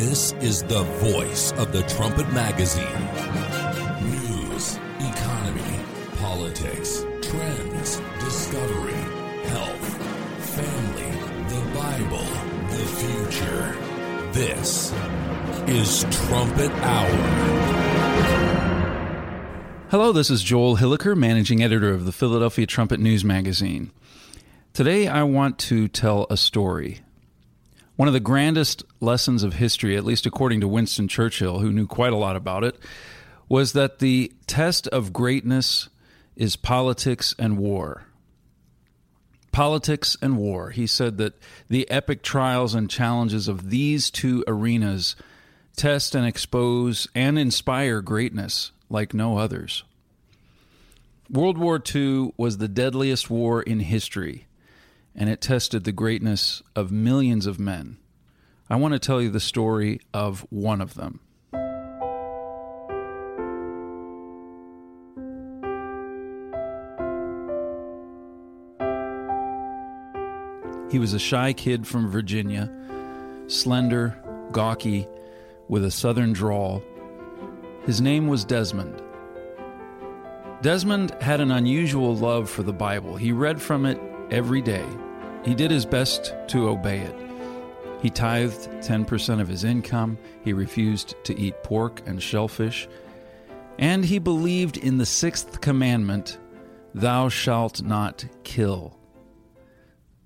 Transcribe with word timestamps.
This 0.00 0.32
is 0.40 0.62
the 0.62 0.82
voice 0.82 1.52
of 1.52 1.72
the 1.72 1.82
Trumpet 1.82 2.32
Magazine. 2.32 2.86
News, 4.00 4.78
economy, 4.98 5.78
politics, 6.16 7.04
trends, 7.20 8.00
discovery, 8.18 8.94
health, 9.44 9.98
family, 10.56 11.10
the 11.50 11.60
Bible, 11.78 12.26
the 12.70 12.86
future. 12.96 13.76
This 14.32 14.90
is 15.68 16.06
Trumpet 16.26 16.70
Hour. 16.80 17.16
Hello, 19.90 20.12
this 20.12 20.30
is 20.30 20.42
Joel 20.42 20.78
Hilliker, 20.78 21.14
managing 21.14 21.62
editor 21.62 21.92
of 21.92 22.06
the 22.06 22.12
Philadelphia 22.12 22.64
Trumpet 22.64 23.00
News 23.00 23.22
Magazine. 23.22 23.90
Today 24.72 25.08
I 25.08 25.24
want 25.24 25.58
to 25.58 25.88
tell 25.88 26.26
a 26.30 26.38
story. 26.38 27.00
One 28.00 28.08
of 28.08 28.14
the 28.14 28.18
grandest 28.20 28.82
lessons 29.00 29.42
of 29.42 29.52
history, 29.52 29.94
at 29.94 30.06
least 30.06 30.24
according 30.24 30.62
to 30.62 30.68
Winston 30.68 31.06
Churchill, 31.06 31.58
who 31.58 31.70
knew 31.70 31.86
quite 31.86 32.14
a 32.14 32.16
lot 32.16 32.34
about 32.34 32.64
it, 32.64 32.78
was 33.46 33.74
that 33.74 33.98
the 33.98 34.32
test 34.46 34.88
of 34.88 35.12
greatness 35.12 35.90
is 36.34 36.56
politics 36.56 37.34
and 37.38 37.58
war. 37.58 38.06
Politics 39.52 40.16
and 40.22 40.38
war. 40.38 40.70
He 40.70 40.86
said 40.86 41.18
that 41.18 41.34
the 41.68 41.90
epic 41.90 42.22
trials 42.22 42.74
and 42.74 42.88
challenges 42.88 43.48
of 43.48 43.68
these 43.68 44.10
two 44.10 44.44
arenas 44.48 45.14
test 45.76 46.14
and 46.14 46.24
expose 46.24 47.06
and 47.14 47.38
inspire 47.38 48.00
greatness 48.00 48.72
like 48.88 49.12
no 49.12 49.36
others. 49.36 49.84
World 51.28 51.58
War 51.58 51.78
II 51.94 52.32
was 52.38 52.56
the 52.56 52.66
deadliest 52.66 53.28
war 53.28 53.60
in 53.60 53.80
history, 53.80 54.46
and 55.14 55.28
it 55.28 55.40
tested 55.40 55.84
the 55.84 55.92
greatness 55.92 56.62
of 56.74 56.90
millions 56.90 57.46
of 57.46 57.58
men. 57.58 57.98
I 58.68 58.76
want 58.76 58.92
to 58.92 58.98
tell 58.98 59.20
you 59.20 59.30
the 59.30 59.40
story 59.40 60.00
of 60.14 60.46
one 60.50 60.80
of 60.80 60.94
them. 60.94 61.20
He 70.90 70.98
was 70.98 71.14
a 71.14 71.20
shy 71.20 71.52
kid 71.52 71.86
from 71.86 72.10
Virginia, 72.10 72.68
slender, 73.46 74.20
gawky, 74.50 75.06
with 75.68 75.84
a 75.84 75.90
southern 75.90 76.32
drawl. 76.32 76.82
His 77.86 78.00
name 78.00 78.26
was 78.26 78.44
Desmond. 78.44 79.00
Desmond 80.62 81.12
had 81.20 81.40
an 81.40 81.52
unusual 81.52 82.16
love 82.16 82.50
for 82.50 82.64
the 82.64 82.72
Bible. 82.72 83.16
He 83.16 83.30
read 83.30 83.62
from 83.62 83.86
it 83.86 84.00
every 84.30 84.60
day. 84.60 84.84
He 85.44 85.54
did 85.54 85.70
his 85.70 85.86
best 85.86 86.34
to 86.48 86.68
obey 86.68 87.00
it. 87.00 87.14
He 88.02 88.10
tithed 88.10 88.68
10% 88.82 89.40
of 89.40 89.48
his 89.48 89.64
income. 89.64 90.18
He 90.42 90.52
refused 90.52 91.14
to 91.24 91.38
eat 91.38 91.62
pork 91.62 92.02
and 92.06 92.22
shellfish. 92.22 92.88
And 93.78 94.04
he 94.04 94.18
believed 94.18 94.76
in 94.76 94.98
the 94.98 95.06
sixth 95.06 95.60
commandment 95.60 96.38
Thou 96.94 97.28
shalt 97.28 97.82
not 97.82 98.24
kill. 98.42 98.98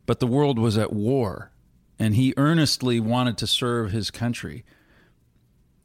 But 0.07 0.21
the 0.21 0.27
world 0.27 0.59
was 0.59 0.79
at 0.79 0.93
war, 0.93 1.53
and 1.99 2.15
he 2.15 2.35
earnestly 2.37 3.01
wanted 3.01 3.37
to 3.39 3.47
serve 3.47 3.91
his 3.91 4.11
country. 4.11 4.65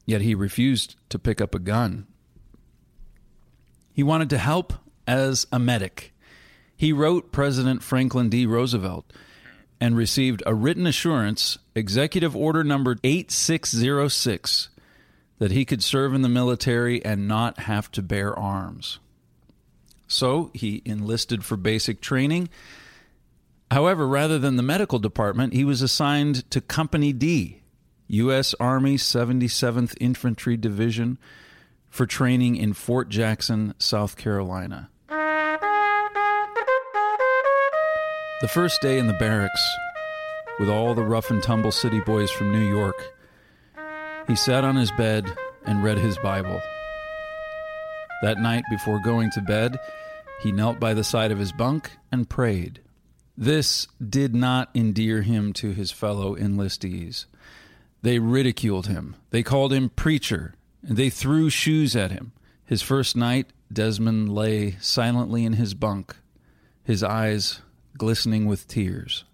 Yet 0.05 0.21
he 0.21 0.33
refused 0.35 0.95
to 1.09 1.19
pick 1.19 1.41
up 1.41 1.53
a 1.53 1.59
gun. 1.59 2.07
He 3.93 4.03
wanted 4.03 4.29
to 4.31 4.37
help 4.37 4.73
as 5.05 5.45
a 5.51 5.59
medic. 5.59 6.13
He 6.79 6.93
wrote 6.93 7.33
President 7.33 7.83
Franklin 7.83 8.29
D. 8.29 8.45
Roosevelt 8.45 9.11
and 9.81 9.97
received 9.97 10.41
a 10.45 10.55
written 10.55 10.87
assurance, 10.87 11.57
Executive 11.75 12.37
Order 12.37 12.63
number 12.63 12.95
8606, 13.03 14.69
that 15.39 15.51
he 15.51 15.65
could 15.65 15.83
serve 15.83 16.13
in 16.13 16.21
the 16.21 16.29
military 16.29 17.03
and 17.03 17.27
not 17.27 17.59
have 17.59 17.91
to 17.91 18.01
bear 18.01 18.33
arms. 18.33 18.99
So 20.07 20.51
he 20.53 20.81
enlisted 20.85 21.43
for 21.43 21.57
basic 21.57 21.99
training. 21.99 22.47
However, 23.69 24.07
rather 24.07 24.39
than 24.39 24.55
the 24.55 24.63
medical 24.63 24.99
department, 24.99 25.51
he 25.51 25.65
was 25.65 25.81
assigned 25.81 26.49
to 26.49 26.61
Company 26.61 27.11
D, 27.11 27.61
U.S. 28.07 28.55
Army 28.57 28.95
77th 28.95 29.97
Infantry 29.99 30.55
Division, 30.55 31.17
for 31.89 32.05
training 32.05 32.55
in 32.55 32.71
Fort 32.71 33.09
Jackson, 33.09 33.73
South 33.79 34.15
Carolina. 34.15 34.89
The 38.41 38.47
first 38.47 38.81
day 38.81 38.99
in 38.99 39.07
the 39.07 39.13
barracks, 39.19 39.61
with 40.59 40.69
all 40.69 40.95
the 40.95 41.03
rough 41.03 41.29
and 41.29 41.43
tumble 41.43 41.73
city 41.73 41.99
boys 41.99 42.31
from 42.31 42.53
New 42.53 42.65
York, 42.65 42.95
he 44.27 44.35
sat 44.37 44.63
on 44.63 44.77
his 44.77 44.91
bed 44.91 45.25
and 45.65 45.83
read 45.83 45.97
his 45.97 46.17
Bible. 46.19 46.61
That 48.21 48.39
night, 48.39 48.63
before 48.69 49.01
going 49.03 49.29
to 49.31 49.41
bed, 49.41 49.77
he 50.41 50.53
knelt 50.53 50.79
by 50.79 50.93
the 50.93 51.03
side 51.03 51.33
of 51.33 51.37
his 51.37 51.51
bunk 51.51 51.91
and 52.13 52.29
prayed. 52.29 52.79
This 53.37 53.87
did 54.01 54.33
not 54.33 54.69
endear 54.73 55.21
him 55.21 55.51
to 55.53 55.73
his 55.73 55.91
fellow 55.91 56.33
enlistees. 56.33 57.25
They 58.03 58.19
ridiculed 58.19 58.87
him. 58.87 59.17
They 59.31 59.43
called 59.43 59.73
him 59.73 59.89
preacher, 59.89 60.55
and 60.81 60.95
they 60.95 61.09
threw 61.09 61.49
shoes 61.49 61.93
at 61.93 62.11
him. 62.11 62.31
His 62.63 62.81
first 62.81 63.17
night, 63.17 63.47
Desmond 63.71 64.33
lay 64.33 64.77
silently 64.79 65.43
in 65.43 65.53
his 65.53 65.73
bunk, 65.73 66.15
his 66.85 67.03
eyes 67.03 67.59
glistening 67.99 68.47
with 68.47 68.67
tears. 68.67 69.25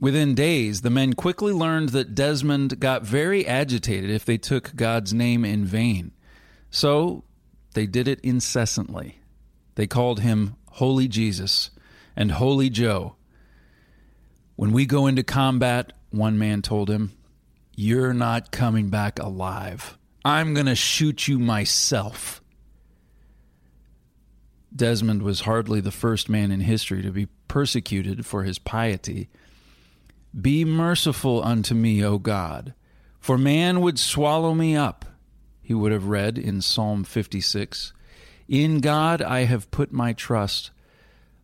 Within 0.00 0.34
days, 0.34 0.80
the 0.80 0.90
men 0.90 1.12
quickly 1.12 1.52
learned 1.52 1.90
that 1.90 2.14
Desmond 2.14 2.80
got 2.80 3.02
very 3.02 3.46
agitated 3.46 4.08
if 4.08 4.24
they 4.24 4.38
took 4.38 4.74
God's 4.74 5.12
name 5.12 5.44
in 5.44 5.66
vain. 5.66 6.12
So 6.70 7.24
they 7.74 7.86
did 7.86 8.08
it 8.08 8.20
incessantly. 8.20 9.18
They 9.74 9.86
called 9.86 10.20
him 10.20 10.56
Holy 10.70 11.08
Jesus 11.08 11.70
and 12.16 12.32
Holy 12.32 12.70
Joe. 12.70 13.16
When 14.56 14.72
we 14.72 14.86
go 14.86 15.06
into 15.06 15.22
combat, 15.22 15.92
one 16.10 16.38
man 16.38 16.62
told 16.62 16.88
him, 16.88 17.12
you're 17.74 18.14
not 18.14 18.50
coming 18.50 18.90
back 18.90 19.18
alive. 19.18 19.98
I'm 20.24 20.52
going 20.54 20.66
to 20.66 20.74
shoot 20.74 21.28
you 21.28 21.38
myself. 21.38 22.42
Desmond 24.74 25.22
was 25.22 25.42
hardly 25.42 25.80
the 25.80 25.92
first 25.92 26.28
man 26.28 26.50
in 26.50 26.60
history 26.60 27.02
to 27.02 27.10
be 27.10 27.28
persecuted 27.48 28.24
for 28.24 28.44
his 28.44 28.58
piety. 28.58 29.28
Be 30.38 30.64
merciful 30.64 31.42
unto 31.42 31.74
me, 31.74 32.04
O 32.04 32.18
God, 32.18 32.74
for 33.18 33.36
man 33.38 33.80
would 33.80 33.98
swallow 33.98 34.54
me 34.54 34.76
up, 34.76 35.04
he 35.60 35.74
would 35.74 35.92
have 35.92 36.06
read 36.06 36.38
in 36.38 36.62
Psalm 36.62 37.04
56. 37.04 37.92
In 38.48 38.80
God 38.80 39.20
I 39.20 39.40
have 39.40 39.70
put 39.70 39.92
my 39.92 40.12
trust. 40.12 40.70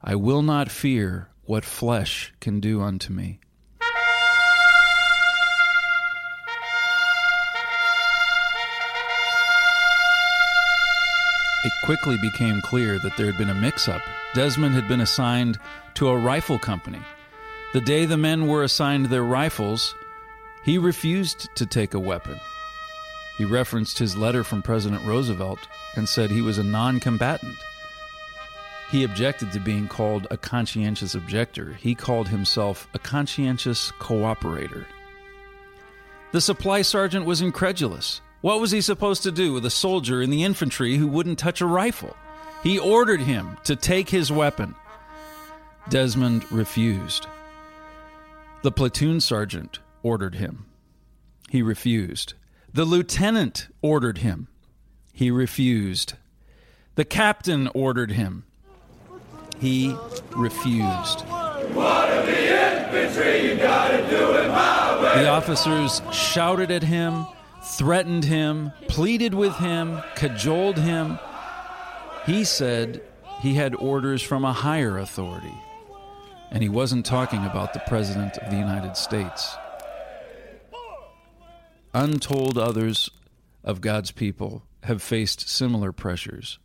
I 0.03 0.15
will 0.15 0.43
not 0.43 0.71
fear 0.71 1.29
what 1.45 1.65
flesh 1.65 2.33
can 2.41 2.61
do 2.61 2.81
unto 2.81 3.13
me. 3.13 3.41
It 11.65 11.73
quickly 11.85 12.19
became 12.19 12.61
clear 12.61 12.99
that 12.99 13.17
there 13.17 13.27
had 13.27 13.39
been 13.39 13.49
a 13.49 13.55
mix 13.55 13.89
up. 13.89 14.03
Desmond 14.35 14.75
had 14.75 14.87
been 14.87 15.01
assigned 15.01 15.59
to 15.95 16.09
a 16.09 16.19
rifle 16.19 16.59
company. 16.59 17.01
The 17.73 17.81
day 17.81 18.05
the 18.05 18.19
men 18.19 18.47
were 18.47 18.63
assigned 18.63 19.07
their 19.07 19.25
rifles, 19.25 19.95
he 20.63 20.77
refused 20.79 21.49
to 21.57 21.67
take 21.67 21.95
a 21.95 21.99
weapon. 21.99 22.39
He 23.39 23.45
referenced 23.45 23.99
his 23.99 24.17
letter 24.17 24.45
from 24.45 24.63
President 24.63 25.05
Roosevelt 25.05 25.59
and 25.97 26.09
said 26.09 26.31
he 26.31 26.43
was 26.43 26.59
a 26.59 26.63
non 26.63 27.01
combatant. 27.01 27.57
He 28.91 29.03
objected 29.03 29.51
to 29.53 29.61
being 29.61 29.89
called 29.89 30.27
a 30.31 30.37
conscientious 30.37 31.15
objector. 31.15 31.73
He 31.73 31.95
called 31.95 32.29
himself 32.29 32.89
a 32.95 32.99
conscientious 32.99 33.91
cooperator. 33.99 34.85
The 36.33 36.41
supply 36.41 36.83
sergeant 36.83 37.25
was 37.25 37.41
incredulous. 37.41 38.21
What 38.45 38.61
was 38.61 38.73
he 38.73 38.83
supposed 38.83 39.23
to 39.23 39.33
do 39.33 39.55
with 39.55 39.65
a 39.65 39.71
soldier 39.71 40.21
in 40.21 40.29
the 40.29 40.45
infantry 40.45 40.99
who 40.99 41.09
wouldn't 41.09 41.39
touch 41.39 41.63
a 41.63 41.67
rifle? 41.67 42.15
He 42.63 42.79
ordered 42.79 43.23
him 43.23 43.57
to 43.65 43.75
take 43.75 44.11
his 44.11 44.31
weapon. 44.31 44.75
Desmond 45.89 46.53
refused. 46.53 47.27
The 48.61 48.71
platoon 48.71 49.23
sergeant 49.23 49.79
ordered 50.03 50.35
him. 50.35 50.67
He 51.49 51.63
refused. 51.63 52.35
The 52.71 52.85
lieutenant 52.85 53.69
ordered 53.81 54.19
him. 54.19 54.49
He 55.15 55.31
refused. 55.31 56.13
The 56.97 57.07
captain 57.07 57.69
ordered 57.69 58.11
him. 58.11 58.45
He 59.59 59.97
refused. 60.37 61.21
The 65.15 65.29
officers 65.31 66.03
shouted 66.13 66.71
at 66.71 66.83
him, 66.83 67.25
threatened 67.65 68.25
him, 68.25 68.73
pleaded 68.89 69.35
with 69.35 69.55
him, 69.57 70.01
cajoled 70.15 70.79
him. 70.79 71.19
He 72.27 72.45
said 72.45 73.03
he 73.41 73.55
had 73.55 73.75
orders 73.75 74.23
from 74.23 74.45
a 74.45 74.53
higher 74.53 74.99
authority, 74.99 75.55
and 76.51 76.63
he 76.63 76.69
wasn't 76.69 77.07
talking 77.07 77.45
about 77.45 77.73
the 77.73 77.83
President 77.87 78.37
of 78.39 78.51
the 78.51 78.57
United 78.59 78.97
States. 78.97 79.57
untold 81.97 82.59
others 82.59 83.09
of 83.63 83.81
God's 83.81 84.11
people 84.11 84.65
have 84.83 85.01
faced 85.01 85.49
similar 85.49 85.93
pressures. 85.93 86.59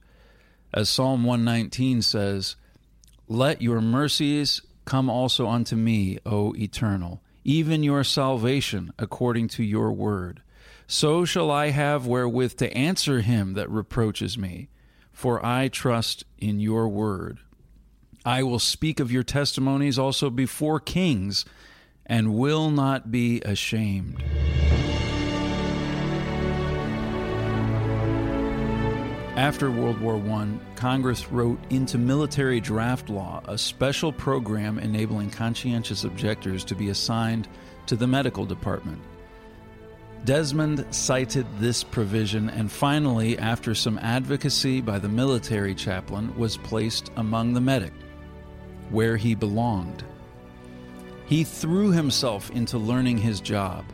As 0.74 0.90
Psalm 0.90 1.24
119 1.24 2.02
says, 2.02 2.56
Let 3.28 3.62
your 3.62 3.80
mercies 3.80 4.62
come 4.86 5.10
also 5.10 5.48
unto 5.48 5.76
me, 5.76 6.18
O 6.26 6.54
eternal, 6.56 7.22
even 7.44 7.84
your 7.84 8.04
salvation 8.04 8.92
according 8.98 9.48
to 9.50 9.64
your 9.64 9.92
word. 9.92 10.42
So 10.92 11.24
shall 11.24 11.52
I 11.52 11.70
have 11.70 12.08
wherewith 12.08 12.58
to 12.58 12.74
answer 12.76 13.22
him 13.22 13.54
that 13.54 13.70
reproaches 13.70 14.40
me, 14.40 14.70
for 15.12 15.46
I 15.46 15.68
trust 15.68 16.24
in 16.40 16.60
your 16.60 16.90
word. 16.90 17.38
I 18.26 18.42
will 18.42 18.58
speak 18.58 19.00
of 19.00 19.12
your 19.12 19.22
testimonies 19.22 20.00
also 20.00 20.32
before 20.32 20.80
kings, 20.80 21.46
and 22.08 22.34
will 22.34 22.72
not 22.72 23.12
be 23.12 23.40
ashamed. 23.42 24.24
After 29.38 29.70
World 29.70 30.02
War 30.02 30.16
I, 30.16 30.58
Congress 30.76 31.32
wrote 31.32 31.60
into 31.70 32.00
military 32.00 32.60
draft 32.60 33.12
law 33.12 33.44
a 33.46 33.60
special 33.60 34.12
program 34.12 34.80
enabling 34.80 35.30
conscientious 35.30 36.04
objectors 36.04 36.64
to 36.64 36.74
be 36.74 36.90
assigned 36.90 37.48
to 37.86 37.96
the 37.96 38.08
medical 38.08 38.44
department. 38.44 39.00
Desmond 40.26 40.86
cited 40.92 41.48
this 41.60 41.84
provision 41.84 42.50
and 42.50 42.72
finally, 42.72 43.38
after 43.40 43.74
some 43.74 43.98
advocacy 44.00 44.82
by 44.82 45.00
the 45.00 45.10
military 45.10 45.74
chaplain, 45.74 46.38
was 46.38 46.58
placed 46.58 47.10
among 47.16 47.54
the 47.54 47.62
medic, 47.62 47.94
where 48.90 49.18
he 49.18 49.34
belonged. 49.34 50.04
He 51.26 51.44
threw 51.44 51.92
himself 51.92 52.50
into 52.52 52.78
learning 52.78 53.20
his 53.20 53.40
job. 53.40 53.86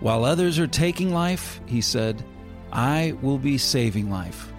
While 0.00 0.24
others 0.24 0.58
are 0.58 0.66
taking 0.66 1.12
life, 1.12 1.60
he 1.66 1.80
said, 1.80 2.24
I 2.72 3.16
will 3.20 3.38
be 3.38 3.58
saving 3.58 4.10
life. 4.10 4.52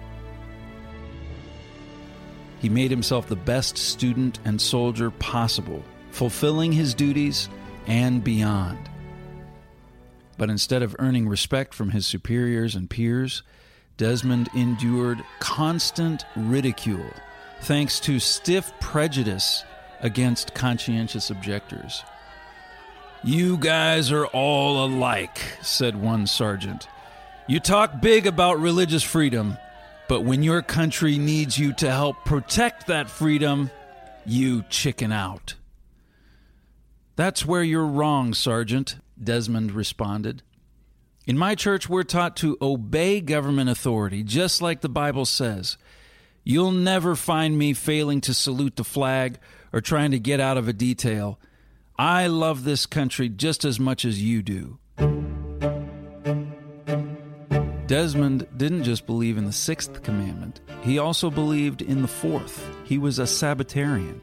He 2.60 2.68
made 2.68 2.90
himself 2.90 3.28
the 3.28 3.36
best 3.36 3.78
student 3.78 4.38
and 4.44 4.60
soldier 4.60 5.10
possible, 5.10 5.82
fulfilling 6.10 6.72
his 6.72 6.94
duties 6.94 7.48
and 7.86 8.22
beyond. 8.22 8.78
But 10.38 10.48
instead 10.48 10.82
of 10.82 10.96
earning 10.98 11.28
respect 11.28 11.74
from 11.74 11.90
his 11.90 12.06
superiors 12.06 12.74
and 12.74 12.88
peers, 12.88 13.42
Desmond 13.98 14.48
endured 14.54 15.22
constant 15.40 16.24
ridicule 16.36 17.12
thanks 17.62 17.98
to 18.00 18.20
stiff 18.20 18.72
prejudice 18.80 19.64
against 20.00 20.54
conscientious 20.54 21.28
objectors. 21.30 22.04
You 23.24 23.56
guys 23.56 24.12
are 24.12 24.26
all 24.26 24.86
alike, 24.86 25.38
said 25.60 26.00
one 26.00 26.28
sergeant. 26.28 26.86
You 27.48 27.58
talk 27.58 28.00
big 28.00 28.28
about 28.28 28.60
religious 28.60 29.02
freedom, 29.02 29.58
but 30.08 30.20
when 30.20 30.44
your 30.44 30.62
country 30.62 31.18
needs 31.18 31.58
you 31.58 31.72
to 31.74 31.90
help 31.90 32.24
protect 32.24 32.86
that 32.86 33.10
freedom, 33.10 33.72
you 34.24 34.62
chicken 34.70 35.10
out. 35.10 35.54
That's 37.16 37.44
where 37.44 37.64
you're 37.64 37.86
wrong, 37.86 38.34
Sergeant, 38.34 38.98
Desmond 39.22 39.72
responded. 39.72 40.42
In 41.26 41.36
my 41.36 41.54
church, 41.54 41.88
we're 41.88 42.04
taught 42.04 42.36
to 42.38 42.56
obey 42.62 43.20
government 43.20 43.68
authority, 43.68 44.22
just 44.22 44.62
like 44.62 44.80
the 44.80 44.88
Bible 44.88 45.26
says. 45.26 45.76
You'll 46.42 46.72
never 46.72 47.14
find 47.14 47.58
me 47.58 47.74
failing 47.74 48.22
to 48.22 48.32
salute 48.32 48.76
the 48.76 48.84
flag 48.84 49.38
or 49.72 49.82
trying 49.82 50.12
to 50.12 50.18
get 50.18 50.40
out 50.40 50.56
of 50.56 50.68
a 50.68 50.72
detail. 50.72 51.38
I 51.98 52.28
love 52.28 52.64
this 52.64 52.86
country 52.86 53.28
just 53.28 53.64
as 53.64 53.78
much 53.78 54.04
as 54.04 54.22
you 54.22 54.42
do. 54.42 54.78
Desmond 57.86 58.46
didn't 58.56 58.84
just 58.84 59.06
believe 59.06 59.36
in 59.36 59.44
the 59.44 59.52
sixth 59.52 60.02
commandment, 60.02 60.60
he 60.82 60.98
also 60.98 61.30
believed 61.30 61.82
in 61.82 62.02
the 62.02 62.08
fourth. 62.08 62.66
He 62.84 62.98
was 62.98 63.18
a 63.18 63.26
Sabbatarian. 63.26 64.20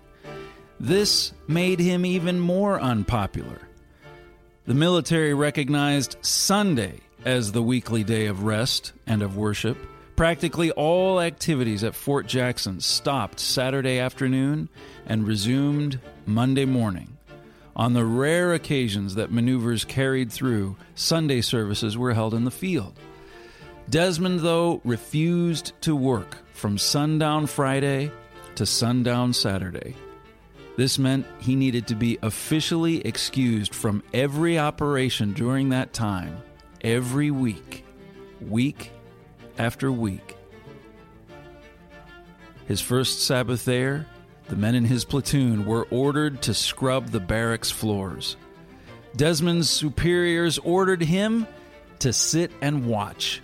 This 0.80 1.34
made 1.48 1.80
him 1.80 2.06
even 2.06 2.40
more 2.40 2.80
unpopular. 2.80 3.65
The 4.68 4.74
military 4.74 5.36
recognized 5.36 6.18
Sunday 6.22 7.02
as 7.24 7.52
the 7.52 7.62
weekly 7.62 8.04
day 8.04 8.26
of 8.26 8.46
rest 8.46 8.94
and 9.06 9.22
of 9.22 9.38
worship. 9.38 9.78
Practically 10.16 10.72
all 10.72 11.22
activities 11.22 11.84
at 11.84 11.94
Fort 11.94 12.26
Jackson 12.26 12.80
stopped 12.80 13.40
Saturday 13.40 14.00
afternoon 14.00 14.70
and 15.06 15.28
resumed 15.28 16.00
Monday 16.26 16.66
morning. 16.66 17.16
On 17.76 17.94
the 17.94 18.06
rare 18.06 18.56
occasions 18.56 19.14
that 19.16 19.32
maneuvers 19.32 19.86
carried 19.86 20.32
through, 20.32 20.78
Sunday 20.96 21.42
services 21.42 21.96
were 21.96 22.16
held 22.16 22.34
in 22.34 22.46
the 22.46 22.50
field. 22.50 23.00
Desmond, 23.88 24.40
though, 24.40 24.82
refused 24.84 25.74
to 25.82 25.96
work 25.96 26.40
from 26.54 26.80
sundown 26.80 27.46
Friday 27.46 28.12
to 28.56 28.66
sundown 28.66 29.32
Saturday. 29.32 29.96
This 30.78 31.00
meant 31.00 31.26
he 31.40 31.56
needed 31.56 31.88
to 31.88 31.96
be 31.96 32.18
officially 32.22 33.00
excused 33.02 33.74
from 33.74 34.04
every 34.14 34.60
operation 34.60 35.34
during 35.34 35.70
that 35.70 35.94
time, 35.94 36.38
every 36.82 37.32
week, 37.32 37.86
week 38.42 38.92
after 39.58 39.92
week. 39.92 40.36
His 42.68 42.82
first 42.82 43.22
Sabbath 43.22 43.64
there, 43.64 44.08
the 44.48 44.56
men 44.56 44.76
in 44.76 44.86
his 44.86 45.06
platoon 45.06 45.66
were 45.66 45.88
ordered 45.90 46.42
to 46.44 46.54
scrub 46.54 47.10
the 47.10 47.20
barracks 47.20 47.72
floors. 47.72 48.36
Desmond's 49.16 49.70
superiors 49.70 50.58
ordered 50.60 51.02
him 51.02 51.48
to 52.00 52.12
sit 52.12 52.52
and 52.62 52.86
watch 52.86 53.42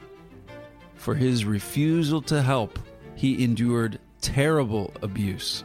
for 1.01 1.15
his 1.15 1.45
refusal 1.45 2.21
to 2.21 2.43
help, 2.43 2.77
he 3.15 3.43
endured 3.43 3.99
terrible 4.21 4.93
abuse. 5.01 5.63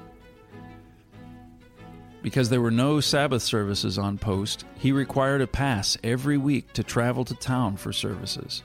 Because 2.27 2.49
there 2.49 2.61
were 2.61 2.73
no 2.73 2.99
Sabbath 2.99 3.43
services 3.43 3.99
on 3.99 4.19
post, 4.19 4.65
he 4.81 4.91
required 4.91 5.43
a 5.43 5.47
pass 5.47 5.97
every 6.03 6.37
week 6.37 6.73
to 6.73 6.83
travel 6.83 7.25
to 7.25 7.37
town 7.37 7.77
for 7.77 7.93
services. 7.93 8.65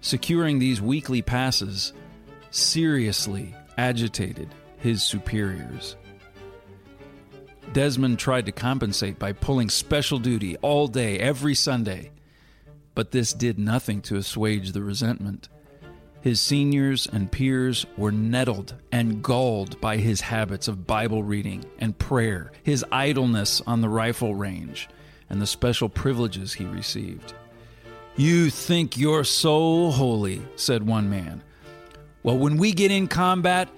Securing 0.00 0.60
these 0.60 0.80
weekly 0.80 1.20
passes 1.20 1.92
seriously 2.52 3.52
agitated 3.76 4.48
his 4.78 5.02
superiors. 5.02 5.96
Desmond 7.72 8.20
tried 8.20 8.46
to 8.46 8.52
compensate 8.52 9.18
by 9.18 9.32
pulling 9.32 9.70
special 9.70 10.20
duty 10.20 10.56
all 10.58 10.86
day, 10.86 11.18
every 11.18 11.56
Sunday, 11.56 12.12
but 12.94 13.10
this 13.10 13.32
did 13.32 13.58
nothing 13.58 14.02
to 14.02 14.14
assuage 14.14 14.70
the 14.70 14.84
resentment. 14.84 15.48
His 16.24 16.40
seniors 16.40 17.06
and 17.06 17.30
peers 17.30 17.84
were 17.98 18.10
nettled 18.10 18.76
and 18.90 19.22
galled 19.22 19.78
by 19.82 19.98
his 19.98 20.22
habits 20.22 20.68
of 20.68 20.86
Bible 20.86 21.22
reading 21.22 21.66
and 21.78 21.98
prayer, 21.98 22.50
his 22.62 22.82
idleness 22.90 23.60
on 23.66 23.82
the 23.82 23.90
rifle 23.90 24.34
range, 24.34 24.88
and 25.28 25.38
the 25.38 25.46
special 25.46 25.90
privileges 25.90 26.54
he 26.54 26.64
received. 26.64 27.34
You 28.16 28.48
think 28.48 28.96
you're 28.96 29.24
so 29.24 29.90
holy, 29.90 30.40
said 30.56 30.86
one 30.86 31.10
man. 31.10 31.42
Well, 32.22 32.38
when 32.38 32.56
we 32.56 32.72
get 32.72 32.90
in 32.90 33.06
combat, 33.06 33.68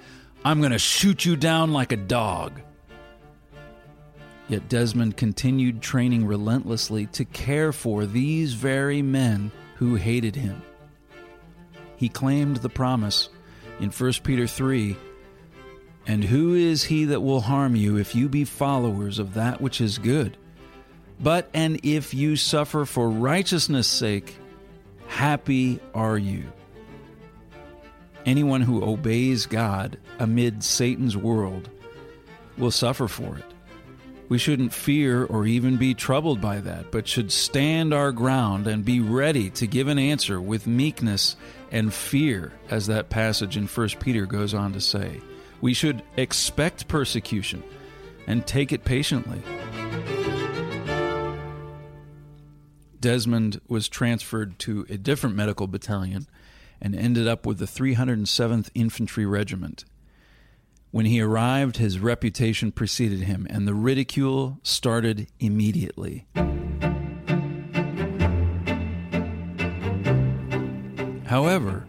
I'm 0.45 0.61
going 0.61 0.71
to 0.71 0.79
shoot 0.79 1.25
you 1.25 1.35
down 1.35 1.73
like 1.73 1.91
a 1.91 1.97
dog. 1.97 2.61
Yet 4.49 4.69
Desmond 4.69 5.17
continued 5.17 5.83
training 5.83 6.25
relentlessly 6.25 7.07
to 7.07 7.25
care 7.25 7.73
for 7.73 8.07
these 8.07 8.53
very 8.55 9.03
men 9.03 9.51
who 9.79 9.97
hated 9.97 10.37
him 10.37 10.63
he 11.97 12.09
claimed 12.09 12.57
the 12.57 12.69
promise 12.69 13.29
in 13.81 13.91
1 13.91 14.13
Peter 14.23 14.47
3 14.47 14.97
And 16.07 16.25
who 16.25 16.55
is 16.55 16.85
he 16.85 17.07
that 17.07 17.23
will 17.23 17.41
harm 17.41 17.77
you 17.77 17.97
if 17.97 18.15
you 18.15 18.29
be 18.29 18.45
followers 18.45 19.19
of 19.19 19.35
that 19.35 19.61
which 19.61 19.81
is 19.81 19.99
good? 19.99 20.37
But 21.19 21.49
and 21.55 21.81
if 21.83 22.13
you 22.13 22.37
suffer 22.37 22.85
for 22.85 23.09
righteousness' 23.09 23.87
sake, 23.87 24.37
happy 25.09 25.81
are 25.95 26.19
you. 26.19 26.53
Anyone 28.27 28.63
who 28.63 28.85
obeys 28.85 29.47
God 29.47 29.99
amid 30.19 30.63
Satan's 30.63 31.17
world 31.17 31.71
will 32.59 32.71
suffer 32.71 33.09
for 33.09 33.37
it. 33.39 33.45
We 34.29 34.39
shouldn't 34.39 34.73
fear 34.73 35.25
or 35.25 35.47
even 35.47 35.77
be 35.77 35.95
troubled 35.95 36.41
by 36.41 36.59
that, 36.61 36.91
but 36.91 37.07
should 37.07 37.31
stand 37.31 37.95
our 37.95 38.11
ground 38.11 38.67
and 38.67 38.85
be 38.85 39.01
ready 39.01 39.51
to 39.51 39.69
give 39.69 39.87
an 39.87 40.01
answer 40.01 40.41
with 40.41 40.67
meekness 40.67 41.37
and 41.71 41.95
fear, 41.95 42.53
as 42.69 42.89
that 42.89 43.09
passage 43.09 43.57
in 43.57 43.67
1 43.67 43.89
Peter 44.01 44.27
goes 44.27 44.53
on 44.53 44.73
to 44.73 44.81
say. 44.81 45.21
We 45.61 45.75
should 45.75 46.03
expect 46.17 46.89
persecution 46.89 47.63
and 48.27 48.45
take 48.47 48.73
it 48.73 48.85
patiently. 48.85 49.43
Desmond 53.01 53.61
was 53.69 53.89
transferred 53.89 54.59
to 54.61 54.85
a 54.89 54.99
different 54.99 55.37
medical 55.37 55.69
battalion 55.69 56.27
and 56.81 56.97
ended 56.97 57.29
up 57.29 57.47
with 57.47 57.59
the 57.59 57.67
307th 57.67 58.71
Infantry 58.75 59.25
Regiment. 59.25 59.85
When 60.97 61.05
he 61.05 61.21
arrived, 61.21 61.77
his 61.77 61.99
reputation 61.99 62.73
preceded 62.73 63.21
him, 63.21 63.47
and 63.51 63.69
the 63.69 63.75
ridicule 63.75 64.59
started 64.63 65.29
immediately. 65.39 66.27
However, 71.27 71.87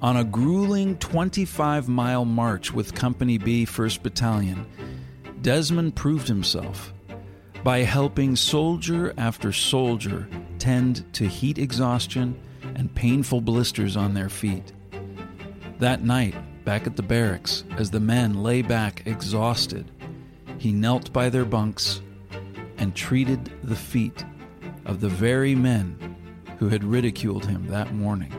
on 0.00 0.16
a 0.16 0.22
grueling 0.22 0.96
25 0.98 1.88
mile 1.88 2.24
march 2.24 2.72
with 2.72 2.94
Company 2.94 3.36
B, 3.36 3.66
1st 3.66 4.00
Battalion, 4.04 4.64
Desmond 5.42 5.96
proved 5.96 6.28
himself 6.28 6.94
by 7.64 7.78
helping 7.78 8.36
soldier 8.36 9.12
after 9.18 9.50
soldier 9.50 10.28
tend 10.60 11.12
to 11.14 11.26
heat 11.26 11.58
exhaustion 11.58 12.40
and 12.76 12.94
painful 12.94 13.40
blisters 13.40 13.96
on 13.96 14.14
their 14.14 14.28
feet. 14.28 14.72
That 15.80 16.04
night, 16.04 16.36
back 16.64 16.86
at 16.86 16.96
the 16.96 17.02
barracks, 17.02 17.64
as 17.76 17.90
the 17.90 18.00
men 18.00 18.42
lay 18.42 18.62
back 18.62 19.06
exhausted, 19.06 19.90
he 20.58 20.72
knelt 20.72 21.12
by 21.12 21.28
their 21.28 21.44
bunks 21.44 22.02
and 22.78 22.94
treated 22.94 23.50
the 23.62 23.76
feet 23.76 24.24
of 24.84 25.00
the 25.00 25.08
very 25.08 25.54
men 25.54 26.16
who 26.58 26.68
had 26.68 26.84
ridiculed 26.84 27.46
him 27.46 27.66
that 27.68 27.94
morning. 27.94 28.32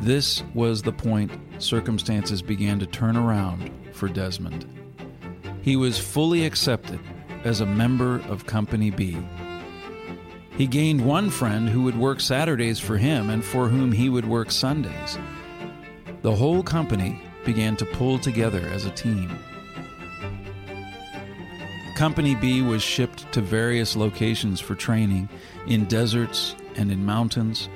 This 0.00 0.42
was 0.54 0.82
the 0.82 0.92
point 0.92 1.32
circumstances 1.58 2.42
began 2.42 2.78
to 2.78 2.86
turn 2.86 3.16
around 3.16 3.70
for 3.92 4.08
Desmond. 4.08 4.66
He 5.62 5.76
was 5.76 5.98
fully 5.98 6.46
accepted 6.46 7.00
as 7.44 7.60
a 7.60 7.66
member 7.66 8.20
of 8.28 8.46
Company 8.46 8.90
B. 8.90 9.18
He 10.56 10.66
gained 10.66 11.04
one 11.04 11.30
friend 11.30 11.68
who 11.68 11.82
would 11.82 11.96
work 11.96 12.20
Saturdays 12.20 12.80
for 12.80 12.96
him 12.96 13.30
and 13.30 13.44
for 13.44 13.68
whom 13.68 13.92
he 13.92 14.08
would 14.08 14.26
work 14.26 14.50
Sundays. 14.50 15.18
The 16.22 16.34
whole 16.34 16.62
company 16.62 17.20
began 17.44 17.76
to 17.76 17.84
pull 17.84 18.18
together 18.18 18.60
as 18.72 18.84
a 18.84 18.90
team. 18.90 19.38
Company 21.96 22.34
B 22.34 22.62
was 22.62 22.82
shipped 22.82 23.30
to 23.32 23.40
various 23.40 23.96
locations 23.96 24.60
for 24.60 24.74
training 24.74 25.28
in 25.66 25.84
deserts 25.84 26.54
and 26.76 26.90
in 26.90 27.04
mountains. 27.04 27.68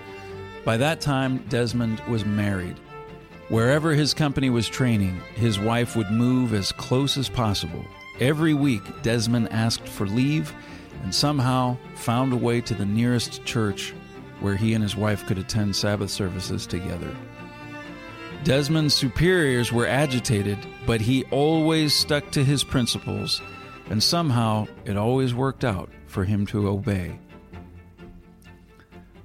By 0.64 0.76
that 0.76 1.00
time, 1.00 1.38
Desmond 1.48 2.00
was 2.08 2.24
married. 2.24 2.78
Wherever 3.48 3.92
his 3.92 4.14
company 4.14 4.50
was 4.50 4.68
training, 4.68 5.20
his 5.34 5.58
wife 5.58 5.94
would 5.96 6.10
move 6.10 6.54
as 6.54 6.72
close 6.72 7.16
as 7.16 7.28
possible. 7.28 7.84
Every 8.20 8.54
week, 8.54 8.82
Desmond 9.02 9.52
asked 9.52 9.88
for 9.88 10.06
leave 10.06 10.54
and 11.02 11.14
somehow 11.14 11.76
found 11.96 12.32
a 12.32 12.36
way 12.36 12.60
to 12.60 12.74
the 12.74 12.86
nearest 12.86 13.44
church 13.44 13.92
where 14.40 14.56
he 14.56 14.74
and 14.74 14.82
his 14.82 14.96
wife 14.96 15.26
could 15.26 15.38
attend 15.38 15.74
Sabbath 15.74 16.10
services 16.10 16.66
together. 16.66 17.14
Desmond's 18.44 18.94
superiors 18.94 19.72
were 19.72 19.86
agitated, 19.86 20.58
but 20.84 21.00
he 21.00 21.22
always 21.30 21.94
stuck 21.94 22.32
to 22.32 22.42
his 22.42 22.64
principles, 22.64 23.40
and 23.88 24.02
somehow 24.02 24.66
it 24.84 24.96
always 24.96 25.32
worked 25.32 25.64
out 25.64 25.90
for 26.06 26.24
him 26.24 26.44
to 26.46 26.68
obey. 26.68 27.20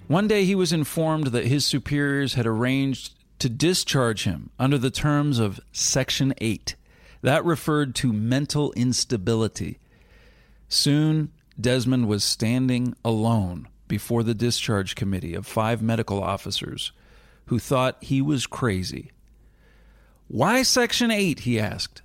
One 0.08 0.28
day 0.28 0.46
he 0.46 0.54
was 0.54 0.72
informed 0.72 1.28
that 1.28 1.48
his 1.48 1.66
superiors 1.66 2.36
had 2.36 2.46
arranged 2.46 3.16
to 3.40 3.50
discharge 3.50 4.24
him 4.24 4.52
under 4.60 4.78
the 4.78 4.92
terms 4.92 5.40
of 5.40 5.60
Section 5.72 6.36
8. 6.38 6.76
That 7.24 7.44
referred 7.44 7.96
to 7.96 8.14
mental 8.14 8.72
instability. 8.74 9.80
Soon, 10.70 11.32
Desmond 11.60 12.08
was 12.08 12.24
standing 12.24 12.96
alone 13.04 13.68
before 13.88 14.22
the 14.22 14.36
discharge 14.36 14.94
committee 14.94 15.34
of 15.34 15.48
five 15.48 15.82
medical 15.82 16.22
officers 16.22 16.92
who 17.48 17.60
thought 17.60 18.04
he 18.04 18.22
was 18.22 18.48
crazy. 18.48 19.12
Why 20.28 20.64
Section 20.64 21.12
8? 21.12 21.40
he 21.40 21.60
asked. 21.60 22.02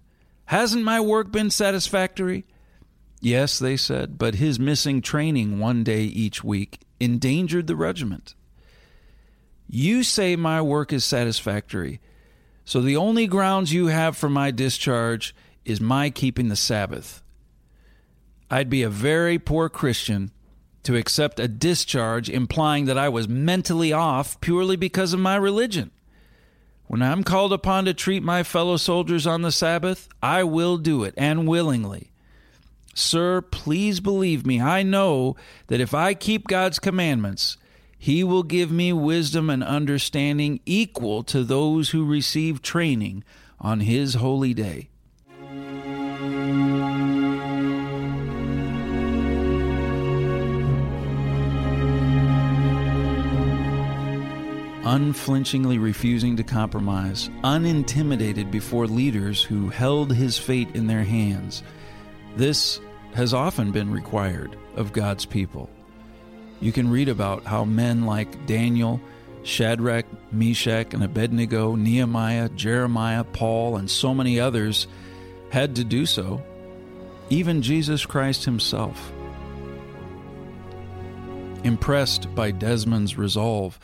Hasn't 0.47 0.85
my 0.85 1.01
work 1.01 1.31
been 1.31 1.51
satisfactory? 1.51 2.45
Yes, 3.21 3.59
they 3.59 3.77
said, 3.77 4.19
but 4.19 4.37
his 4.37 4.59
missing 4.59 5.01
training 5.01 5.59
one 5.59 5.85
day 5.85 6.03
each 6.03 6.43
week 6.43 6.81
endangered 6.99 7.67
the 7.67 7.77
regiment. 7.77 8.35
You 9.69 10.03
say 10.03 10.37
my 10.37 10.61
work 10.61 10.93
is 10.93 11.05
satisfactory, 11.05 12.01
so 12.65 12.81
the 12.81 12.97
only 12.97 13.27
grounds 13.27 13.73
you 13.73 13.87
have 13.87 14.17
for 14.17 14.29
my 14.29 14.51
discharge 14.51 15.35
is 15.65 15.81
my 15.81 16.11
keeping 16.11 16.49
the 16.49 16.57
Sabbath. 16.57 17.23
I'd 18.51 18.69
be 18.69 18.83
a 18.83 18.91
very 18.91 19.39
poor 19.39 19.69
Christian 19.69 20.31
to 20.83 20.97
accept 20.97 21.39
a 21.39 21.49
discharge 21.49 22.29
implying 22.29 22.87
that 22.87 22.99
I 22.99 23.09
was 23.09 23.29
mentally 23.29 23.93
off 23.93 24.41
purely 24.41 24.77
because 24.77 25.13
of 25.13 25.21
my 25.21 25.37
religion. 25.37 25.91
When 26.87 27.03
I'm 27.03 27.25
called 27.25 27.53
upon 27.53 27.87
to 27.87 27.95
treat 27.95 28.23
my 28.23 28.43
fellow 28.43 28.77
soldiers 28.77 29.27
on 29.27 29.43
the 29.43 29.53
Sabbath, 29.53 30.09
I 30.23 30.45
will 30.45 30.77
do 30.77 31.05
it, 31.05 31.15
and 31.17 31.49
willingly. 31.49 32.11
Sir, 32.95 33.41
please 33.41 34.01
believe 34.01 34.45
me, 34.45 34.61
I 34.61 34.83
know 34.83 35.37
that 35.69 35.81
if 35.81 35.95
I 35.95 36.13
keep 36.13 36.47
God's 36.47 36.79
commandments, 36.79 37.57
He 37.97 38.23
will 38.23 38.43
give 38.43 38.71
me 38.71 38.93
wisdom 38.93 39.49
and 39.49 39.65
understanding 39.65 40.61
equal 40.67 41.23
to 41.25 41.45
those 41.45 41.91
who 41.91 42.05
receive 42.05 42.61
training 42.61 43.25
on 43.59 43.81
His 43.81 44.15
holy 44.15 44.53
day. 44.53 44.91
Unflinchingly 54.93 55.79
refusing 55.79 56.37
to 56.37 56.45
compromise, 56.45 57.31
unintimidated 57.45 58.51
before 58.51 58.87
leaders 58.87 59.43
who 59.43 59.71
held 59.71 60.13
his 60.13 60.37
fate 60.37 60.69
in 60.75 60.87
their 60.87 61.03
hands, 61.03 61.63
this 62.37 62.79
has 63.15 63.33
often 63.33 63.73
been 63.73 63.91
required 63.91 64.55
of 64.77 64.93
God's 64.93 65.25
people. 65.25 65.71
You 66.61 66.73
can 66.73 66.91
read 66.91 67.09
about 67.09 67.45
how 67.45 67.65
men 67.65 68.05
like 68.05 68.45
Daniel, 68.45 69.01
Shadrach, 69.45 70.05
Meshach, 70.31 70.93
and 70.93 71.03
Abednego, 71.03 71.75
Nehemiah, 71.75 72.51
Jeremiah, 72.51 73.25
Paul, 73.25 73.79
and 73.79 73.91
so 73.91 74.13
many 74.13 74.39
others 74.39 74.89
had 75.49 75.75
to 75.77 75.85
do 75.85 76.05
so, 76.05 76.43
even 77.31 77.63
Jesus 77.63 78.05
Christ 78.05 78.45
himself. 78.45 79.11
Impressed 81.65 82.35
by 82.35 82.51
Desmond's 82.51 83.17
resolve, 83.17 83.81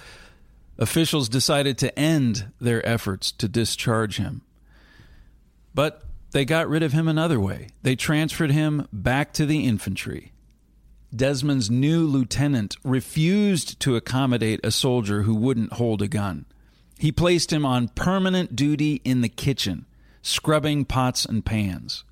officials 0.78 1.28
decided 1.28 1.76
to 1.78 1.98
end 1.98 2.52
their 2.60 2.86
efforts 2.86 3.32
to 3.32 3.48
discharge 3.48 4.16
him. 4.16 4.42
But 5.74 6.02
they 6.30 6.44
got 6.44 6.68
rid 6.68 6.82
of 6.82 6.92
him 6.92 7.08
another 7.08 7.40
way. 7.40 7.68
They 7.82 7.96
transferred 7.96 8.50
him 8.50 8.86
back 8.92 9.32
to 9.34 9.46
the 9.46 9.64
infantry. 9.64 10.32
Desmond's 11.14 11.70
new 11.70 12.06
lieutenant 12.06 12.76
refused 12.84 13.80
to 13.80 13.96
accommodate 13.96 14.60
a 14.62 14.70
soldier 14.70 15.22
who 15.22 15.34
wouldn't 15.34 15.74
hold 15.74 16.02
a 16.02 16.08
gun. 16.08 16.44
He 16.98 17.12
placed 17.12 17.52
him 17.52 17.64
on 17.64 17.88
permanent 17.88 18.54
duty 18.54 19.00
in 19.04 19.22
the 19.22 19.28
kitchen, 19.28 19.86
scrubbing 20.20 20.84
pots 20.84 21.24
and 21.24 21.44
pans. 21.44 22.04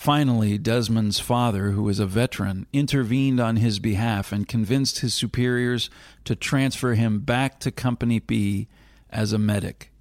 Finally, 0.00 0.56
Desmond's 0.56 1.20
father, 1.20 1.72
who 1.72 1.82
was 1.82 2.00
a 2.00 2.06
veteran, 2.06 2.66
intervened 2.72 3.38
on 3.38 3.56
his 3.56 3.78
behalf 3.78 4.32
and 4.32 4.48
convinced 4.48 5.00
his 5.00 5.12
superiors 5.12 5.90
to 6.24 6.34
transfer 6.34 6.94
him 6.94 7.20
back 7.20 7.60
to 7.60 7.70
Company 7.70 8.18
B 8.18 8.66
as 9.10 9.34
a 9.34 9.38
medic. 9.38 9.92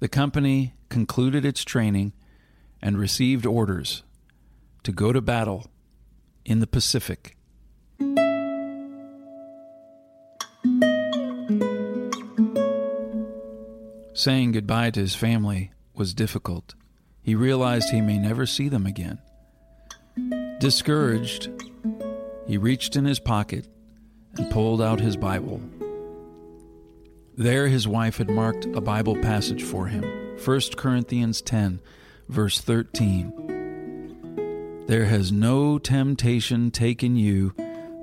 The 0.00 0.08
company 0.08 0.74
concluded 0.88 1.44
its 1.44 1.64
training 1.64 2.12
and 2.82 2.98
received 2.98 3.46
orders 3.46 4.02
to 4.82 4.90
go 4.90 5.12
to 5.12 5.20
battle 5.20 5.70
in 6.44 6.58
the 6.58 6.66
Pacific. 6.66 7.36
Saying 14.12 14.50
goodbye 14.50 14.90
to 14.90 14.98
his 14.98 15.14
family 15.14 15.70
was 15.94 16.12
difficult. 16.14 16.74
He 17.26 17.34
realized 17.34 17.90
he 17.90 18.00
may 18.00 18.18
never 18.18 18.46
see 18.46 18.68
them 18.68 18.86
again. 18.86 19.18
Discouraged, 20.60 21.50
he 22.46 22.56
reached 22.56 22.94
in 22.94 23.04
his 23.04 23.18
pocket 23.18 23.66
and 24.36 24.48
pulled 24.48 24.80
out 24.80 25.00
his 25.00 25.16
Bible. 25.16 25.60
There, 27.36 27.66
his 27.66 27.88
wife 27.88 28.18
had 28.18 28.30
marked 28.30 28.66
a 28.66 28.80
Bible 28.80 29.16
passage 29.16 29.64
for 29.64 29.88
him 29.88 30.04
1 30.42 30.60
Corinthians 30.76 31.42
10, 31.42 31.80
verse 32.28 32.60
13. 32.60 34.84
There 34.86 35.06
has 35.06 35.32
no 35.32 35.80
temptation 35.80 36.70
taken 36.70 37.16
you 37.16 37.52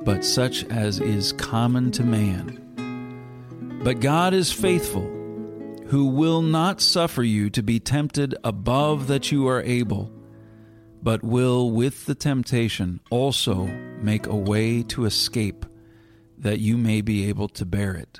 but 0.04 0.26
such 0.26 0.66
as 0.66 1.00
is 1.00 1.32
common 1.32 1.92
to 1.92 2.04
man. 2.04 3.80
But 3.86 4.02
God 4.02 4.34
is 4.34 4.52
faithful, 4.52 5.10
who 5.88 6.06
will 6.06 6.42
not 6.42 6.82
suffer 6.82 7.24
you 7.24 7.50
to 7.52 7.62
be 7.62 7.80
tempted 7.80 8.36
above 8.44 9.08
that 9.08 9.32
you 9.32 9.48
are 9.48 9.62
able, 9.62 10.12
but 11.02 11.24
will 11.24 11.72
with 11.72 12.06
the 12.06 12.16
temptation 12.16 13.00
also 13.10 13.66
make 14.02 14.26
a 14.26 14.36
way 14.36 14.84
to 14.84 15.06
escape, 15.06 15.66
that 16.38 16.60
you 16.60 16.78
may 16.78 17.02
be 17.02 17.28
able 17.28 17.50
to 17.50 17.66
bear 17.66 17.94
it. 17.94 18.20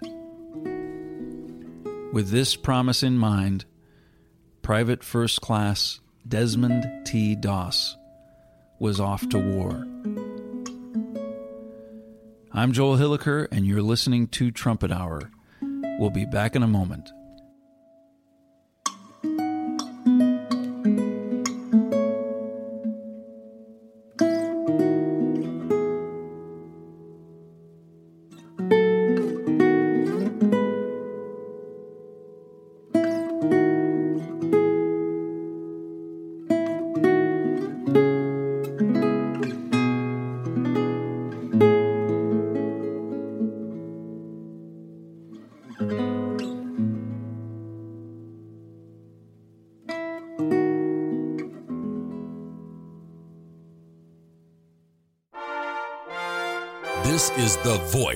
With 2.14 2.30
this 2.30 2.56
promise 2.56 3.02
in 3.02 3.18
mind, 3.18 3.66
Private 4.62 5.04
First 5.04 5.42
Class 5.42 6.00
Desmond 6.28 7.06
T. 7.06 7.36
Doss 7.36 7.98
was 8.80 9.00
off 9.00 9.28
to 9.30 9.40
war. 9.40 9.88
I'm 12.52 12.72
Joel 12.72 12.98
Hilliker, 12.98 13.48
and 13.52 13.66
you're 13.66 13.82
listening 13.82 14.28
to 14.28 14.52
Trumpet 14.52 14.92
Hour. 14.92 15.32
We'll 16.00 16.12
be 16.12 16.26
back 16.26 16.56
in 16.56 16.64
a 16.64 16.68
moment. 16.68 17.12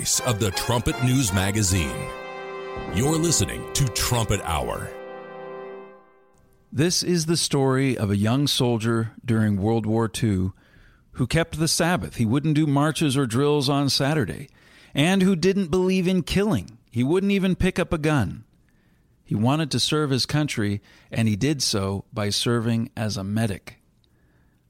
Voice 0.07 0.21
of 0.21 0.39
the 0.39 0.51
Trumpet 0.51 1.03
News 1.03 1.33
Magazine. 1.33 2.07
You're 2.93 3.17
listening 3.17 3.73
to 3.73 3.83
Trumpet 3.89 4.39
Hour. 4.45 4.89
This 6.71 7.03
is 7.03 7.25
the 7.25 7.35
story 7.35 7.97
of 7.97 8.09
a 8.09 8.15
young 8.15 8.47
soldier 8.47 9.11
during 9.25 9.57
World 9.57 9.85
War 9.85 10.09
II 10.09 10.51
who 11.13 11.27
kept 11.27 11.59
the 11.59 11.67
Sabbath. 11.67 12.15
He 12.15 12.25
wouldn't 12.25 12.55
do 12.55 12.65
marches 12.65 13.17
or 13.17 13.25
drills 13.25 13.67
on 13.67 13.89
Saturday, 13.89 14.47
and 14.93 15.23
who 15.23 15.35
didn't 15.35 15.71
believe 15.71 16.07
in 16.07 16.23
killing. 16.23 16.77
He 16.89 17.03
wouldn't 17.03 17.33
even 17.33 17.57
pick 17.57 17.77
up 17.77 17.91
a 17.91 17.97
gun. 17.97 18.45
He 19.25 19.35
wanted 19.35 19.71
to 19.71 19.79
serve 19.79 20.11
his 20.11 20.25
country, 20.25 20.81
and 21.11 21.27
he 21.27 21.35
did 21.35 21.61
so 21.61 22.05
by 22.13 22.29
serving 22.29 22.91
as 22.95 23.17
a 23.17 23.25
medic. 23.25 23.81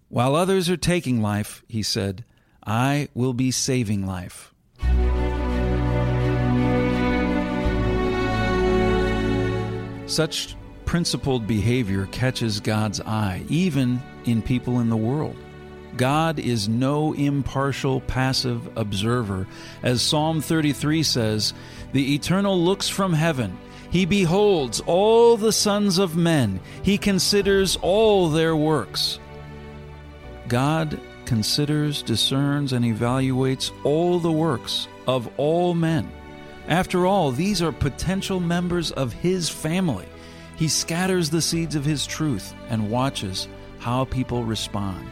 While 0.09 0.35
others 0.35 0.67
are 0.67 0.77
taking 0.77 1.21
life, 1.21 1.63
he 1.67 1.83
said, 1.83 2.25
I 2.65 3.09
will 3.13 3.33
be 3.33 3.51
saving 3.51 4.07
life. 4.07 4.51
Such 10.07 10.55
principled 10.85 11.45
behavior 11.45 12.07
catches 12.07 12.59
God's 12.59 13.01
eye, 13.01 13.43
even 13.49 14.01
in 14.25 14.41
people 14.41 14.79
in 14.79 14.89
the 14.89 14.97
world. 14.97 15.35
God 15.97 16.39
is 16.39 16.69
no 16.69 17.13
impartial, 17.13 18.01
passive 18.01 18.77
observer. 18.77 19.47
As 19.83 20.01
Psalm 20.01 20.41
33 20.41 21.03
says, 21.03 21.53
The 21.91 22.15
Eternal 22.15 22.59
looks 22.59 22.87
from 22.87 23.13
heaven. 23.13 23.57
He 23.89 24.05
beholds 24.05 24.79
all 24.81 25.37
the 25.37 25.51
sons 25.51 25.97
of 25.97 26.15
men. 26.15 26.59
He 26.83 26.97
considers 26.97 27.77
all 27.81 28.29
their 28.29 28.55
works. 28.55 29.19
God 30.47 30.99
considers, 31.25 32.01
discerns, 32.01 32.73
and 32.73 32.85
evaluates 32.85 33.71
all 33.83 34.19
the 34.19 34.31
works 34.31 34.87
of 35.07 35.29
all 35.37 35.73
men. 35.73 36.09
After 36.67 37.05
all, 37.05 37.31
these 37.31 37.61
are 37.61 37.71
potential 37.71 38.39
members 38.39 38.91
of 38.91 39.13
His 39.13 39.49
family. 39.49 40.07
He 40.57 40.67
scatters 40.67 41.29
the 41.29 41.41
seeds 41.41 41.75
of 41.75 41.85
His 41.85 42.05
truth 42.05 42.53
and 42.69 42.91
watches 42.91 43.47
how 43.79 44.05
people 44.05 44.43
respond. 44.43 45.07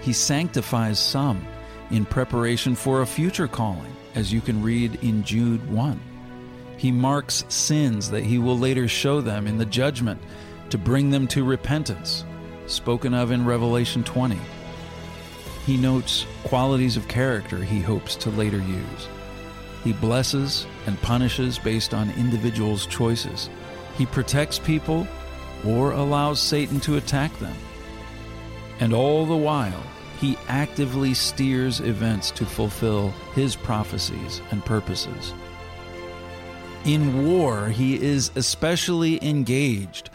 He 0.00 0.12
sanctifies 0.12 0.98
some 0.98 1.46
in 1.90 2.04
preparation 2.04 2.74
for 2.74 3.00
a 3.00 3.06
future 3.06 3.48
calling, 3.48 3.94
as 4.14 4.32
you 4.32 4.40
can 4.40 4.62
read 4.62 5.02
in 5.02 5.22
Jude 5.22 5.66
1. 5.70 6.00
He 6.76 6.92
marks 6.92 7.44
sins 7.48 8.10
that 8.10 8.24
He 8.24 8.38
will 8.38 8.58
later 8.58 8.88
show 8.88 9.20
them 9.20 9.46
in 9.46 9.56
the 9.56 9.64
judgment 9.64 10.20
to 10.70 10.76
bring 10.76 11.10
them 11.10 11.26
to 11.28 11.44
repentance, 11.44 12.24
spoken 12.66 13.14
of 13.14 13.30
in 13.30 13.46
Revelation 13.46 14.04
20. 14.04 14.38
He 15.64 15.76
notes 15.78 16.26
qualities 16.42 16.96
of 16.98 17.08
character 17.08 17.62
he 17.62 17.80
hopes 17.80 18.16
to 18.16 18.30
later 18.30 18.58
use. 18.58 19.08
He 19.84 19.92
blesses 19.92 20.66
and 20.86 21.00
punishes 21.02 21.58
based 21.58 21.92
on 21.94 22.10
individuals' 22.12 22.86
choices. 22.86 23.50
He 23.96 24.06
protects 24.06 24.58
people 24.58 25.06
or 25.64 25.92
allows 25.92 26.40
Satan 26.40 26.80
to 26.80 26.96
attack 26.96 27.38
them. 27.38 27.54
And 28.80 28.92
all 28.92 29.26
the 29.26 29.36
while, 29.36 29.82
he 30.20 30.38
actively 30.48 31.14
steers 31.14 31.80
events 31.80 32.30
to 32.32 32.46
fulfill 32.46 33.10
his 33.34 33.56
prophecies 33.56 34.40
and 34.50 34.64
purposes. 34.64 35.34
In 36.84 37.26
war, 37.26 37.68
he 37.68 38.00
is 38.00 38.30
especially 38.36 39.22
engaged. 39.24 40.10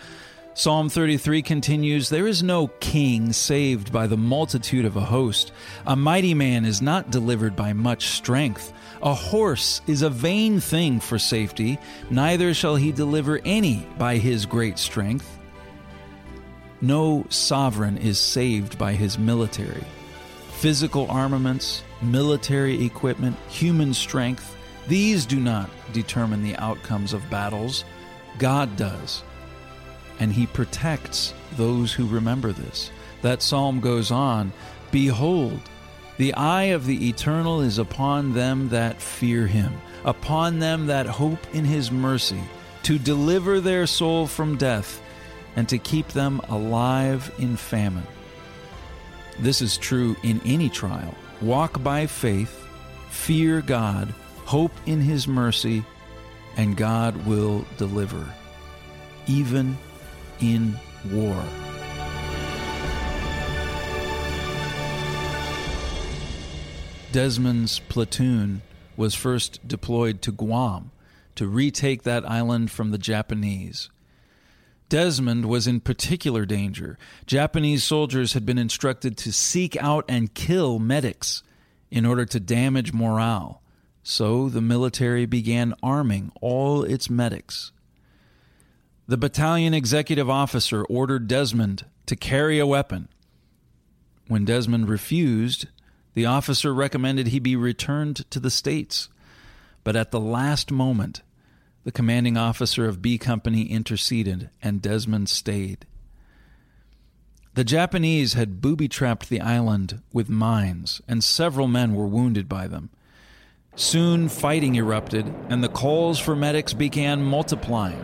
Psalm 0.53 0.89
33 0.89 1.41
continues 1.41 2.09
There 2.09 2.27
is 2.27 2.43
no 2.43 2.67
king 2.79 3.33
saved 3.33 3.91
by 3.91 4.07
the 4.07 4.17
multitude 4.17 4.85
of 4.85 4.95
a 4.95 5.05
host. 5.05 5.51
A 5.85 5.95
mighty 5.95 6.33
man 6.33 6.65
is 6.65 6.81
not 6.81 7.11
delivered 7.11 7.55
by 7.55 7.73
much 7.73 8.09
strength. 8.09 8.73
A 9.01 9.13
horse 9.13 9.81
is 9.87 10.01
a 10.01 10.09
vain 10.09 10.59
thing 10.59 10.99
for 10.99 11.17
safety, 11.17 11.79
neither 12.09 12.53
shall 12.53 12.75
he 12.75 12.91
deliver 12.91 13.39
any 13.45 13.87
by 13.97 14.17
his 14.17 14.45
great 14.45 14.77
strength. 14.77 15.37
No 16.81 17.25
sovereign 17.29 17.97
is 17.97 18.19
saved 18.19 18.77
by 18.77 18.93
his 18.93 19.17
military. 19.17 19.83
Physical 20.53 21.09
armaments, 21.09 21.83
military 22.01 22.85
equipment, 22.85 23.37
human 23.47 23.93
strength, 23.93 24.55
these 24.87 25.25
do 25.25 25.39
not 25.39 25.69
determine 25.93 26.43
the 26.43 26.55
outcomes 26.57 27.13
of 27.13 27.29
battles. 27.29 27.85
God 28.37 28.75
does 28.75 29.23
and 30.19 30.33
he 30.33 30.45
protects 30.45 31.33
those 31.53 31.93
who 31.93 32.05
remember 32.05 32.51
this. 32.51 32.91
That 33.21 33.41
psalm 33.41 33.79
goes 33.79 34.11
on 34.11 34.53
Behold, 34.91 35.59
the 36.19 36.33
eye 36.33 36.63
of 36.75 36.85
the 36.85 37.07
eternal 37.07 37.61
is 37.61 37.77
upon 37.77 38.33
them 38.33 38.67
that 38.69 39.01
fear 39.01 39.47
him, 39.47 39.71
upon 40.03 40.59
them 40.59 40.87
that 40.87 41.05
hope 41.05 41.39
in 41.53 41.63
his 41.63 41.91
mercy, 41.91 42.41
to 42.83 42.99
deliver 42.99 43.61
their 43.61 43.87
soul 43.87 44.27
from 44.27 44.57
death 44.57 45.01
and 45.55 45.69
to 45.69 45.77
keep 45.77 46.09
them 46.09 46.41
alive 46.49 47.33
in 47.39 47.55
famine. 47.55 48.05
This 49.39 49.61
is 49.61 49.77
true 49.77 50.17
in 50.21 50.41
any 50.43 50.67
trial. 50.67 51.15
Walk 51.39 51.81
by 51.81 52.05
faith, 52.05 52.67
fear 53.09 53.61
God, 53.61 54.13
hope 54.43 54.73
in 54.85 54.99
his 54.99 55.25
mercy, 55.25 55.85
and 56.57 56.75
God 56.75 57.25
will 57.25 57.65
deliver, 57.77 58.27
even 59.25 59.77
in 60.41 60.77
war. 61.09 61.41
Desmond's 67.11 67.79
platoon 67.79 68.61
was 68.95 69.15
first 69.15 69.67
deployed 69.67 70.21
to 70.21 70.31
Guam 70.31 70.91
to 71.35 71.47
retake 71.47 72.03
that 72.03 72.29
island 72.29 72.69
from 72.69 72.91
the 72.91 72.97
Japanese. 72.97 73.89
Desmond 74.89 75.45
was 75.45 75.67
in 75.67 75.79
particular 75.79 76.45
danger. 76.45 76.97
Japanese 77.25 77.83
soldiers 77.83 78.33
had 78.33 78.45
been 78.45 78.57
instructed 78.57 79.17
to 79.17 79.31
seek 79.31 79.75
out 79.77 80.05
and 80.07 80.33
kill 80.33 80.77
medics 80.77 81.41
in 81.89 82.05
order 82.05 82.25
to 82.25 82.39
damage 82.39 82.93
morale. 82.93 83.61
So 84.03 84.49
the 84.49 84.61
military 84.61 85.25
began 85.25 85.73
arming 85.81 86.31
all 86.41 86.83
its 86.83 87.09
medics. 87.09 87.71
The 89.07 89.17
battalion 89.17 89.73
executive 89.73 90.29
officer 90.29 90.83
ordered 90.83 91.27
Desmond 91.27 91.85
to 92.05 92.15
carry 92.15 92.59
a 92.59 92.67
weapon. 92.67 93.09
When 94.27 94.45
Desmond 94.45 94.89
refused, 94.89 95.67
the 96.13 96.25
officer 96.25 96.73
recommended 96.73 97.27
he 97.27 97.39
be 97.39 97.55
returned 97.55 98.29
to 98.31 98.39
the 98.39 98.51
States. 98.51 99.09
But 99.83 99.95
at 99.95 100.11
the 100.11 100.19
last 100.19 100.71
moment, 100.71 101.21
the 101.83 101.91
commanding 101.91 102.37
officer 102.37 102.85
of 102.87 103.01
B 103.01 103.17
Company 103.17 103.63
interceded 103.63 104.49
and 104.61 104.81
Desmond 104.81 105.29
stayed. 105.29 105.85
The 107.55 107.63
Japanese 107.63 108.33
had 108.33 108.61
booby 108.61 108.87
trapped 108.87 109.29
the 109.29 109.41
island 109.41 110.01
with 110.13 110.29
mines, 110.29 111.01
and 111.07 111.23
several 111.23 111.67
men 111.67 111.93
were 111.93 112.07
wounded 112.07 112.47
by 112.47 112.67
them. 112.67 112.89
Soon 113.75 114.29
fighting 114.29 114.75
erupted, 114.75 115.33
and 115.49 115.63
the 115.63 115.69
calls 115.69 116.19
for 116.19 116.35
medics 116.35 116.73
began 116.73 117.23
multiplying. 117.23 118.03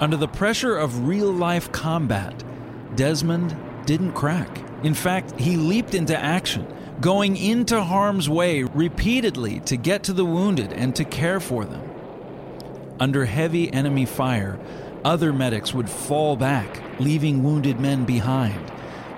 Under 0.00 0.16
the 0.16 0.28
pressure 0.28 0.76
of 0.76 1.06
real 1.06 1.32
life 1.32 1.70
combat, 1.72 2.42
Desmond 2.94 3.56
didn't 3.86 4.12
crack. 4.12 4.64
In 4.82 4.94
fact, 4.94 5.38
he 5.38 5.56
leaped 5.56 5.94
into 5.94 6.16
action, 6.16 6.66
going 7.00 7.36
into 7.36 7.82
harm's 7.82 8.28
way 8.28 8.62
repeatedly 8.62 9.60
to 9.60 9.76
get 9.76 10.02
to 10.04 10.12
the 10.12 10.24
wounded 10.24 10.72
and 10.72 10.94
to 10.96 11.04
care 11.04 11.40
for 11.40 11.64
them. 11.64 11.82
Under 12.98 13.24
heavy 13.24 13.72
enemy 13.72 14.04
fire, 14.04 14.58
other 15.04 15.32
medics 15.32 15.72
would 15.72 15.88
fall 15.88 16.36
back, 16.36 16.82
leaving 16.98 17.44
wounded 17.44 17.78
men 17.78 18.04
behind. 18.04 18.72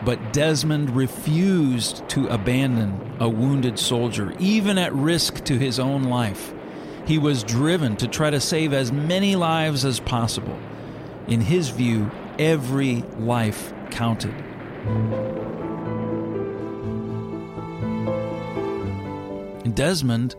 But 0.04 0.32
Desmond 0.32 0.94
refused 0.94 2.06
to 2.10 2.28
abandon 2.28 3.16
a 3.18 3.28
wounded 3.28 3.78
soldier, 3.78 4.34
even 4.38 4.78
at 4.78 4.94
risk 4.94 5.44
to 5.44 5.58
his 5.58 5.78
own 5.78 6.04
life. 6.04 6.52
He 7.06 7.18
was 7.18 7.42
driven 7.42 7.96
to 7.96 8.08
try 8.08 8.30
to 8.30 8.40
save 8.40 8.72
as 8.72 8.92
many 8.92 9.36
lives 9.36 9.84
as 9.84 10.00
possible. 10.00 10.58
In 11.26 11.40
his 11.40 11.70
view, 11.70 12.10
every 12.38 13.02
life 13.18 13.72
counted. 13.90 14.34
Desmond 19.74 20.34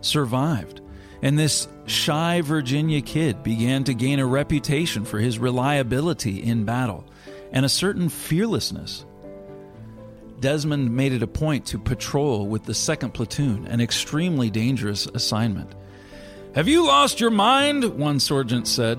survived, 0.00 0.80
and 1.22 1.38
this 1.38 1.68
shy 1.86 2.40
Virginia 2.40 3.00
kid 3.00 3.42
began 3.42 3.84
to 3.84 3.94
gain 3.94 4.18
a 4.18 4.26
reputation 4.26 5.04
for 5.04 5.18
his 5.18 5.38
reliability 5.38 6.42
in 6.42 6.64
battle 6.64 7.04
and 7.52 7.64
a 7.64 7.68
certain 7.68 8.08
fearlessness. 8.08 9.04
Desmond 10.40 10.90
made 10.90 11.12
it 11.12 11.22
a 11.22 11.28
point 11.28 11.66
to 11.66 11.78
patrol 11.78 12.46
with 12.46 12.64
the 12.64 12.72
2nd 12.72 13.12
Platoon, 13.12 13.66
an 13.68 13.80
extremely 13.80 14.50
dangerous 14.50 15.06
assignment. 15.06 15.72
Have 16.54 16.66
you 16.66 16.84
lost 16.84 17.20
your 17.20 17.30
mind? 17.30 17.84
One 17.84 18.18
sergeant 18.18 18.66
said. 18.66 18.98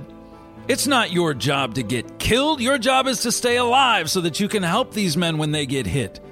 It's 0.70 0.88
not 0.88 1.12
your 1.12 1.34
job 1.34 1.76
to 1.76 1.84
get 1.84 2.20
killed. 2.20 2.62
Your 2.62 2.78
job 2.78 3.08
is 3.08 3.20
to 3.24 3.32
stay 3.34 3.58
alive 3.58 4.10
so 4.10 4.22
that 4.22 4.40
you 4.40 4.48
can 4.48 4.64
help 4.64 4.94
these 4.94 5.18
men 5.18 5.38
when 5.38 5.52
they 5.52 5.66
get 5.66 5.86
hit. 5.86 6.23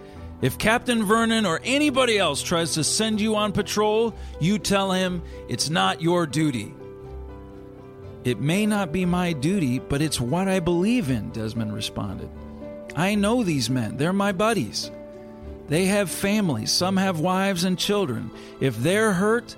If 0.42 0.58
Captain 0.58 1.04
Vernon 1.06 1.46
or 1.46 1.62
anybody 1.64 2.18
else 2.18 2.42
tries 2.42 2.74
to 2.74 2.84
send 2.84 3.22
you 3.22 3.36
on 3.36 3.52
patrol, 3.52 4.16
you 4.40 4.58
tell 4.58 4.92
him 4.92 5.22
it's 5.48 5.70
not 5.70 6.02
your 6.02 6.26
duty. 6.26 6.74
It 8.24 8.40
may 8.40 8.66
not 8.66 8.92
be 8.92 9.06
my 9.06 9.34
duty, 9.34 9.78
but 9.78 10.02
it's 10.02 10.20
what 10.20 10.48
I 10.48 10.60
believe 10.60 11.12
in, 11.12 11.30
Desmond 11.30 11.74
responded. 11.74 12.30
I 12.96 13.14
know 13.16 13.44
these 13.44 13.70
men, 13.70 13.98
they're 13.98 14.14
my 14.14 14.32
buddies. 14.32 14.90
They 15.68 15.86
have 15.86 16.10
families, 16.10 16.72
some 16.72 16.98
have 16.98 17.20
wives 17.20 17.64
and 17.64 17.78
children. 17.78 18.32
If 18.60 18.78
they're 18.78 19.14
hurt, 19.14 19.56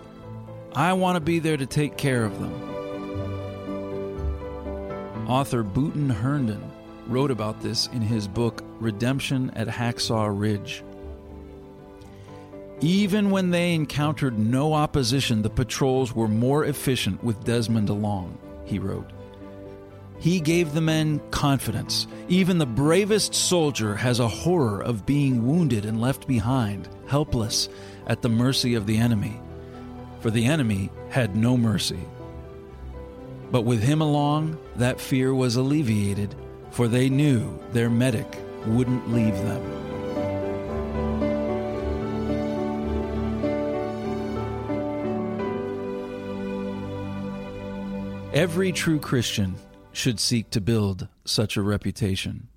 I 0.76 0.94
want 0.94 1.16
to 1.16 1.22
be 1.22 1.40
there 1.40 1.58
to 1.58 1.66
take 1.66 1.98
care 1.98 2.26
of 2.26 2.40
them. 2.40 2.54
Author 5.28 5.64
Booton 5.64 6.10
Herndon 6.10 6.73
wrote 7.08 7.32
about 7.32 7.62
this 7.62 7.88
in 7.88 8.02
his 8.02 8.28
book 8.28 8.64
Redemption 8.80 9.52
at 9.52 9.68
Hacksaw 9.68 10.30
Ridge. 10.38 10.84
Even 12.82 13.30
when 13.30 13.52
they 13.52 13.74
encountered 13.74 14.38
no 14.38 14.74
opposition, 14.74 15.42
the 15.42 15.50
patrols 15.50 16.14
were 16.14 16.28
more 16.28 16.66
efficient 16.66 17.24
with 17.24 17.44
Desmond 17.44 17.90
along 17.90 18.38
he 18.66 18.80
wrote. 18.80 19.10
He 20.20 20.40
gave 20.40 20.74
the 20.74 20.82
men 20.82 21.20
confidence. 21.32 22.08
Even 22.30 22.58
the 22.58 22.66
bravest 22.66 23.36
soldier 23.36 23.96
has 23.96 24.20
a 24.20 24.28
horror 24.28 24.82
of 24.82 25.06
being 25.06 25.46
wounded 25.46 25.86
and 25.86 26.00
left 26.00 26.28
behind, 26.28 26.88
helpless, 27.08 27.68
at 28.08 28.22
the 28.22 28.30
mercy 28.30 28.76
of 28.76 28.86
the 28.86 28.98
enemy. 28.98 29.40
For 30.22 30.32
the 30.32 30.46
enemy 30.46 30.92
had 31.10 31.36
no 31.36 31.58
mercy. 31.58 32.00
But 33.52 33.64
with 33.64 33.84
him 33.84 34.02
along, 34.02 34.58
that 34.78 35.00
fear 35.00 35.34
was 35.34 35.58
alleviated, 35.58 36.36
for 36.74 36.88
they 36.88 37.08
knew 37.08 37.60
their 37.72 37.90
medic 37.90 38.40
wouldn't 38.66 39.14
leave 39.14 39.36
them. 39.44 39.62
Every 48.34 48.72
true 48.72 49.00
Christian 49.00 49.54
should 49.92 50.20
seek 50.20 50.50
to 50.50 50.60
build 50.60 51.08
such 51.24 51.56
a 51.56 51.62
reputation. 51.62 52.48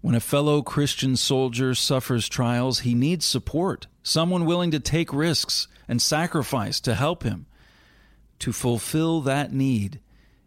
When 0.00 0.14
a 0.14 0.20
fellow 0.20 0.62
Christian 0.62 1.16
soldier 1.16 1.74
suffers 1.74 2.28
trials, 2.28 2.80
he 2.80 2.94
needs 2.94 3.26
support, 3.26 3.88
someone 4.04 4.44
willing 4.44 4.70
to 4.70 4.78
take 4.78 5.12
risks 5.12 5.66
and 5.88 6.00
sacrifice 6.00 6.78
to 6.82 6.94
help 6.94 7.24
him. 7.24 7.46
To 8.38 8.52
fulfill 8.52 9.20
that 9.22 9.52
need 9.52 9.98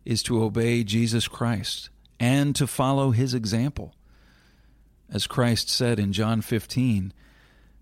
is 0.06 0.24
to 0.24 0.42
obey 0.42 0.86
Jesus 0.86 1.28
Christ 1.28 1.90
and 2.22 2.56
to 2.56 2.68
follow 2.68 3.10
his 3.10 3.34
example. 3.34 3.96
As 5.12 5.26
Christ 5.26 5.70
said 5.70 6.00
in 6.00 6.14
John 6.14 6.42
15, 6.42 7.12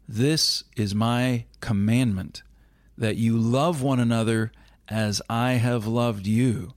This 0.07 0.63
is 0.77 0.95
my 0.95 1.45
commandment, 1.59 2.41
that 2.97 3.17
you 3.17 3.37
love 3.37 3.81
one 3.81 3.99
another 3.99 4.53
as 4.87 5.21
I 5.29 5.53
have 5.53 5.85
loved 5.85 6.25
you. 6.25 6.73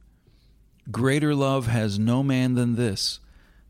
Greater 0.90 1.36
love 1.36 1.68
has 1.68 2.00
no 2.00 2.24
man 2.24 2.54
than 2.54 2.74
this, 2.74 3.20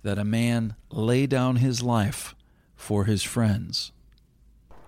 that 0.03 0.19
a 0.19 0.25
man 0.25 0.75
lay 0.91 1.27
down 1.27 1.57
his 1.57 1.83
life 1.83 2.35
for 2.75 3.05
his 3.05 3.23
friends. 3.23 3.93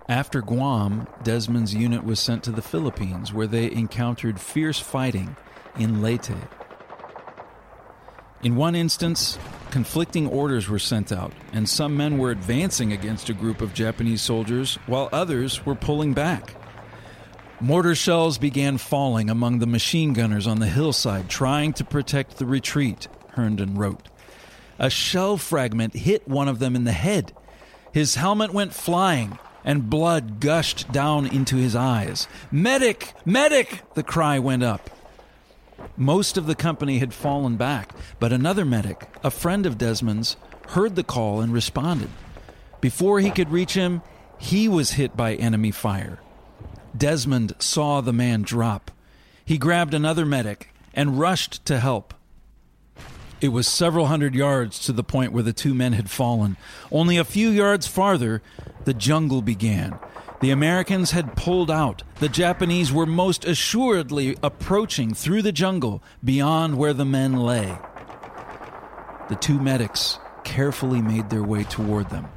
After 0.08 0.40
Guam, 0.40 1.06
Desmond's 1.22 1.74
unit 1.74 2.04
was 2.04 2.18
sent 2.20 2.42
to 2.44 2.50
the 2.50 2.62
Philippines, 2.62 3.34
where 3.34 3.46
they 3.46 3.70
encountered 3.70 4.40
fierce 4.40 4.78
fighting 4.78 5.36
in 5.78 6.00
Leyte. 6.00 6.32
In 8.44 8.56
one 8.56 8.74
instance, 8.74 9.38
conflicting 9.70 10.28
orders 10.28 10.68
were 10.68 10.78
sent 10.78 11.10
out, 11.10 11.32
and 11.54 11.66
some 11.66 11.96
men 11.96 12.18
were 12.18 12.30
advancing 12.30 12.92
against 12.92 13.30
a 13.30 13.34
group 13.34 13.62
of 13.62 13.72
Japanese 13.72 14.20
soldiers, 14.20 14.74
while 14.84 15.08
others 15.12 15.64
were 15.64 15.74
pulling 15.74 16.12
back. 16.12 16.54
Mortar 17.58 17.94
shells 17.94 18.36
began 18.36 18.76
falling 18.76 19.30
among 19.30 19.60
the 19.60 19.66
machine 19.66 20.12
gunners 20.12 20.46
on 20.46 20.60
the 20.60 20.66
hillside, 20.66 21.30
trying 21.30 21.72
to 21.72 21.84
protect 21.84 22.36
the 22.36 22.44
retreat, 22.44 23.08
Herndon 23.30 23.76
wrote. 23.76 24.10
A 24.78 24.90
shell 24.90 25.38
fragment 25.38 25.94
hit 25.94 26.28
one 26.28 26.46
of 26.46 26.58
them 26.58 26.76
in 26.76 26.84
the 26.84 26.92
head. 26.92 27.32
His 27.92 28.16
helmet 28.16 28.52
went 28.52 28.74
flying, 28.74 29.38
and 29.64 29.88
blood 29.88 30.40
gushed 30.40 30.92
down 30.92 31.26
into 31.26 31.56
his 31.56 31.74
eyes. 31.74 32.28
Medic! 32.50 33.14
Medic! 33.24 33.94
The 33.94 34.02
cry 34.02 34.38
went 34.38 34.62
up. 34.62 34.90
Most 35.96 36.36
of 36.36 36.46
the 36.46 36.54
company 36.54 36.98
had 36.98 37.14
fallen 37.14 37.56
back, 37.56 37.94
but 38.18 38.32
another 38.32 38.64
medic, 38.64 39.08
a 39.22 39.30
friend 39.30 39.66
of 39.66 39.78
Desmond's, 39.78 40.36
heard 40.68 40.96
the 40.96 41.04
call 41.04 41.40
and 41.40 41.52
responded. 41.52 42.10
Before 42.80 43.20
he 43.20 43.30
could 43.30 43.50
reach 43.50 43.74
him, 43.74 44.02
he 44.38 44.68
was 44.68 44.92
hit 44.92 45.16
by 45.16 45.34
enemy 45.34 45.70
fire. 45.70 46.18
Desmond 46.96 47.54
saw 47.58 48.00
the 48.00 48.12
man 48.12 48.42
drop. 48.42 48.90
He 49.44 49.58
grabbed 49.58 49.94
another 49.94 50.24
medic 50.24 50.70
and 50.92 51.18
rushed 51.18 51.64
to 51.66 51.80
help. 51.80 52.14
It 53.40 53.48
was 53.48 53.66
several 53.66 54.06
hundred 54.06 54.34
yards 54.34 54.78
to 54.80 54.92
the 54.92 55.04
point 55.04 55.32
where 55.32 55.42
the 55.42 55.52
two 55.52 55.74
men 55.74 55.92
had 55.92 56.08
fallen. 56.08 56.56
Only 56.90 57.16
a 57.16 57.24
few 57.24 57.50
yards 57.50 57.86
farther, 57.86 58.42
the 58.84 58.94
jungle 58.94 59.42
began. 59.42 59.98
The 60.40 60.50
Americans 60.50 61.12
had 61.12 61.36
pulled 61.36 61.70
out. 61.70 62.02
The 62.20 62.28
Japanese 62.28 62.92
were 62.92 63.06
most 63.06 63.44
assuredly 63.44 64.36
approaching 64.42 65.14
through 65.14 65.42
the 65.42 65.52
jungle 65.52 66.02
beyond 66.22 66.76
where 66.76 66.92
the 66.92 67.04
men 67.04 67.34
lay. 67.34 67.78
The 69.28 69.36
two 69.36 69.58
medics 69.58 70.18
carefully 70.42 71.00
made 71.00 71.30
their 71.30 71.42
way 71.42 71.64
toward 71.64 72.10
them 72.10 72.28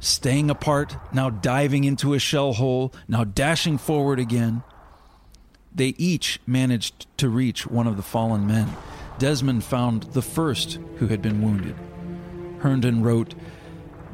staying 0.00 0.50
apart, 0.50 0.96
now 1.12 1.30
diving 1.30 1.84
into 1.84 2.14
a 2.14 2.18
shell 2.18 2.52
hole, 2.52 2.92
now 3.06 3.24
dashing 3.24 3.78
forward 3.78 4.18
again. 4.18 4.62
They 5.74 5.94
each 5.98 6.40
managed 6.46 7.06
to 7.18 7.28
reach 7.28 7.66
one 7.66 7.86
of 7.86 7.96
the 7.96 8.02
fallen 8.02 8.46
men. 8.46 8.68
Desmond 9.18 9.64
found 9.64 10.04
the 10.04 10.22
first 10.22 10.78
who 10.96 11.08
had 11.08 11.22
been 11.22 11.42
wounded. 11.42 11.76
Herndon 12.60 13.02
wrote 13.02 13.34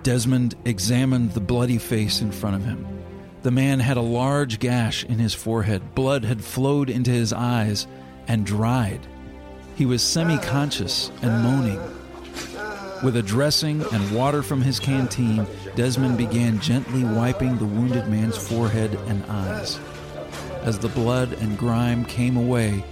Desmond 0.03 0.55
examined 0.64 1.33
the 1.33 1.40
bloody 1.40 1.79
face 1.79 2.20
in 2.20 2.31
front 2.31 2.57
of 2.57 2.64
him. 2.64 3.04
The 3.45 3.51
man 3.51 3.81
had 3.81 3.99
a 3.99 4.01
large 4.01 4.59
gash 4.59 5.05
in 5.05 5.19
his 5.19 5.35
forehead. 5.35 5.95
Blood 5.95 6.25
had 6.25 6.43
flowed 6.43 6.89
into 6.89 7.11
his 7.11 7.31
eyes 7.31 7.87
and 8.27 8.47
dried. 8.47 9.07
He 9.77 9.85
was 9.85 10.03
semi 10.03 10.39
conscious 10.39 11.11
and 11.21 11.43
moaning. 11.43 11.79
With 13.05 13.17
a 13.17 13.23
dressing 13.23 13.85
and 13.93 14.17
water 14.17 14.43
from 14.43 14.63
his 14.63 14.81
canteen, 14.81 15.47
Desmond 15.77 16.17
began 16.17 16.59
gently 16.59 17.05
wiping 17.05 17.59
the 17.59 17.67
wounded 17.67 18.09
man's 18.09 18.39
forehead 18.39 18.95
and 19.09 19.23
eyes. 19.27 19.79
As 20.63 20.79
the 20.79 20.89
blood 20.89 21.35
and 21.35 21.59
grime 21.59 22.07
came 22.07 22.39
away, 22.39 22.83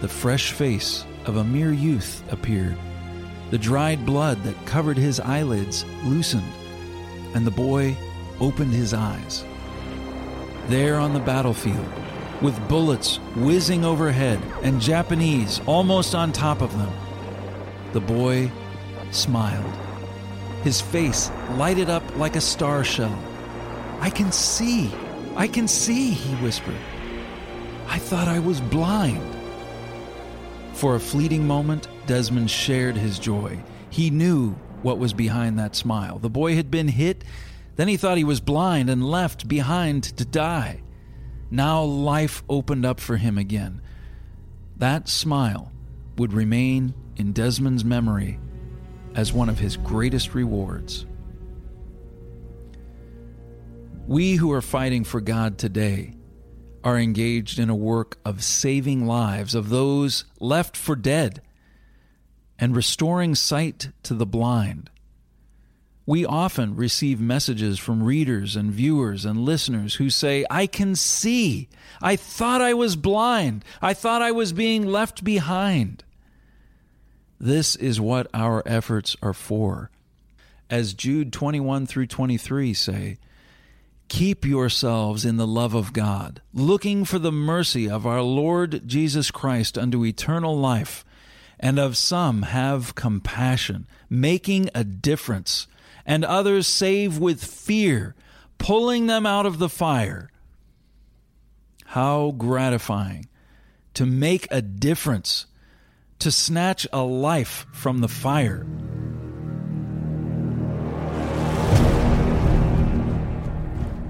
the 0.00 0.06
fresh 0.06 0.52
face 0.52 1.04
of 1.24 1.38
a 1.38 1.44
mere 1.44 1.72
youth 1.72 2.22
appeared. 2.30 2.78
The 3.50 3.58
dried 3.58 4.06
blood 4.06 4.44
that 4.44 4.64
covered 4.64 4.96
his 4.96 5.18
eyelids 5.18 5.84
loosened, 6.04 6.52
and 7.34 7.44
the 7.44 7.50
boy 7.50 7.96
opened 8.38 8.74
his 8.74 8.94
eyes. 8.94 9.44
There 10.68 10.96
on 10.96 11.14
the 11.14 11.20
battlefield, 11.20 11.88
with 12.42 12.68
bullets 12.68 13.16
whizzing 13.36 13.86
overhead 13.86 14.38
and 14.62 14.80
Japanese 14.80 15.62
almost 15.64 16.14
on 16.14 16.30
top 16.30 16.60
of 16.60 16.76
them, 16.76 16.92
the 17.92 18.00
boy 18.00 18.52
smiled. 19.10 19.74
His 20.62 20.80
face 20.80 21.30
lighted 21.52 21.88
up 21.88 22.02
like 22.18 22.36
a 22.36 22.40
star 22.40 22.84
shell. 22.84 23.18
I 24.00 24.10
can 24.10 24.30
see, 24.30 24.92
I 25.36 25.48
can 25.48 25.66
see, 25.66 26.10
he 26.10 26.34
whispered. 26.36 26.76
I 27.86 27.98
thought 27.98 28.28
I 28.28 28.38
was 28.38 28.60
blind. 28.60 29.22
For 30.74 30.96
a 30.96 31.00
fleeting 31.00 31.46
moment, 31.46 31.88
Desmond 32.06 32.50
shared 32.50 32.96
his 32.96 33.18
joy. 33.18 33.58
He 33.88 34.10
knew 34.10 34.52
what 34.82 34.98
was 34.98 35.14
behind 35.14 35.58
that 35.58 35.74
smile. 35.74 36.18
The 36.18 36.28
boy 36.28 36.56
had 36.56 36.70
been 36.70 36.88
hit, 36.88 37.24
then 37.78 37.86
he 37.86 37.96
thought 37.96 38.18
he 38.18 38.24
was 38.24 38.40
blind 38.40 38.90
and 38.90 39.08
left 39.08 39.46
behind 39.46 40.02
to 40.02 40.24
die. 40.24 40.82
Now 41.48 41.84
life 41.84 42.42
opened 42.48 42.84
up 42.84 42.98
for 42.98 43.16
him 43.16 43.38
again. 43.38 43.80
That 44.78 45.08
smile 45.08 45.70
would 46.16 46.32
remain 46.32 46.92
in 47.16 47.32
Desmond's 47.32 47.84
memory 47.84 48.40
as 49.14 49.32
one 49.32 49.48
of 49.48 49.60
his 49.60 49.76
greatest 49.76 50.34
rewards. 50.34 51.06
We 54.08 54.34
who 54.34 54.50
are 54.50 54.60
fighting 54.60 55.04
for 55.04 55.20
God 55.20 55.56
today 55.56 56.14
are 56.82 56.98
engaged 56.98 57.60
in 57.60 57.70
a 57.70 57.76
work 57.76 58.18
of 58.24 58.42
saving 58.42 59.06
lives 59.06 59.54
of 59.54 59.68
those 59.68 60.24
left 60.40 60.76
for 60.76 60.96
dead 60.96 61.42
and 62.58 62.74
restoring 62.74 63.36
sight 63.36 63.90
to 64.02 64.14
the 64.14 64.26
blind. 64.26 64.90
We 66.08 66.24
often 66.24 66.74
receive 66.74 67.20
messages 67.20 67.78
from 67.78 68.02
readers 68.02 68.56
and 68.56 68.72
viewers 68.72 69.26
and 69.26 69.44
listeners 69.44 69.96
who 69.96 70.08
say, 70.08 70.42
I 70.48 70.66
can 70.66 70.96
see. 70.96 71.68
I 72.00 72.16
thought 72.16 72.62
I 72.62 72.72
was 72.72 72.96
blind. 72.96 73.62
I 73.82 73.92
thought 73.92 74.22
I 74.22 74.32
was 74.32 74.54
being 74.54 74.86
left 74.86 75.22
behind. 75.22 76.04
This 77.38 77.76
is 77.76 78.00
what 78.00 78.26
our 78.32 78.62
efforts 78.64 79.16
are 79.20 79.34
for. 79.34 79.90
As 80.70 80.94
Jude 80.94 81.30
21 81.30 81.84
through 81.84 82.06
23 82.06 82.72
say, 82.72 83.18
Keep 84.08 84.46
yourselves 84.46 85.26
in 85.26 85.36
the 85.36 85.46
love 85.46 85.74
of 85.74 85.92
God, 85.92 86.40
looking 86.54 87.04
for 87.04 87.18
the 87.18 87.30
mercy 87.30 87.86
of 87.86 88.06
our 88.06 88.22
Lord 88.22 88.80
Jesus 88.88 89.30
Christ 89.30 89.76
unto 89.76 90.06
eternal 90.06 90.56
life, 90.56 91.04
and 91.60 91.78
of 91.78 91.98
some 91.98 92.42
have 92.44 92.94
compassion, 92.94 93.86
making 94.08 94.70
a 94.74 94.84
difference, 94.84 95.66
and 96.08 96.24
others 96.24 96.66
save 96.66 97.18
with 97.18 97.44
fear, 97.44 98.14
pulling 98.56 99.06
them 99.06 99.26
out 99.26 99.44
of 99.44 99.58
the 99.58 99.68
fire. 99.68 100.30
How 101.84 102.30
gratifying 102.30 103.28
to 103.92 104.06
make 104.06 104.48
a 104.50 104.62
difference, 104.62 105.46
to 106.18 106.32
snatch 106.32 106.86
a 106.92 107.02
life 107.02 107.66
from 107.72 108.00
the 108.00 108.08
fire. 108.08 108.66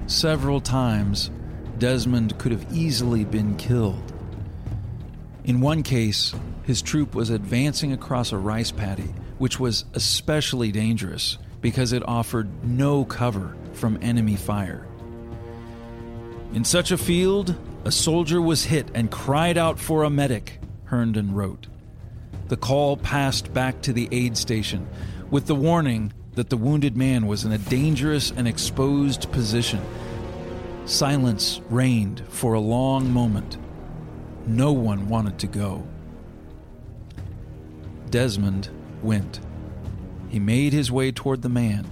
Several 0.07 0.61
times, 0.61 1.29
Desmond 1.79 2.37
could 2.37 2.53
have 2.53 2.65
easily 2.73 3.25
been 3.25 3.57
killed. 3.57 4.13
In 5.43 5.59
one 5.59 5.83
case, 5.83 6.33
his 6.63 6.81
troop 6.81 7.13
was 7.13 7.29
advancing 7.29 7.91
across 7.91 8.31
a 8.31 8.37
rice 8.37 8.71
paddy, 8.71 9.13
which 9.37 9.59
was 9.59 9.85
especially 9.93 10.71
dangerous 10.71 11.37
because 11.61 11.93
it 11.93 12.07
offered 12.07 12.49
no 12.63 13.05
cover 13.05 13.55
from 13.73 13.99
enemy 14.01 14.35
fire. 14.35 14.85
In 16.53 16.63
such 16.63 16.91
a 16.91 16.97
field, 16.97 17.55
a 17.85 17.91
soldier 17.91 18.41
was 18.41 18.65
hit 18.65 18.89
and 18.93 19.11
cried 19.11 19.57
out 19.57 19.79
for 19.79 20.03
a 20.03 20.09
medic, 20.09 20.59
Herndon 20.85 21.33
wrote. 21.33 21.67
The 22.47 22.57
call 22.57 22.97
passed 22.97 23.53
back 23.53 23.81
to 23.83 23.93
the 23.93 24.09
aid 24.11 24.35
station 24.35 24.87
with 25.29 25.45
the 25.45 25.55
warning 25.55 26.11
that 26.33 26.49
the 26.49 26.57
wounded 26.57 26.97
man 26.97 27.27
was 27.27 27.45
in 27.45 27.51
a 27.51 27.57
dangerous 27.57 28.31
and 28.31 28.47
exposed 28.47 29.31
position. 29.31 29.81
Silence 30.85 31.61
reigned 31.69 32.23
for 32.29 32.53
a 32.53 32.59
long 32.59 33.11
moment. 33.11 33.57
No 34.47 34.71
one 34.71 35.07
wanted 35.07 35.37
to 35.39 35.47
go. 35.47 35.87
Desmond 38.09 38.69
went. 39.03 39.39
He 40.29 40.39
made 40.39 40.73
his 40.73 40.91
way 40.91 41.11
toward 41.11 41.41
the 41.41 41.49
man 41.49 41.85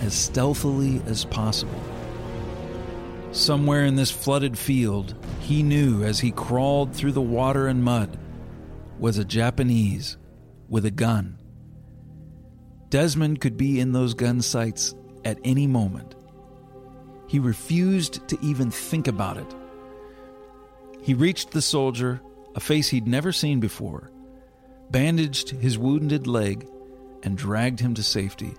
as 0.00 0.14
stealthily 0.14 1.02
as 1.06 1.24
possible. 1.24 1.80
Somewhere 3.32 3.84
in 3.84 3.94
this 3.94 4.10
flooded 4.10 4.56
field, 4.56 5.14
he 5.40 5.62
knew 5.62 6.02
as 6.02 6.20
he 6.20 6.30
crawled 6.30 6.94
through 6.94 7.12
the 7.12 7.20
water 7.20 7.66
and 7.66 7.84
mud, 7.84 8.18
was 8.98 9.18
a 9.18 9.24
Japanese 9.24 10.16
with 10.68 10.84
a 10.86 10.90
gun. 10.90 11.38
Desmond 12.90 13.40
could 13.40 13.56
be 13.56 13.80
in 13.80 13.92
those 13.92 14.14
gun 14.14 14.40
sights 14.40 14.94
at 15.24 15.38
any 15.44 15.66
moment. 15.66 16.14
He 17.26 17.38
refused 17.38 18.26
to 18.28 18.38
even 18.40 18.70
think 18.70 19.06
about 19.06 19.36
it. 19.36 19.54
He 21.02 21.12
reached 21.12 21.50
the 21.50 21.62
soldier, 21.62 22.20
a 22.54 22.60
face 22.60 22.88
he'd 22.88 23.06
never 23.06 23.30
seen 23.30 23.60
before, 23.60 24.10
bandaged 24.90 25.50
his 25.50 25.76
wounded 25.76 26.26
leg, 26.26 26.66
and 27.22 27.36
dragged 27.36 27.80
him 27.80 27.94
to 27.94 28.02
safety. 28.02 28.54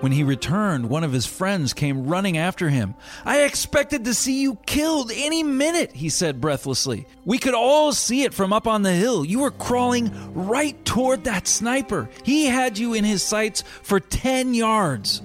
When 0.00 0.12
he 0.12 0.22
returned, 0.22 0.88
one 0.88 1.02
of 1.02 1.12
his 1.12 1.26
friends 1.26 1.74
came 1.74 2.06
running 2.06 2.38
after 2.38 2.68
him. 2.68 2.94
I 3.24 3.40
expected 3.42 4.04
to 4.04 4.14
see 4.14 4.40
you 4.40 4.56
killed 4.64 5.10
any 5.12 5.42
minute, 5.42 5.92
he 5.92 6.08
said 6.08 6.40
breathlessly. 6.40 7.06
We 7.24 7.38
could 7.38 7.54
all 7.54 7.92
see 7.92 8.22
it 8.22 8.32
from 8.32 8.52
up 8.52 8.68
on 8.68 8.82
the 8.82 8.92
hill. 8.92 9.24
You 9.24 9.40
were 9.40 9.50
crawling 9.50 10.12
right 10.34 10.82
toward 10.84 11.24
that 11.24 11.48
sniper. 11.48 12.08
He 12.22 12.46
had 12.46 12.78
you 12.78 12.94
in 12.94 13.02
his 13.02 13.24
sights 13.24 13.64
for 13.82 13.98
10 13.98 14.54
yards. 14.54 15.20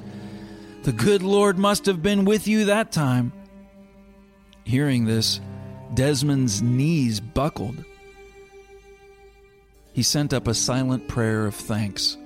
The 0.81 0.91
good 0.91 1.21
Lord 1.21 1.59
must 1.59 1.85
have 1.85 2.01
been 2.01 2.25
with 2.25 2.47
you 2.47 2.65
that 2.65 2.91
time. 2.91 3.31
Hearing 4.63 5.05
this, 5.05 5.39
Desmond's 5.93 6.63
knees 6.63 7.19
buckled. 7.19 7.85
He 9.93 10.03
sent 10.03 10.33
up 10.33 10.47
a 10.47 10.53
silent 10.53 11.07
prayer 11.07 11.45
of 11.45 11.55
thanks. 11.55 12.17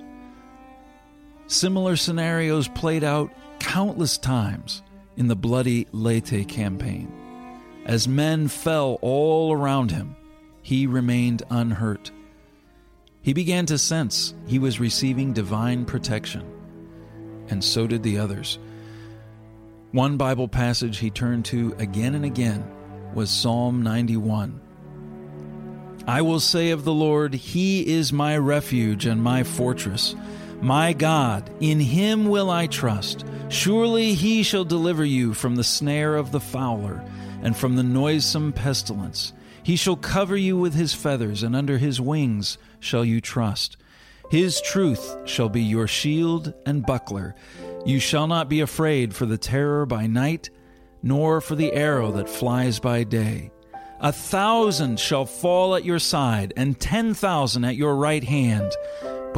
Similar 1.46 1.96
scenarios 1.96 2.68
played 2.68 3.04
out 3.04 3.30
countless 3.58 4.18
times 4.18 4.82
in 5.16 5.28
the 5.28 5.36
bloody 5.36 5.86
Leyte 5.92 6.48
campaign. 6.48 7.12
As 7.84 8.08
men 8.08 8.48
fell 8.48 8.98
all 9.00 9.52
around 9.52 9.90
him, 9.90 10.16
he 10.62 10.86
remained 10.86 11.42
unhurt. 11.50 12.10
He 13.22 13.32
began 13.32 13.66
to 13.66 13.78
sense 13.78 14.34
he 14.46 14.58
was 14.58 14.80
receiving 14.80 15.32
divine 15.32 15.84
protection, 15.84 16.44
and 17.48 17.62
so 17.62 17.86
did 17.86 18.02
the 18.02 18.18
others. 18.18 18.58
One 19.92 20.16
Bible 20.18 20.48
passage 20.48 20.98
he 20.98 21.10
turned 21.10 21.46
to 21.46 21.74
again 21.78 22.14
and 22.14 22.24
again 22.24 22.64
was 23.14 23.30
Psalm 23.30 23.82
91. 23.82 24.60
I 26.08 26.22
will 26.22 26.40
say 26.40 26.70
of 26.70 26.84
the 26.84 26.92
Lord, 26.92 27.34
He 27.34 27.86
is 27.86 28.14
my 28.14 28.34
refuge 28.38 29.04
and 29.04 29.22
my 29.22 29.42
fortress. 29.42 30.14
My 30.62 30.94
God, 30.94 31.50
in 31.60 31.78
him 31.78 32.28
will 32.28 32.48
I 32.48 32.66
trust. 32.66 33.26
Surely 33.50 34.14
he 34.14 34.42
shall 34.42 34.64
deliver 34.64 35.04
you 35.04 35.34
from 35.34 35.56
the 35.56 35.62
snare 35.62 36.16
of 36.16 36.32
the 36.32 36.40
fowler 36.40 37.04
and 37.42 37.54
from 37.54 37.76
the 37.76 37.82
noisome 37.82 38.54
pestilence. 38.54 39.34
He 39.62 39.76
shall 39.76 39.96
cover 39.96 40.34
you 40.34 40.56
with 40.56 40.72
his 40.72 40.94
feathers, 40.94 41.42
and 41.42 41.54
under 41.54 41.76
his 41.76 42.00
wings 42.00 42.56
shall 42.80 43.04
you 43.04 43.20
trust. 43.20 43.76
His 44.30 44.62
truth 44.62 45.28
shall 45.28 45.50
be 45.50 45.62
your 45.62 45.86
shield 45.86 46.54
and 46.64 46.86
buckler. 46.86 47.34
You 47.84 48.00
shall 48.00 48.26
not 48.26 48.48
be 48.48 48.62
afraid 48.62 49.14
for 49.14 49.26
the 49.26 49.38
terror 49.38 49.84
by 49.84 50.06
night, 50.06 50.48
nor 51.02 51.42
for 51.42 51.54
the 51.54 51.74
arrow 51.74 52.10
that 52.12 52.30
flies 52.30 52.78
by 52.80 53.04
day. 53.04 53.50
A 54.00 54.12
thousand 54.12 55.00
shall 55.00 55.26
fall 55.26 55.74
at 55.74 55.84
your 55.84 55.98
side, 55.98 56.52
and 56.56 56.78
ten 56.78 57.14
thousand 57.14 57.64
at 57.64 57.76
your 57.76 57.96
right 57.96 58.22
hand 58.22 58.72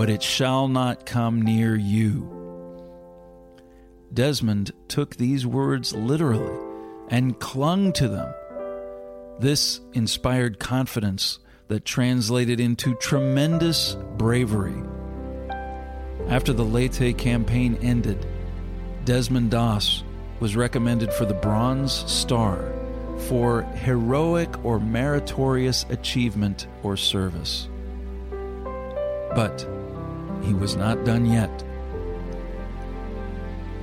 but 0.00 0.08
it 0.08 0.22
shall 0.22 0.68
not 0.68 1.06
come 1.06 1.42
near 1.42 1.76
you. 1.76 2.26
Desmond 4.12 4.72
took 4.88 5.16
these 5.16 5.46
words 5.46 5.94
literally 5.94 6.58
and 7.08 7.38
clung 7.38 7.92
to 7.92 8.08
them. 8.08 8.32
This 9.38 9.80
inspired 9.92 10.58
confidence 10.58 11.38
that 11.68 11.84
translated 11.84 12.60
into 12.60 12.94
tremendous 12.96 13.96
bravery. 14.16 14.82
After 16.28 16.52
the 16.52 16.64
Leyte 16.64 17.18
campaign 17.18 17.78
ended, 17.82 18.26
Desmond 19.04 19.50
Doss 19.50 20.02
was 20.40 20.56
recommended 20.56 21.12
for 21.12 21.24
the 21.24 21.34
Bronze 21.34 21.92
Star 22.10 22.72
for 23.28 23.62
heroic 23.62 24.64
or 24.64 24.80
meritorious 24.80 25.86
achievement 25.88 26.66
or 26.82 26.96
service. 26.96 27.68
But 29.34 29.66
he 30.42 30.54
was 30.54 30.76
not 30.76 31.04
done 31.04 31.26
yet. 31.26 31.50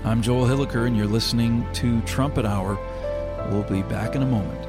I'm 0.04 0.22
Joel 0.22 0.46
Hilliker, 0.46 0.88
and 0.88 0.96
you're 0.96 1.06
listening 1.06 1.66
to 1.74 2.02
Trumpet 2.02 2.46
Hour. 2.46 2.78
We'll 3.50 3.64
be 3.64 3.82
back 3.84 4.16
in 4.16 4.22
a 4.22 4.26
moment. 4.26 4.67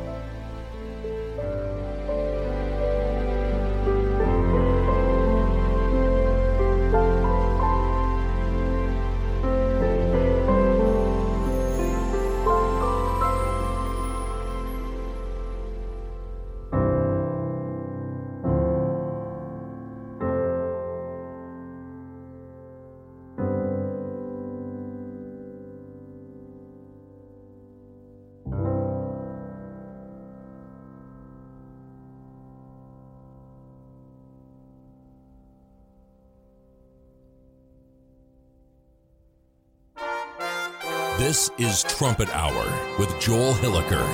This 41.39 41.51
is 41.57 41.85
Trumpet 41.85 42.29
Hour 42.31 42.97
with 42.99 43.21
Joel 43.21 43.55
Hilliker. 43.55 44.05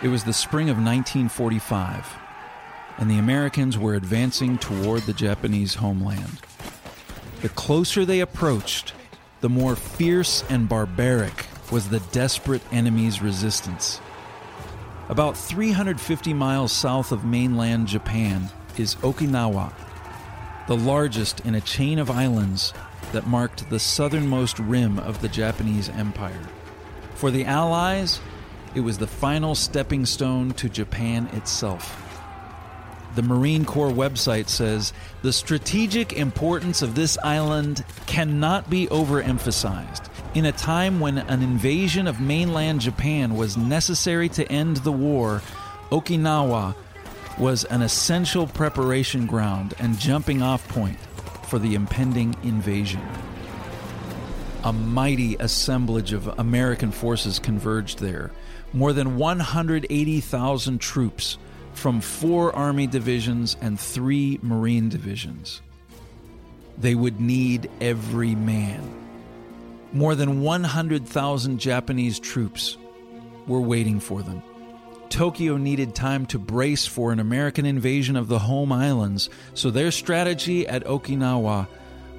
It 0.00 0.06
was 0.06 0.22
the 0.22 0.32
spring 0.32 0.70
of 0.70 0.76
1945, 0.76 2.16
and 2.98 3.10
the 3.10 3.18
Americans 3.18 3.76
were 3.76 3.94
advancing 3.94 4.56
toward 4.56 5.02
the 5.02 5.12
Japanese 5.12 5.74
homeland. 5.74 6.42
The 7.42 7.48
closer 7.48 8.04
they 8.04 8.20
approached, 8.20 8.92
the 9.40 9.48
more 9.48 9.74
fierce 9.74 10.44
and 10.48 10.68
barbaric 10.68 11.46
was 11.72 11.88
the 11.88 11.98
desperate 12.12 12.62
enemy's 12.70 13.20
resistance. 13.20 14.00
About 15.08 15.36
350 15.36 16.32
miles 16.34 16.70
south 16.70 17.10
of 17.10 17.24
mainland 17.24 17.88
Japan 17.88 18.48
is 18.76 18.94
Okinawa, 18.94 19.72
the 20.70 20.76
largest 20.76 21.40
in 21.40 21.56
a 21.56 21.60
chain 21.60 21.98
of 21.98 22.08
islands 22.08 22.72
that 23.10 23.26
marked 23.26 23.68
the 23.70 23.78
southernmost 23.80 24.56
rim 24.60 25.00
of 25.00 25.20
the 25.20 25.28
Japanese 25.28 25.88
Empire. 25.88 26.46
For 27.16 27.32
the 27.32 27.44
Allies, 27.44 28.20
it 28.76 28.78
was 28.78 28.96
the 28.96 29.08
final 29.08 29.56
stepping 29.56 30.06
stone 30.06 30.52
to 30.52 30.68
Japan 30.68 31.26
itself. 31.32 32.00
The 33.16 33.22
Marine 33.24 33.64
Corps 33.64 33.90
website 33.90 34.48
says 34.48 34.92
the 35.22 35.32
strategic 35.32 36.12
importance 36.12 36.82
of 36.82 36.94
this 36.94 37.18
island 37.24 37.84
cannot 38.06 38.70
be 38.70 38.86
overemphasized. 38.86 40.08
In 40.34 40.44
a 40.44 40.52
time 40.52 41.00
when 41.00 41.18
an 41.18 41.42
invasion 41.42 42.06
of 42.06 42.20
mainland 42.20 42.80
Japan 42.80 43.34
was 43.34 43.56
necessary 43.56 44.28
to 44.28 44.46
end 44.46 44.76
the 44.76 44.92
war, 44.92 45.42
Okinawa 45.90 46.76
was 47.40 47.64
an 47.64 47.80
essential 47.80 48.46
preparation 48.46 49.26
ground 49.26 49.72
and 49.78 49.98
jumping 49.98 50.42
off 50.42 50.68
point 50.68 50.98
for 51.48 51.58
the 51.58 51.74
impending 51.74 52.36
invasion. 52.42 53.00
A 54.62 54.72
mighty 54.74 55.36
assemblage 55.36 56.12
of 56.12 56.28
American 56.38 56.92
forces 56.92 57.38
converged 57.38 57.98
there. 57.98 58.30
More 58.74 58.92
than 58.92 59.16
180,000 59.16 60.80
troops 60.82 61.38
from 61.72 62.02
four 62.02 62.54
Army 62.54 62.86
divisions 62.86 63.56
and 63.62 63.80
three 63.80 64.38
Marine 64.42 64.90
divisions. 64.90 65.62
They 66.76 66.94
would 66.94 67.20
need 67.20 67.70
every 67.80 68.34
man. 68.34 68.82
More 69.94 70.14
than 70.14 70.42
100,000 70.42 71.58
Japanese 71.58 72.18
troops 72.18 72.76
were 73.46 73.62
waiting 73.62 73.98
for 73.98 74.22
them. 74.22 74.42
Tokyo 75.10 75.56
needed 75.56 75.94
time 75.94 76.24
to 76.26 76.38
brace 76.38 76.86
for 76.86 77.12
an 77.12 77.20
American 77.20 77.66
invasion 77.66 78.16
of 78.16 78.28
the 78.28 78.38
home 78.38 78.72
islands, 78.72 79.28
so 79.52 79.70
their 79.70 79.90
strategy 79.90 80.66
at 80.66 80.84
Okinawa 80.84 81.66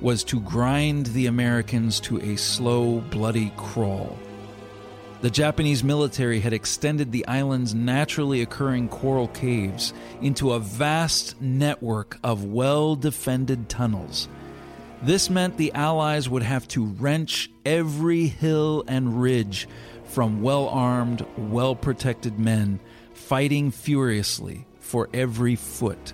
was 0.02 0.24
to 0.26 0.42
grind 0.42 1.08
the 1.08 1.28
Americans 1.28 2.00
to 2.02 2.20
a 2.20 2.36
slow, 2.36 3.00
bloody 3.10 3.54
crawl. 3.56 4.18
The 5.22 5.30
Japanese 5.30 5.84
military 5.84 6.40
had 6.40 6.52
extended 6.52 7.12
the 7.12 7.26
island's 7.28 7.74
naturally 7.74 8.42
occurring 8.42 8.90
coral 8.90 9.30
caves 9.30 9.94
into 10.22 10.52
a 10.52 10.60
vast 10.60 11.40
network 11.40 12.18
of 12.24 12.46
well 12.46 12.96
defended 12.96 13.70
tunnels. 13.70 14.28
This 15.04 15.30
meant 15.30 15.58
the 15.58 15.74
Allies 15.74 16.28
would 16.28 16.44
have 16.44 16.68
to 16.70 16.86
wrench 16.86 17.50
every 17.66 18.28
hill 18.28 18.84
and 18.88 19.22
ridge 19.22 19.68
from 20.12 20.42
well 20.42 20.68
armed, 20.68 21.26
well 21.38 21.74
protected 21.74 22.38
men 22.38 22.80
fighting 23.14 23.72
furiously 23.72 24.66
for 24.80 25.08
every 25.14 25.56
foot. 25.56 26.14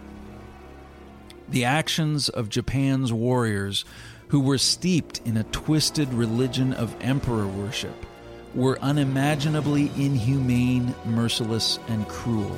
The 1.50 1.66
actions 1.66 2.30
of 2.30 2.50
Japan's 2.50 3.12
warriors, 3.12 3.86
who 4.28 4.40
were 4.40 4.58
steeped 4.58 5.22
in 5.26 5.38
a 5.38 5.46
twisted 5.46 6.14
religion 6.14 6.74
of 6.74 6.96
emperor 7.02 7.48
worship, 7.48 8.06
were 8.54 8.78
unimaginably 8.82 9.92
inhumane, 9.96 10.94
merciless, 11.06 11.80
and 11.88 12.08
cruel. 12.08 12.56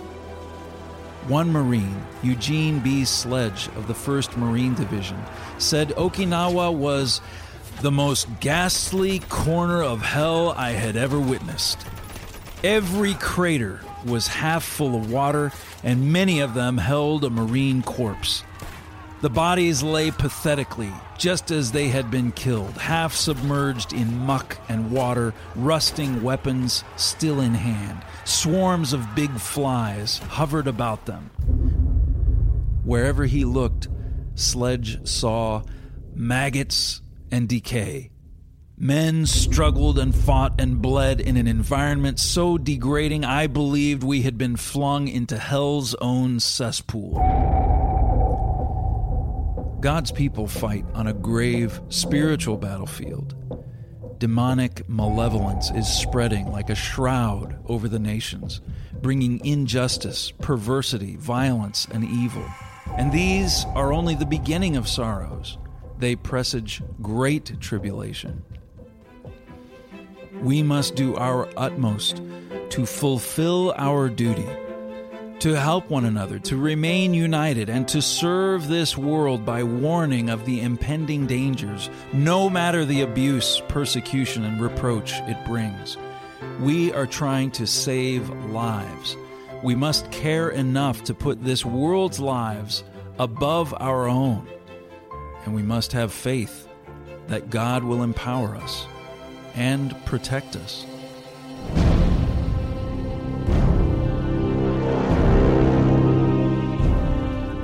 One 1.28 1.52
Marine, 1.52 2.02
Eugene 2.24 2.80
B. 2.80 3.06
Sledge 3.06 3.68
of 3.76 3.88
the 3.88 3.94
1st 3.94 4.36
Marine 4.36 4.74
Division, 4.74 5.22
said 5.58 5.90
Okinawa 5.90 6.74
was 6.74 7.22
the 7.82 7.92
most 7.92 8.28
ghastly 8.42 9.20
corner 9.30 9.82
of 9.82 10.02
hell 10.02 10.52
I 10.52 10.72
had 10.72 10.98
ever 10.98 11.20
witnessed. 11.20 11.86
Every 12.64 13.14
crater 13.14 13.80
was 14.06 14.28
half 14.28 14.66
full 14.66 14.96
of 14.96 15.12
water, 15.12 15.54
and 15.82 16.12
many 16.12 16.42
of 16.42 16.54
them 16.54 16.78
held 16.78 17.24
a 17.24 17.30
Marine 17.30 17.82
corpse. 17.82 18.44
The 19.22 19.30
bodies 19.30 19.82
lay 19.82 20.12
pathetically, 20.12 20.92
just 21.18 21.52
as 21.52 21.72
they 21.72 21.88
had 21.88 22.12
been 22.12 22.34
killed, 22.34 22.78
half 22.78 23.14
submerged 23.14 23.94
in 23.94 24.18
muck 24.18 24.58
and 24.68 24.92
water, 24.92 25.34
rusting 25.56 26.22
weapons 26.22 26.84
still 26.98 27.40
in 27.40 27.54
hand. 27.54 28.04
Swarms 28.26 28.92
of 28.92 29.16
big 29.16 29.32
flies 29.38 30.18
hovered 30.18 30.68
about 30.68 31.06
them. 31.06 31.30
Wherever 32.84 33.26
he 33.26 33.46
looked, 33.46 33.88
Sledge 34.36 35.06
saw 35.08 35.64
maggots 36.14 37.02
and 37.32 37.48
decay. 37.48 38.12
Men 38.78 39.26
struggled 39.26 40.00
and 40.00 40.16
fought 40.16 40.62
and 40.62 40.82
bled 40.82 41.20
in 41.20 41.36
an 41.36 41.48
environment 41.48 42.18
so 42.18 42.58
degrading 42.58 43.26
I 43.26 43.48
believed 43.48 44.04
we 44.04 44.22
had 44.22 44.38
been 44.38 44.56
flung 44.56 45.10
into 45.10 45.38
hell's 45.38 45.96
own 45.96 46.40
cesspool. 46.40 47.16
God's 49.82 50.12
people 50.12 50.48
fight 50.48 50.86
on 50.94 51.08
a 51.08 51.14
grave 51.14 51.82
spiritual 51.90 52.58
battlefield. 52.58 53.36
Demonic 54.18 54.88
malevolence 54.90 55.72
is 55.72 55.88
spreading 55.88 56.52
like 56.52 56.70
a 56.70 56.76
shroud 56.76 57.58
over 57.68 57.88
the 57.88 58.00
nations, 58.00 58.60
bringing 59.02 59.44
injustice, 59.46 60.32
perversity, 60.32 61.16
violence, 61.16 61.88
and 61.92 62.04
evil. 62.04 62.46
And 62.98 63.12
these 63.12 63.66
are 63.76 63.94
only 63.94 64.16
the 64.16 64.26
beginning 64.26 64.76
of 64.76 64.88
sorrows. 64.88 65.58
They 66.00 66.16
presage 66.16 66.82
great 67.02 67.60
tribulation. 67.60 68.44
We 70.42 70.64
must 70.64 70.96
do 70.96 71.16
our 71.16 71.48
utmost 71.58 72.22
to 72.70 72.86
fulfill 72.86 73.74
our 73.78 74.10
duty 74.10 74.48
to 75.40 75.54
help 75.54 75.90
one 75.90 76.04
another, 76.04 76.38
to 76.38 76.58
remain 76.58 77.14
united, 77.14 77.70
and 77.70 77.88
to 77.88 78.02
serve 78.02 78.68
this 78.68 78.98
world 78.98 79.46
by 79.46 79.64
warning 79.64 80.30
of 80.30 80.46
the 80.46 80.60
impending 80.60 81.26
dangers, 81.26 81.90
no 82.12 82.50
matter 82.50 82.84
the 82.84 83.02
abuse, 83.02 83.62
persecution, 83.70 84.44
and 84.44 84.62
reproach 84.62 85.14
it 85.22 85.38
brings. 85.46 85.98
We 86.60 86.92
are 86.92 87.08
trying 87.08 87.52
to 87.52 87.66
save 87.66 88.30
lives. 88.48 89.16
We 89.64 89.76
must 89.76 90.12
care 90.12 90.50
enough 90.50 91.06
to 91.06 91.14
put 91.14 91.44
this 91.44 91.66
world's 91.66 92.20
lives 92.20 92.84
above 93.18 93.74
our 93.80 94.08
own. 94.08 94.46
And 95.50 95.56
we 95.56 95.64
must 95.64 95.94
have 95.94 96.14
faith 96.14 96.68
that 97.26 97.50
God 97.50 97.84
will 97.84 98.04
empower 98.04 98.56
us 98.56 98.86
and 99.56 99.96
protect 100.06 100.56
us. 100.56 100.86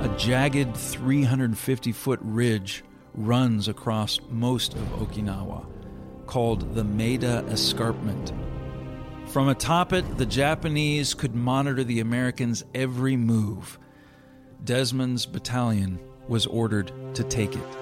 A 0.02 0.12
jagged 0.18 0.76
350 0.76 1.92
foot 1.92 2.18
ridge 2.22 2.82
runs 3.14 3.68
across 3.68 4.18
most 4.30 4.74
of 4.74 4.80
Okinawa, 4.98 5.64
called 6.26 6.74
the 6.74 6.82
Maeda 6.82 7.48
Escarpment. 7.48 8.32
From 9.28 9.48
atop 9.48 9.92
it, 9.92 10.18
the 10.18 10.26
Japanese 10.26 11.14
could 11.14 11.36
monitor 11.36 11.84
the 11.84 12.00
Americans' 12.00 12.64
every 12.74 13.16
move. 13.16 13.78
Desmond's 14.64 15.24
battalion 15.24 16.00
was 16.28 16.46
ordered 16.46 16.92
to 17.14 17.24
take 17.24 17.54
it. 17.54 17.76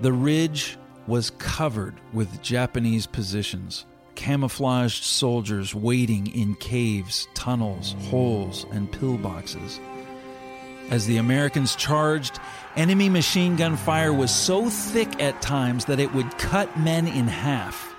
The 0.00 0.12
ridge 0.12 0.78
was 1.06 1.30
covered 1.30 1.94
with 2.12 2.40
Japanese 2.42 3.06
positions, 3.06 3.84
camouflaged 4.14 5.04
soldiers 5.04 5.74
waiting 5.74 6.26
in 6.28 6.54
caves, 6.54 7.28
tunnels, 7.34 7.94
holes, 8.08 8.66
and 8.70 8.90
pillboxes. 8.90 9.78
As 10.90 11.06
the 11.06 11.18
Americans 11.18 11.76
charged, 11.76 12.40
enemy 12.76 13.08
machine 13.08 13.56
gun 13.56 13.76
fire 13.76 14.12
was 14.12 14.34
so 14.34 14.68
thick 14.68 15.22
at 15.22 15.40
times 15.40 15.84
that 15.84 16.00
it 16.00 16.12
would 16.14 16.38
cut 16.38 16.78
men 16.78 17.06
in 17.06 17.28
half. 17.28 17.94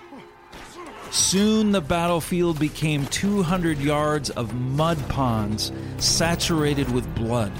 Soon 1.12 1.72
the 1.72 1.82
battlefield 1.82 2.60
became 2.60 3.06
200 3.08 3.80
yards 3.80 4.30
of 4.30 4.54
mud 4.54 4.98
ponds 5.10 5.72
saturated 5.98 6.90
with 6.92 7.14
blood. 7.16 7.52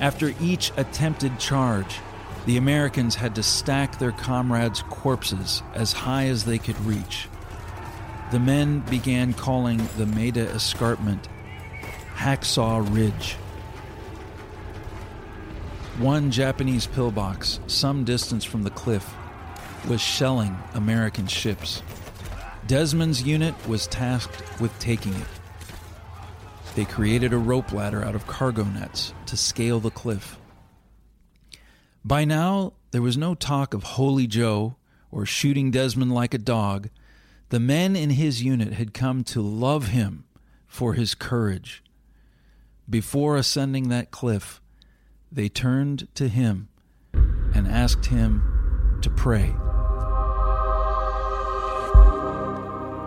After 0.00 0.34
each 0.40 0.72
attempted 0.76 1.38
charge, 1.38 2.00
the 2.46 2.56
Americans 2.56 3.14
had 3.14 3.34
to 3.36 3.42
stack 3.42 3.98
their 3.98 4.12
comrades' 4.12 4.82
corpses 4.82 5.62
as 5.74 5.92
high 5.92 6.26
as 6.26 6.44
they 6.44 6.58
could 6.58 6.78
reach. 6.84 7.28
The 8.30 8.40
men 8.40 8.80
began 8.80 9.32
calling 9.32 9.78
the 9.96 10.04
Maeda 10.04 10.46
Escarpment 10.54 11.28
Hacksaw 12.16 12.94
Ridge. 12.94 13.34
One 15.98 16.30
Japanese 16.30 16.86
pillbox, 16.86 17.60
some 17.66 18.04
distance 18.04 18.44
from 18.44 18.64
the 18.64 18.70
cliff, 18.70 19.14
was 19.88 20.00
shelling 20.00 20.58
American 20.74 21.26
ships. 21.26 21.82
Desmond's 22.66 23.22
unit 23.22 23.54
was 23.68 23.86
tasked 23.86 24.60
with 24.60 24.76
taking 24.78 25.14
it. 25.14 25.26
They 26.74 26.84
created 26.84 27.32
a 27.32 27.38
rope 27.38 27.72
ladder 27.72 28.04
out 28.04 28.16
of 28.16 28.26
cargo 28.26 28.64
nets 28.64 29.14
to 29.26 29.36
scale 29.36 29.78
the 29.78 29.90
cliff. 29.90 30.38
By 32.04 32.24
now, 32.24 32.72
there 32.90 33.02
was 33.02 33.16
no 33.16 33.34
talk 33.34 33.74
of 33.74 33.84
Holy 33.84 34.26
Joe 34.26 34.76
or 35.12 35.24
shooting 35.24 35.70
Desmond 35.70 36.12
like 36.12 36.34
a 36.34 36.38
dog. 36.38 36.90
The 37.50 37.60
men 37.60 37.94
in 37.94 38.10
his 38.10 38.42
unit 38.42 38.72
had 38.72 38.92
come 38.92 39.22
to 39.24 39.40
love 39.40 39.88
him 39.88 40.24
for 40.66 40.94
his 40.94 41.14
courage. 41.14 41.84
Before 42.90 43.36
ascending 43.36 43.88
that 43.88 44.10
cliff, 44.10 44.60
they 45.30 45.48
turned 45.48 46.08
to 46.16 46.28
him 46.28 46.68
and 47.54 47.68
asked 47.68 48.06
him 48.06 48.98
to 49.02 49.10
pray. 49.10 49.54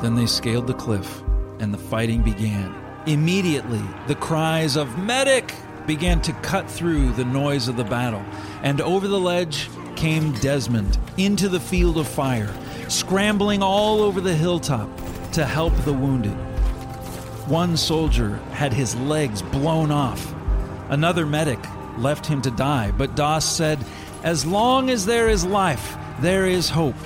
Then 0.01 0.15
they 0.15 0.25
scaled 0.25 0.67
the 0.67 0.73
cliff 0.73 1.21
and 1.59 1.73
the 1.73 1.77
fighting 1.77 2.23
began. 2.23 2.86
Immediately, 3.07 3.83
the 4.07 4.15
cries 4.15 4.75
of 4.75 4.97
medic 4.97 5.53
began 5.85 6.21
to 6.23 6.33
cut 6.33 6.69
through 6.69 7.13
the 7.13 7.23
noise 7.23 7.69
of 7.69 7.77
the 7.77 7.85
battle, 7.85 8.21
and 8.63 8.81
over 8.81 9.07
the 9.07 9.17
ledge 9.17 9.69
came 9.95 10.33
Desmond 10.33 10.97
into 11.15 11.47
the 11.47 11.61
field 11.61 11.97
of 11.97 12.05
fire, 12.05 12.53
scrambling 12.89 13.63
all 13.63 14.01
over 14.01 14.19
the 14.19 14.35
hilltop 14.35 14.89
to 15.31 15.45
help 15.45 15.73
the 15.85 15.93
wounded. 15.93 16.33
One 17.47 17.77
soldier 17.77 18.35
had 18.51 18.73
his 18.73 18.93
legs 18.97 19.41
blown 19.41 19.89
off. 19.89 20.35
Another 20.89 21.25
medic 21.25 21.59
left 21.97 22.25
him 22.25 22.41
to 22.41 22.51
die, 22.51 22.91
but 22.91 23.15
Doss 23.15 23.45
said, 23.45 23.79
As 24.23 24.45
long 24.45 24.89
as 24.89 25.05
there 25.05 25.29
is 25.29 25.45
life, 25.45 25.95
there 26.19 26.45
is 26.45 26.67
hope. 26.67 26.97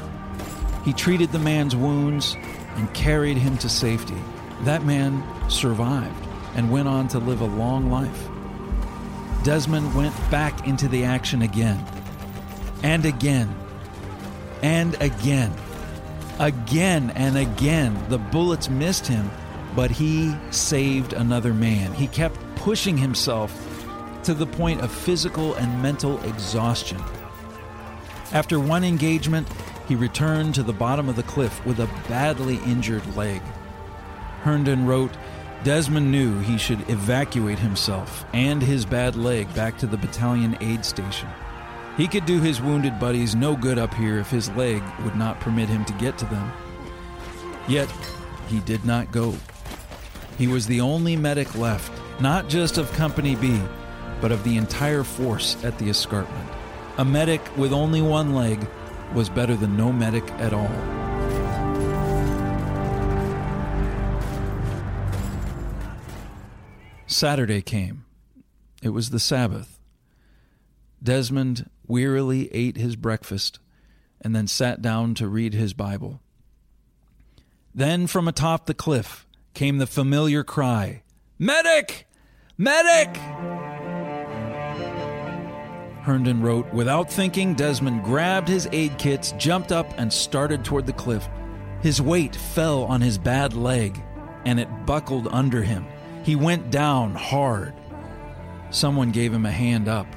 He 0.83 0.93
treated 0.93 1.31
the 1.31 1.37
man's 1.37 1.75
wounds 1.75 2.35
and 2.75 2.91
carried 2.95 3.37
him 3.37 3.55
to 3.59 3.69
safety. 3.69 4.17
That 4.63 4.85
man 4.85 5.23
survived 5.49 6.27
and 6.55 6.71
went 6.71 6.87
on 6.87 7.07
to 7.09 7.19
live 7.19 7.41
a 7.41 7.45
long 7.45 7.89
life. 7.89 8.27
Desmond 9.43 9.95
went 9.95 10.13
back 10.29 10.67
into 10.67 10.87
the 10.87 11.03
action 11.03 11.41
again, 11.41 11.83
and 12.83 13.05
again, 13.05 13.55
and 14.61 14.95
again. 15.01 15.51
Again 16.39 17.11
and 17.15 17.37
again, 17.37 17.97
the 18.09 18.19
bullets 18.19 18.69
missed 18.69 19.07
him, 19.07 19.31
but 19.75 19.89
he 19.89 20.35
saved 20.51 21.13
another 21.13 21.53
man. 21.53 21.93
He 21.93 22.07
kept 22.07 22.39
pushing 22.55 22.97
himself 22.97 23.51
to 24.23 24.35
the 24.35 24.45
point 24.45 24.81
of 24.81 24.91
physical 24.91 25.55
and 25.55 25.81
mental 25.81 26.23
exhaustion. 26.23 27.01
After 28.31 28.59
one 28.59 28.83
engagement, 28.83 29.47
he 29.87 29.95
returned 29.95 30.53
to 30.55 30.63
the 30.63 30.73
bottom 30.73 31.09
of 31.09 31.15
the 31.15 31.23
cliff 31.23 31.65
with 31.65 31.79
a 31.79 31.89
badly 32.07 32.57
injured 32.65 33.15
leg. 33.15 33.41
Herndon 34.41 34.85
wrote, 34.85 35.11
Desmond 35.63 36.11
knew 36.11 36.39
he 36.39 36.57
should 36.57 36.89
evacuate 36.89 37.59
himself 37.59 38.25
and 38.33 38.61
his 38.61 38.85
bad 38.85 39.15
leg 39.15 39.53
back 39.53 39.77
to 39.77 39.87
the 39.87 39.97
battalion 39.97 40.57
aid 40.59 40.83
station. 40.83 41.29
He 41.97 42.07
could 42.07 42.25
do 42.25 42.39
his 42.39 42.61
wounded 42.61 42.99
buddies 42.99 43.35
no 43.35 43.55
good 43.55 43.77
up 43.77 43.93
here 43.93 44.17
if 44.17 44.31
his 44.31 44.49
leg 44.51 44.81
would 45.03 45.15
not 45.15 45.39
permit 45.39 45.69
him 45.69 45.85
to 45.85 45.93
get 45.93 46.17
to 46.17 46.25
them. 46.25 46.51
Yet, 47.67 47.91
he 48.47 48.59
did 48.61 48.85
not 48.85 49.11
go. 49.11 49.35
He 50.37 50.47
was 50.47 50.65
the 50.65 50.81
only 50.81 51.15
medic 51.15 51.53
left, 51.55 51.91
not 52.19 52.49
just 52.49 52.79
of 52.79 52.91
Company 52.93 53.35
B, 53.35 53.61
but 54.19 54.31
of 54.31 54.43
the 54.43 54.57
entire 54.57 55.03
force 55.03 55.63
at 55.63 55.77
the 55.77 55.89
escarpment. 55.89 56.49
A 56.97 57.05
medic 57.05 57.41
with 57.57 57.73
only 57.73 58.01
one 58.01 58.33
leg 58.33 58.67
was 59.13 59.29
better 59.29 59.55
than 59.55 59.77
no 59.77 59.91
medic 59.91 60.27
at 60.33 60.53
all. 60.53 61.00
Saturday 67.21 67.61
came. 67.61 68.03
It 68.81 68.89
was 68.89 69.11
the 69.11 69.19
Sabbath. 69.19 69.79
Desmond 71.03 71.69
wearily 71.85 72.51
ate 72.51 72.77
his 72.77 72.95
breakfast 72.95 73.59
and 74.21 74.35
then 74.35 74.47
sat 74.47 74.81
down 74.81 75.13
to 75.13 75.27
read 75.27 75.53
his 75.53 75.73
Bible. 75.75 76.19
Then 77.75 78.07
from 78.07 78.27
atop 78.27 78.65
the 78.65 78.73
cliff 78.73 79.27
came 79.53 79.77
the 79.77 79.85
familiar 79.85 80.43
cry 80.43 81.03
Medic! 81.37 82.07
Medic! 82.57 83.15
Herndon 86.01 86.41
wrote 86.41 86.73
Without 86.73 87.07
thinking, 87.13 87.53
Desmond 87.53 88.03
grabbed 88.03 88.47
his 88.47 88.67
aid 88.71 88.97
kits, 88.97 89.33
jumped 89.33 89.71
up, 89.71 89.93
and 89.99 90.11
started 90.11 90.65
toward 90.65 90.87
the 90.87 90.93
cliff. 90.93 91.29
His 91.81 92.01
weight 92.01 92.35
fell 92.35 92.85
on 92.85 92.99
his 92.99 93.19
bad 93.19 93.53
leg, 93.53 94.03
and 94.43 94.59
it 94.59 94.87
buckled 94.87 95.27
under 95.27 95.61
him. 95.61 95.85
He 96.23 96.35
went 96.35 96.69
down 96.69 97.15
hard. 97.15 97.73
Someone 98.69 99.11
gave 99.11 99.33
him 99.33 99.45
a 99.45 99.51
hand 99.51 99.87
up. 99.87 100.07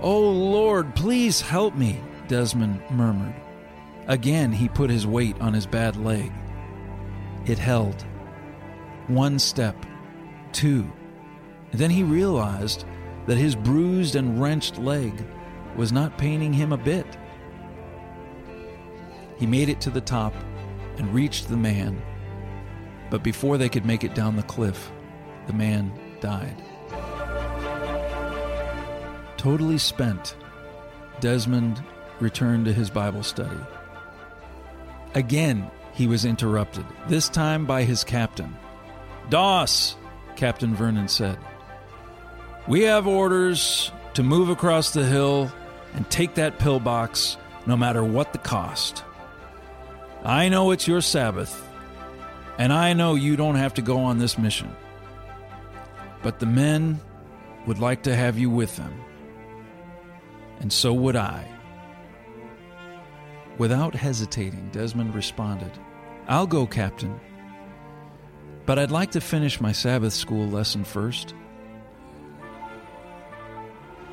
Oh, 0.00 0.30
Lord, 0.30 0.94
please 0.94 1.40
help 1.40 1.74
me, 1.74 2.00
Desmond 2.26 2.82
murmured. 2.90 3.34
Again, 4.06 4.50
he 4.50 4.68
put 4.68 4.88
his 4.88 5.06
weight 5.06 5.38
on 5.40 5.52
his 5.52 5.66
bad 5.66 5.96
leg. 5.96 6.32
It 7.46 7.58
held. 7.58 8.02
One 9.08 9.38
step, 9.38 9.76
two. 10.52 10.90
And 11.72 11.80
then 11.80 11.90
he 11.90 12.02
realized 12.02 12.84
that 13.26 13.36
his 13.36 13.54
bruised 13.54 14.16
and 14.16 14.40
wrenched 14.40 14.78
leg 14.78 15.12
was 15.76 15.92
not 15.92 16.18
paining 16.18 16.52
him 16.52 16.72
a 16.72 16.78
bit. 16.78 17.06
He 19.38 19.46
made 19.46 19.68
it 19.68 19.80
to 19.82 19.90
the 19.90 20.00
top 20.00 20.34
and 20.96 21.14
reached 21.14 21.48
the 21.48 21.56
man, 21.56 22.02
but 23.10 23.22
before 23.22 23.58
they 23.58 23.68
could 23.68 23.86
make 23.86 24.02
it 24.02 24.14
down 24.14 24.36
the 24.36 24.42
cliff, 24.42 24.90
the 25.50 25.56
man 25.56 25.92
died. 26.20 26.54
Totally 29.36 29.78
spent, 29.78 30.36
Desmond 31.18 31.82
returned 32.20 32.66
to 32.66 32.72
his 32.72 32.88
Bible 32.88 33.24
study. 33.24 33.58
Again, 35.14 35.68
he 35.92 36.06
was 36.06 36.24
interrupted, 36.24 36.84
this 37.08 37.28
time 37.28 37.66
by 37.66 37.82
his 37.82 38.04
captain. 38.04 38.56
Doss, 39.28 39.96
Captain 40.36 40.72
Vernon 40.72 41.08
said. 41.08 41.36
We 42.68 42.82
have 42.82 43.08
orders 43.08 43.90
to 44.14 44.22
move 44.22 44.50
across 44.50 44.92
the 44.92 45.04
hill 45.04 45.50
and 45.94 46.08
take 46.10 46.34
that 46.34 46.60
pillbox 46.60 47.36
no 47.66 47.76
matter 47.76 48.04
what 48.04 48.32
the 48.32 48.38
cost. 48.38 49.02
I 50.22 50.48
know 50.48 50.70
it's 50.70 50.86
your 50.86 51.00
Sabbath, 51.00 51.68
and 52.56 52.72
I 52.72 52.92
know 52.92 53.16
you 53.16 53.34
don't 53.34 53.56
have 53.56 53.74
to 53.74 53.82
go 53.82 53.98
on 53.98 54.18
this 54.18 54.38
mission. 54.38 54.76
But 56.22 56.38
the 56.38 56.46
men 56.46 57.00
would 57.66 57.78
like 57.78 58.02
to 58.04 58.14
have 58.14 58.38
you 58.38 58.50
with 58.50 58.76
them, 58.76 58.92
and 60.60 60.72
so 60.72 60.92
would 60.92 61.16
I. 61.16 61.46
Without 63.58 63.94
hesitating, 63.94 64.70
Desmond 64.72 65.14
responded, 65.14 65.72
I'll 66.28 66.46
go, 66.46 66.66
Captain. 66.66 67.20
But 68.66 68.78
I'd 68.78 68.90
like 68.90 69.10
to 69.12 69.20
finish 69.20 69.60
my 69.60 69.72
Sabbath 69.72 70.12
school 70.12 70.48
lesson 70.48 70.84
first. 70.84 71.34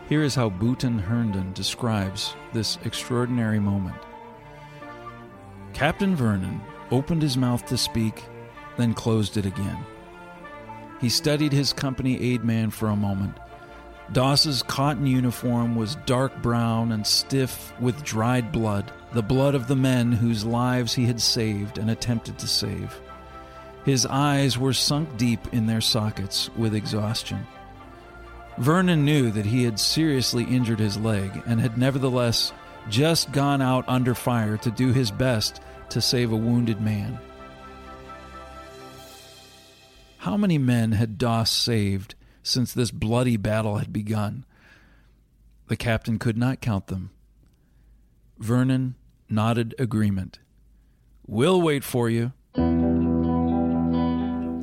Here 0.10 0.24
is 0.24 0.36
how 0.36 0.50
Booton 0.50 1.00
Herndon 1.00 1.52
describes 1.54 2.34
this 2.54 2.78
extraordinary 2.86 3.60
moment. 3.60 3.98
Captain 5.74 6.16
Vernon 6.16 6.62
opened 6.92 7.22
his 7.22 7.38
mouth 7.38 7.66
to 7.68 7.78
speak, 7.78 8.24
then 8.78 8.94
closed 8.94 9.38
it 9.38 9.46
again. 9.46 9.78
He 11.00 11.10
studied 11.10 11.54
his 11.54 11.74
company 11.74 12.20
aid 12.20 12.44
man 12.44 12.72
for 12.72 12.90
a 12.90 12.96
moment. 12.96 13.38
Doss's 14.14 14.64
cotton 14.64 15.06
uniform 15.06 15.76
was 15.76 15.98
dark 16.06 16.42
brown 16.42 16.92
and 16.92 17.06
stiff 17.06 17.74
with 17.80 18.04
dried 18.04 18.52
blood, 18.52 18.92
the 19.12 19.22
blood 19.22 19.54
of 19.54 19.68
the 19.68 19.76
men 19.76 20.12
whose 20.12 20.46
lives 20.46 20.94
he 20.94 21.06
had 21.06 21.22
saved 21.22 21.78
and 21.78 21.90
attempted 21.90 22.40
to 22.40 22.48
save. 22.48 23.00
His 23.84 24.06
eyes 24.06 24.58
were 24.58 24.74
sunk 24.74 25.18
deep 25.18 25.54
in 25.54 25.68
their 25.68 25.82
sockets 25.82 26.50
with 26.56 26.74
exhaustion. 26.74 27.46
Vernon 28.58 29.06
knew 29.06 29.30
that 29.32 29.46
he 29.46 29.64
had 29.64 29.80
seriously 29.80 30.44
injured 30.44 30.80
his 30.80 30.98
leg 30.98 31.44
and 31.46 31.62
had 31.62 31.78
nevertheless 31.78 32.54
just 32.90 33.32
gone 33.32 33.62
out 33.62 33.86
under 33.88 34.16
fire 34.16 34.58
to 34.58 34.72
do 34.72 34.94
his 34.94 35.12
best 35.12 35.62
to 35.90 36.02
save 36.02 36.32
a 36.32 36.36
wounded 36.36 36.82
man. 36.82 37.20
How 40.28 40.36
many 40.36 40.58
men 40.58 40.92
had 40.92 41.18
Doss 41.18 41.50
saved 41.50 42.14
since 42.44 42.74
this 42.74 42.92
bloody 42.92 43.38
battle 43.38 43.78
had 43.78 43.94
begun? 43.94 44.44
The 45.70 45.78
captain 45.78 46.20
could 46.20 46.38
not 46.38 46.60
count 46.60 46.88
them. 46.88 47.12
Vernon 48.38 48.96
nodded 49.30 49.74
agreement. 49.80 50.40
We'll 51.26 51.62
wait 51.62 51.86
for 51.86 52.10
you. 52.10 52.34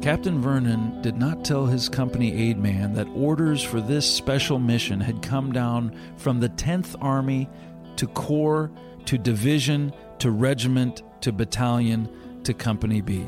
Captain 0.02 0.42
Vernon 0.42 1.00
did 1.00 1.16
not 1.16 1.46
tell 1.46 1.64
his 1.64 1.88
company 1.88 2.50
aid 2.50 2.58
man 2.58 2.92
that 2.92 3.08
orders 3.14 3.62
for 3.62 3.80
this 3.80 4.04
special 4.04 4.58
mission 4.58 5.00
had 5.00 5.22
come 5.22 5.50
down 5.50 5.98
from 6.18 6.40
the 6.40 6.50
10th 6.50 6.94
Army 7.00 7.48
to 7.96 8.06
Corps 8.08 8.70
to 9.06 9.16
Division 9.16 9.94
to 10.18 10.30
Regiment 10.30 11.02
to 11.22 11.32
Battalion 11.32 12.10
to 12.42 12.52
Company 12.52 13.00
B. 13.00 13.24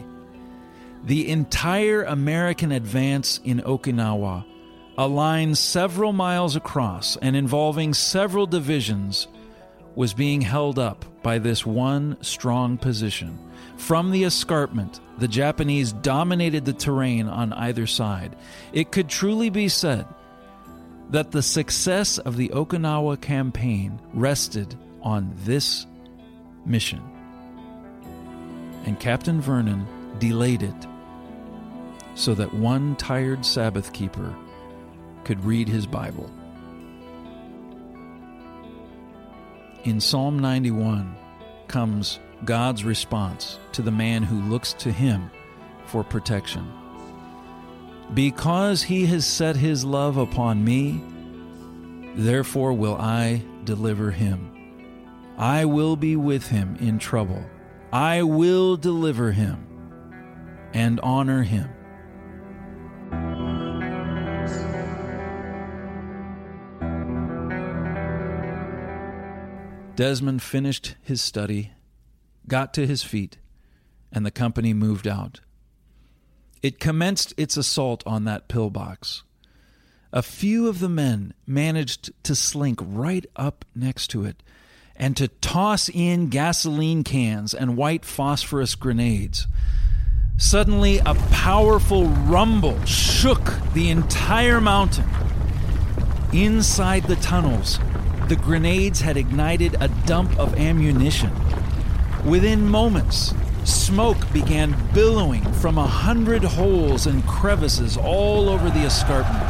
The 1.06 1.28
entire 1.28 2.02
American 2.02 2.72
advance 2.72 3.38
in 3.44 3.60
Okinawa, 3.60 4.44
a 4.98 5.06
line 5.06 5.54
several 5.54 6.12
miles 6.12 6.56
across 6.56 7.16
and 7.18 7.36
involving 7.36 7.94
several 7.94 8.44
divisions, 8.44 9.28
was 9.94 10.12
being 10.14 10.40
held 10.40 10.80
up 10.80 11.04
by 11.22 11.38
this 11.38 11.64
one 11.64 12.16
strong 12.22 12.76
position. 12.76 13.38
From 13.76 14.10
the 14.10 14.24
escarpment, 14.24 14.98
the 15.18 15.28
Japanese 15.28 15.92
dominated 15.92 16.64
the 16.64 16.72
terrain 16.72 17.28
on 17.28 17.52
either 17.52 17.86
side. 17.86 18.34
It 18.72 18.90
could 18.90 19.08
truly 19.08 19.48
be 19.48 19.68
said 19.68 20.06
that 21.10 21.30
the 21.30 21.42
success 21.42 22.18
of 22.18 22.36
the 22.36 22.48
Okinawa 22.48 23.20
campaign 23.20 24.00
rested 24.12 24.74
on 25.02 25.32
this 25.44 25.86
mission. 26.64 27.00
And 28.84 28.98
Captain 28.98 29.40
Vernon 29.40 29.86
delayed 30.18 30.64
it 30.64 30.86
so 32.16 32.34
that 32.34 32.52
one 32.52 32.96
tired 32.96 33.44
Sabbath 33.44 33.92
keeper 33.92 34.34
could 35.22 35.44
read 35.44 35.68
his 35.68 35.86
Bible. 35.86 36.28
In 39.84 40.00
Psalm 40.00 40.38
91 40.38 41.14
comes 41.68 42.18
God's 42.44 42.84
response 42.84 43.60
to 43.72 43.82
the 43.82 43.90
man 43.90 44.22
who 44.22 44.40
looks 44.50 44.72
to 44.74 44.90
him 44.90 45.30
for 45.84 46.02
protection. 46.02 46.72
Because 48.14 48.82
he 48.82 49.06
has 49.06 49.26
set 49.26 49.54
his 49.54 49.84
love 49.84 50.16
upon 50.16 50.64
me, 50.64 51.02
therefore 52.14 52.72
will 52.72 52.96
I 52.96 53.42
deliver 53.64 54.10
him. 54.10 54.52
I 55.36 55.66
will 55.66 55.96
be 55.96 56.16
with 56.16 56.48
him 56.48 56.76
in 56.80 56.98
trouble. 56.98 57.44
I 57.92 58.22
will 58.22 58.76
deliver 58.76 59.32
him 59.32 59.66
and 60.72 60.98
honor 61.00 61.42
him. 61.42 61.68
Desmond 69.96 70.42
finished 70.42 70.94
his 71.00 71.22
study, 71.22 71.72
got 72.46 72.74
to 72.74 72.86
his 72.86 73.02
feet, 73.02 73.38
and 74.12 74.26
the 74.26 74.30
company 74.30 74.74
moved 74.74 75.08
out. 75.08 75.40
It 76.62 76.78
commenced 76.78 77.32
its 77.38 77.56
assault 77.56 78.02
on 78.06 78.24
that 78.24 78.46
pillbox. 78.46 79.22
A 80.12 80.20
few 80.22 80.68
of 80.68 80.80
the 80.80 80.90
men 80.90 81.32
managed 81.46 82.10
to 82.24 82.34
slink 82.34 82.78
right 82.82 83.24
up 83.36 83.64
next 83.74 84.08
to 84.08 84.24
it 84.24 84.42
and 84.94 85.16
to 85.16 85.28
toss 85.28 85.88
in 85.88 86.28
gasoline 86.28 87.02
cans 87.02 87.54
and 87.54 87.76
white 87.76 88.04
phosphorus 88.04 88.74
grenades. 88.74 89.46
Suddenly, 90.36 90.98
a 90.98 91.14
powerful 91.30 92.04
rumble 92.04 92.84
shook 92.84 93.54
the 93.72 93.88
entire 93.88 94.60
mountain. 94.60 95.08
Inside 96.34 97.04
the 97.04 97.16
tunnels, 97.16 97.78
the 98.28 98.36
grenades 98.36 99.00
had 99.00 99.16
ignited 99.16 99.76
a 99.80 99.88
dump 100.04 100.36
of 100.38 100.54
ammunition. 100.56 101.30
Within 102.24 102.68
moments, 102.68 103.32
smoke 103.64 104.32
began 104.32 104.76
billowing 104.92 105.44
from 105.54 105.78
a 105.78 105.86
hundred 105.86 106.42
holes 106.42 107.06
and 107.06 107.24
crevices 107.26 107.96
all 107.96 108.48
over 108.48 108.68
the 108.68 108.84
escarpment. 108.84 109.44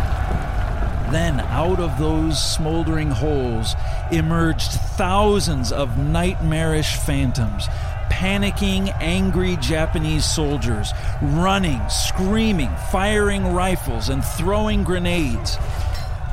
Then, 1.11 1.41
out 1.41 1.81
of 1.81 1.99
those 1.99 2.37
smoldering 2.55 3.11
holes, 3.11 3.75
emerged 4.13 4.73
thousands 4.73 5.73
of 5.73 5.97
nightmarish 5.97 6.97
phantoms, 6.97 7.69
panicking, 8.11 8.95
angry 9.01 9.57
Japanese 9.57 10.25
soldiers, 10.25 10.93
running, 11.23 11.81
screaming, 11.89 12.71
firing 12.91 13.55
rifles, 13.55 14.09
and 14.09 14.25
throwing 14.25 14.85
grenades. 14.85 15.57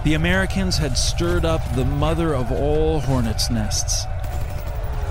The 0.04 0.16
Americans 0.16 0.78
had 0.78 0.98
stirred 0.98 1.46
up 1.46 1.62
the 1.76 1.86
mother 1.86 2.36
of 2.36 2.52
all 2.52 3.00
hornets' 3.00 3.50
nests. 3.50 4.06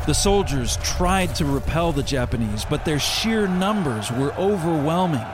The 0.04 0.12
soldiers 0.12 0.76
tried 0.82 1.34
to 1.36 1.46
repel 1.46 1.92
the 1.92 2.02
Japanese, 2.02 2.66
but 2.66 2.84
their 2.84 2.98
sheer 2.98 3.48
numbers 3.48 4.10
were 4.10 4.34
overwhelming. 4.34 5.24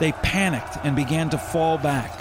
They 0.00 0.12
panicked 0.12 0.78
and 0.84 0.96
began 0.96 1.28
to 1.30 1.38
fall 1.38 1.76
back. 1.76 2.20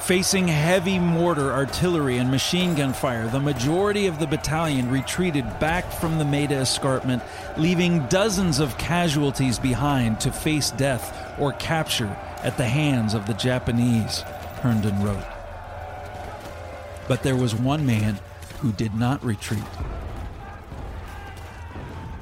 Facing 0.00 0.48
heavy 0.48 0.98
mortar 0.98 1.52
artillery 1.52 2.16
and 2.16 2.30
machine 2.30 2.74
gun 2.74 2.94
fire, 2.94 3.28
the 3.28 3.38
majority 3.38 4.06
of 4.06 4.18
the 4.18 4.26
battalion 4.26 4.90
retreated 4.90 5.60
back 5.60 5.92
from 5.92 6.18
the 6.18 6.24
Maeda 6.24 6.62
escarpment, 6.62 7.22
leaving 7.58 8.06
dozens 8.06 8.60
of 8.60 8.78
casualties 8.78 9.58
behind 9.58 10.20
to 10.20 10.32
face 10.32 10.70
death 10.70 11.34
or 11.38 11.52
capture 11.52 12.16
at 12.42 12.56
the 12.56 12.66
hands 12.66 13.12
of 13.12 13.26
the 13.26 13.34
Japanese, 13.34 14.22
Herndon 14.62 15.02
wrote. 15.02 15.31
But 17.12 17.22
there 17.22 17.36
was 17.36 17.54
one 17.54 17.84
man 17.84 18.18
who 18.60 18.72
did 18.72 18.94
not 18.94 19.22
retreat. 19.22 19.62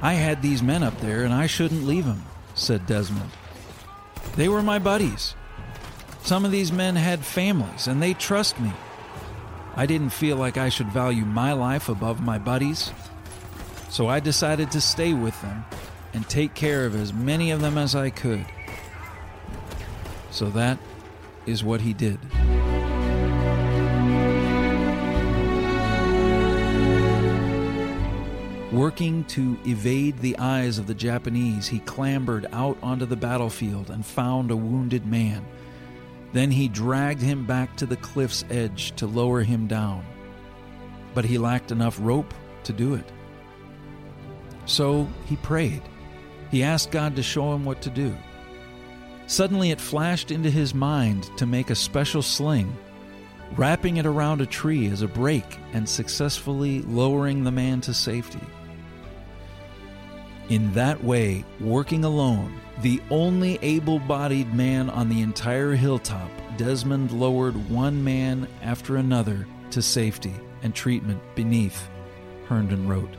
I 0.01 0.15
had 0.15 0.41
these 0.41 0.61
men 0.61 0.83
up 0.83 0.99
there 0.99 1.23
and 1.23 1.33
I 1.33 1.47
shouldn't 1.47 1.85
leave 1.85 2.05
them, 2.05 2.25
said 2.55 2.87
Desmond. 2.87 3.31
They 4.35 4.49
were 4.49 4.61
my 4.61 4.79
buddies. 4.79 5.33
Some 6.23 6.43
of 6.43 6.51
these 6.51 6.73
men 6.73 6.97
had 6.97 7.23
families 7.23 7.87
and 7.87 8.03
they 8.03 8.13
trust 8.13 8.59
me. 8.59 8.73
I 9.77 9.85
didn't 9.85 10.09
feel 10.09 10.35
like 10.35 10.57
I 10.57 10.67
should 10.67 10.87
value 10.87 11.23
my 11.23 11.53
life 11.53 11.87
above 11.87 12.19
my 12.19 12.37
buddies, 12.37 12.91
so 13.87 14.09
I 14.09 14.19
decided 14.19 14.71
to 14.71 14.81
stay 14.81 15.13
with 15.13 15.41
them 15.41 15.63
and 16.13 16.27
take 16.27 16.53
care 16.53 16.85
of 16.85 16.95
as 16.95 17.13
many 17.13 17.51
of 17.51 17.61
them 17.61 17.77
as 17.77 17.95
I 17.95 18.09
could. 18.09 18.45
So 20.31 20.49
that 20.49 20.79
is 21.45 21.63
what 21.63 21.79
he 21.79 21.93
did. 21.93 22.19
Working 28.71 29.25
to 29.25 29.57
evade 29.65 30.19
the 30.19 30.37
eyes 30.37 30.77
of 30.77 30.87
the 30.87 30.93
Japanese, 30.93 31.67
he 31.67 31.79
clambered 31.79 32.47
out 32.53 32.77
onto 32.81 33.05
the 33.05 33.17
battlefield 33.17 33.89
and 33.89 34.05
found 34.05 34.49
a 34.49 34.55
wounded 34.55 35.05
man. 35.05 35.45
Then 36.31 36.51
he 36.51 36.69
dragged 36.69 37.21
him 37.21 37.45
back 37.45 37.75
to 37.77 37.85
the 37.85 37.97
cliff's 37.97 38.45
edge 38.49 38.95
to 38.95 39.07
lower 39.07 39.41
him 39.41 39.67
down. 39.67 40.05
But 41.13 41.25
he 41.25 41.37
lacked 41.37 41.71
enough 41.71 41.99
rope 42.01 42.33
to 42.63 42.71
do 42.71 42.93
it. 42.93 43.03
So 44.65 45.09
he 45.25 45.35
prayed. 45.35 45.81
He 46.49 46.63
asked 46.63 46.91
God 46.91 47.17
to 47.17 47.23
show 47.23 47.53
him 47.53 47.65
what 47.65 47.81
to 47.81 47.89
do. 47.89 48.15
Suddenly 49.27 49.71
it 49.71 49.81
flashed 49.81 50.31
into 50.31 50.49
his 50.49 50.73
mind 50.73 51.29
to 51.35 51.45
make 51.45 51.71
a 51.71 51.75
special 51.75 52.21
sling, 52.21 52.73
wrapping 53.57 53.97
it 53.97 54.05
around 54.05 54.39
a 54.39 54.45
tree 54.45 54.87
as 54.87 55.01
a 55.01 55.09
brake 55.09 55.59
and 55.73 55.87
successfully 55.89 56.83
lowering 56.83 57.43
the 57.43 57.51
man 57.51 57.81
to 57.81 57.93
safety. 57.93 58.39
In 60.51 60.73
that 60.73 61.01
way, 61.01 61.45
working 61.61 62.03
alone, 62.03 62.59
the 62.81 63.01
only 63.09 63.57
able 63.61 63.99
bodied 63.99 64.53
man 64.53 64.89
on 64.89 65.07
the 65.07 65.21
entire 65.21 65.75
hilltop, 65.75 66.29
Desmond 66.57 67.13
lowered 67.13 67.69
one 67.69 68.03
man 68.03 68.49
after 68.61 68.97
another 68.97 69.47
to 69.69 69.81
safety 69.81 70.33
and 70.61 70.75
treatment 70.75 71.21
beneath, 71.35 71.87
Herndon 72.47 72.85
wrote. 72.85 73.13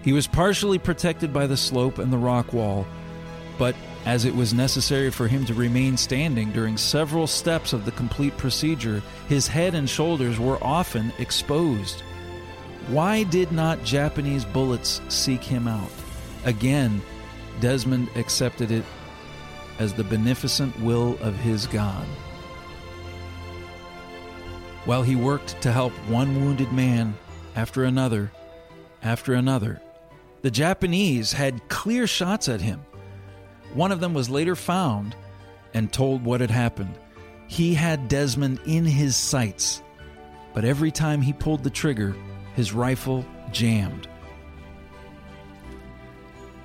He 0.00 0.14
was 0.14 0.26
partially 0.26 0.78
protected 0.78 1.30
by 1.30 1.46
the 1.46 1.58
slope 1.58 1.98
and 1.98 2.10
the 2.10 2.16
rock 2.16 2.54
wall, 2.54 2.86
but 3.58 3.76
as 4.06 4.24
it 4.24 4.34
was 4.34 4.54
necessary 4.54 5.10
for 5.10 5.28
him 5.28 5.44
to 5.44 5.52
remain 5.52 5.98
standing 5.98 6.52
during 6.52 6.78
several 6.78 7.26
steps 7.26 7.74
of 7.74 7.84
the 7.84 7.92
complete 7.92 8.34
procedure, 8.38 9.02
his 9.28 9.46
head 9.46 9.74
and 9.74 9.90
shoulders 9.90 10.38
were 10.38 10.64
often 10.64 11.12
exposed. 11.18 12.00
Why 12.88 13.24
did 13.24 13.52
not 13.52 13.84
Japanese 13.84 14.46
bullets 14.46 15.02
seek 15.10 15.44
him 15.44 15.68
out? 15.68 15.90
Again, 16.44 17.02
Desmond 17.60 18.08
accepted 18.16 18.70
it 18.70 18.84
as 19.78 19.92
the 19.92 20.04
beneficent 20.04 20.78
will 20.80 21.18
of 21.20 21.36
his 21.36 21.66
God. 21.66 22.06
While 24.84 25.02
he 25.02 25.16
worked 25.16 25.60
to 25.62 25.72
help 25.72 25.92
one 26.08 26.40
wounded 26.40 26.72
man 26.72 27.14
after 27.54 27.84
another, 27.84 28.30
after 29.02 29.34
another, 29.34 29.80
the 30.42 30.50
Japanese 30.50 31.32
had 31.32 31.68
clear 31.68 32.06
shots 32.06 32.48
at 32.48 32.62
him. 32.62 32.80
One 33.74 33.92
of 33.92 34.00
them 34.00 34.14
was 34.14 34.30
later 34.30 34.56
found 34.56 35.14
and 35.74 35.92
told 35.92 36.24
what 36.24 36.40
had 36.40 36.50
happened. 36.50 36.94
He 37.46 37.74
had 37.74 38.08
Desmond 38.08 38.60
in 38.64 38.84
his 38.84 39.16
sights, 39.16 39.82
but 40.54 40.64
every 40.64 40.90
time 40.90 41.20
he 41.20 41.32
pulled 41.32 41.62
the 41.62 41.70
trigger, 41.70 42.16
his 42.54 42.72
rifle 42.72 43.24
jammed. 43.52 44.08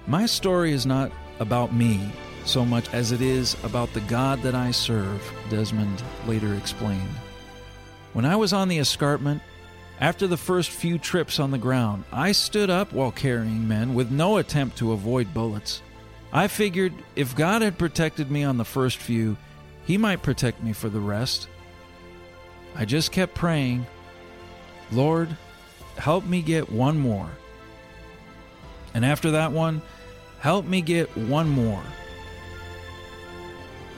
My 0.08 0.28
story 0.28 0.72
is 0.72 0.86
not 0.86 1.12
about 1.40 1.74
me 1.74 2.12
so 2.46 2.64
much 2.64 2.94
as 2.94 3.12
it 3.12 3.22
is 3.22 3.58
about 3.64 3.92
the 3.94 4.02
God 4.02 4.44
that 4.44 4.54
I 4.54 4.70
serve, 4.70 5.34
Desmond 5.50 6.04
later 6.28 6.54
explained. 6.54 7.10
When 8.14 8.24
I 8.24 8.36
was 8.36 8.54
on 8.54 8.68
the 8.68 8.78
escarpment, 8.78 9.42
after 10.00 10.28
the 10.28 10.38
first 10.38 10.70
few 10.70 10.98
trips 11.00 11.40
on 11.40 11.52
the 11.52 11.58
ground, 11.58 12.04
I 12.12 12.34
stood 12.34 12.70
up 12.70 12.94
while 12.94 13.12
carrying 13.12 13.68
men 13.68 13.96
with 13.96 14.12
no 14.12 14.38
attempt 14.38 14.78
to 14.78 14.92
avoid 14.92 15.34
bullets. 15.34 15.82
I 16.32 16.48
figured 16.50 16.94
if 17.16 17.36
God 17.36 17.62
had 17.62 17.78
protected 17.78 18.30
me 18.30 18.44
on 18.44 18.58
the 18.58 18.66
first 18.66 18.98
few, 18.98 19.38
He 19.86 19.98
might 19.98 20.22
protect 20.22 20.62
me 20.62 20.74
for 20.74 20.90
the 20.90 21.00
rest. 21.00 21.48
I 22.76 22.86
just 22.86 23.12
kept 23.12 23.34
praying, 23.34 23.88
Lord, 24.92 25.36
help 25.98 26.26
me 26.26 26.42
get 26.42 26.72
one 26.72 27.00
more. 27.00 27.30
And 28.94 29.06
after 29.06 29.32
that 29.32 29.52
one, 29.52 29.82
help 30.40 30.66
me 30.66 30.82
get 30.82 31.16
one 31.18 31.50
more. 31.50 31.84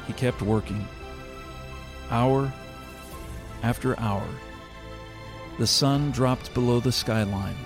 He 0.06 0.14
kept 0.14 0.42
working, 0.42 0.88
hour 2.10 2.52
after 3.64 4.00
hour. 4.00 4.28
The 5.60 5.68
sun 5.68 6.12
dropped 6.12 6.54
below 6.54 6.80
the 6.80 6.92
skyline. 6.92 7.58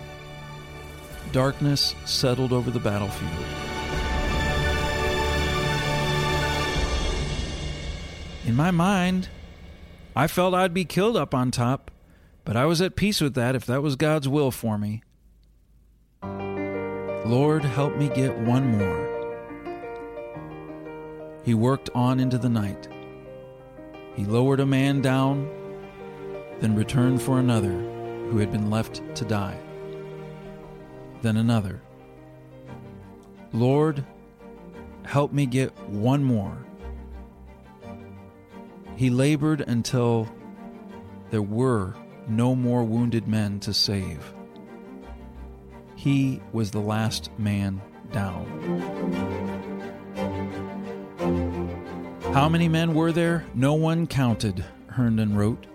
Darkness 1.32 1.96
settled 2.06 2.52
over 2.54 2.72
the 2.72 2.80
battlefield. 2.80 3.32
In 8.46 8.56
my 8.56 8.72
mind, 8.72 9.30
I 10.16 10.28
felt 10.28 10.54
I'd 10.54 10.74
be 10.74 10.84
killed 10.84 11.16
up 11.16 11.36
on 11.36 11.52
top, 11.52 11.92
but 12.44 12.58
I 12.58 12.66
was 12.66 12.82
at 12.82 12.96
peace 12.96 13.22
with 13.22 13.36
that 13.36 13.56
if 13.56 13.66
that 13.66 13.82
was 13.82 13.96
God's 13.96 14.28
will 14.28 14.52
for 14.52 14.78
me. 14.78 15.04
Lord, 17.32 17.64
help 17.64 17.96
me 17.96 18.10
get 18.10 18.38
one 18.40 18.78
more. 18.78 19.08
He 21.46 21.54
worked 21.54 21.90
on 21.96 22.20
into 22.20 22.38
the 22.38 22.50
night. 22.50 22.90
He 24.18 24.26
lowered 24.26 24.60
a 24.60 24.66
man 24.66 25.02
down, 25.02 25.50
then 26.60 26.76
returned 26.76 27.22
for 27.22 27.40
another 27.40 27.72
who 27.72 28.38
had 28.40 28.52
been 28.52 28.70
left 28.70 29.02
to 29.16 29.24
die. 29.24 29.58
Then 31.22 31.38
another. 31.38 31.82
Lord, 33.54 34.04
help 35.04 35.32
me 35.32 35.46
get 35.46 35.72
one 35.88 36.26
more. 36.26 36.58
He 38.98 39.10
labored 39.10 39.62
until 39.62 40.28
there 41.30 41.42
were 41.42 41.96
no 42.28 42.56
more 42.56 42.84
wounded 42.84 43.26
men 43.26 43.62
to 43.62 43.74
save. 43.74 44.34
He 46.02 46.42
was 46.52 46.72
the 46.72 46.80
last 46.80 47.30
man 47.38 47.80
down. 48.12 48.48
How 52.34 52.50
many 52.50 52.68
men 52.68 52.96
were 52.96 53.12
there? 53.12 53.46
No 53.54 53.76
one 53.76 54.08
counted, 54.08 54.66
Herndon 54.88 55.36
wrote. 55.36 55.68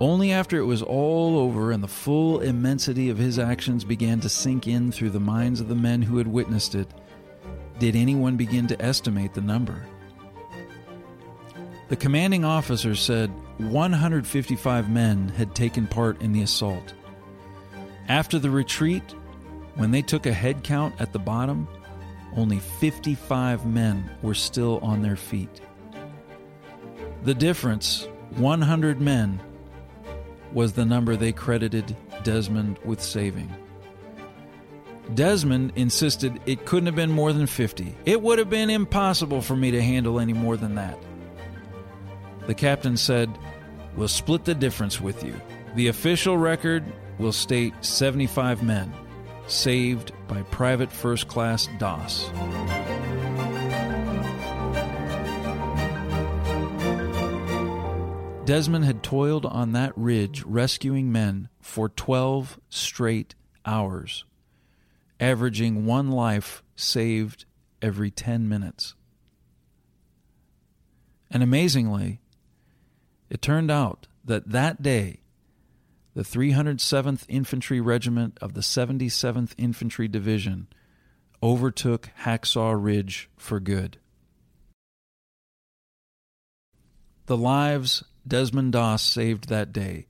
Only 0.00 0.32
after 0.32 0.56
it 0.56 0.64
was 0.64 0.80
all 0.80 1.38
over 1.38 1.70
and 1.70 1.82
the 1.82 1.86
full 1.86 2.40
immensity 2.40 3.10
of 3.10 3.18
his 3.18 3.38
actions 3.38 3.84
began 3.84 4.20
to 4.20 4.30
sink 4.30 4.66
in 4.66 4.90
through 4.90 5.10
the 5.10 5.20
minds 5.20 5.60
of 5.60 5.68
the 5.68 5.74
men 5.74 6.00
who 6.00 6.16
had 6.16 6.26
witnessed 6.26 6.74
it 6.74 6.88
did 7.78 7.94
anyone 7.94 8.38
begin 8.38 8.66
to 8.68 8.82
estimate 8.82 9.34
the 9.34 9.42
number. 9.42 9.84
The 11.90 11.96
commanding 11.96 12.46
officer 12.46 12.94
said 12.94 13.28
155 13.58 14.88
men 14.88 15.28
had 15.28 15.54
taken 15.54 15.86
part 15.86 16.22
in 16.22 16.32
the 16.32 16.40
assault. 16.40 16.94
After 18.08 18.38
the 18.38 18.50
retreat, 18.50 19.02
when 19.74 19.90
they 19.90 20.02
took 20.02 20.26
a 20.26 20.32
head 20.32 20.64
count 20.64 20.94
at 20.98 21.12
the 21.12 21.18
bottom, 21.18 21.68
only 22.34 22.58
55 22.58 23.66
men 23.66 24.10
were 24.22 24.34
still 24.34 24.78
on 24.78 25.02
their 25.02 25.16
feet. 25.16 25.60
The 27.24 27.34
difference, 27.34 28.08
100 28.36 29.00
men, 29.00 29.40
was 30.52 30.72
the 30.72 30.84
number 30.84 31.16
they 31.16 31.32
credited 31.32 31.96
Desmond 32.24 32.78
with 32.84 33.02
saving. 33.02 33.54
Desmond 35.14 35.72
insisted 35.76 36.40
it 36.46 36.66
couldn't 36.66 36.86
have 36.86 36.96
been 36.96 37.10
more 37.10 37.32
than 37.32 37.46
50. 37.46 37.94
It 38.04 38.20
would 38.22 38.38
have 38.38 38.50
been 38.50 38.70
impossible 38.70 39.40
for 39.42 39.56
me 39.56 39.70
to 39.70 39.82
handle 39.82 40.20
any 40.20 40.32
more 40.32 40.56
than 40.56 40.74
that. 40.76 40.98
The 42.46 42.54
captain 42.54 42.96
said, 42.96 43.36
We'll 43.96 44.08
split 44.08 44.44
the 44.44 44.54
difference 44.54 45.00
with 45.00 45.24
you. 45.24 45.34
The 45.74 45.88
official 45.88 46.36
record 46.36 46.84
will 47.18 47.32
state 47.32 47.74
75 47.82 48.62
men 48.62 48.92
saved 49.46 50.12
by 50.26 50.42
Private 50.42 50.92
First 50.92 51.28
Class 51.28 51.68
Doss. 51.78 52.30
Desmond 58.44 58.86
had 58.86 59.02
toiled 59.02 59.44
on 59.44 59.72
that 59.72 59.92
ridge 59.94 60.42
rescuing 60.44 61.12
men 61.12 61.50
for 61.60 61.90
12 61.90 62.58
straight 62.70 63.34
hours, 63.66 64.24
averaging 65.20 65.84
one 65.84 66.10
life 66.10 66.62
saved 66.74 67.44
every 67.82 68.10
10 68.10 68.48
minutes. 68.48 68.94
And 71.30 71.42
amazingly, 71.42 72.20
it 73.28 73.42
turned 73.42 73.70
out 73.70 74.06
that 74.24 74.48
that 74.48 74.82
day, 74.82 75.20
the 76.18 76.24
307th 76.24 77.24
Infantry 77.28 77.80
Regiment 77.80 78.36
of 78.40 78.54
the 78.54 78.60
77th 78.60 79.52
Infantry 79.56 80.08
Division 80.08 80.66
overtook 81.40 82.10
Hacksaw 82.24 82.74
Ridge 82.76 83.30
for 83.36 83.60
good. 83.60 83.98
The 87.26 87.36
lives 87.36 88.02
Desmond 88.26 88.72
Doss 88.72 89.00
saved 89.00 89.48
that 89.48 89.72
day 89.72 90.08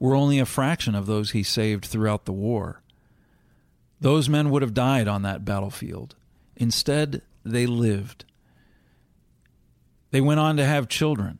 were 0.00 0.16
only 0.16 0.40
a 0.40 0.44
fraction 0.44 0.96
of 0.96 1.06
those 1.06 1.30
he 1.30 1.44
saved 1.44 1.84
throughout 1.84 2.24
the 2.24 2.32
war. 2.32 2.82
Those 4.00 4.28
men 4.28 4.50
would 4.50 4.62
have 4.62 4.74
died 4.74 5.06
on 5.06 5.22
that 5.22 5.44
battlefield. 5.44 6.16
Instead, 6.56 7.22
they 7.44 7.64
lived. 7.64 8.24
They 10.10 10.20
went 10.20 10.40
on 10.40 10.56
to 10.56 10.64
have 10.64 10.88
children 10.88 11.38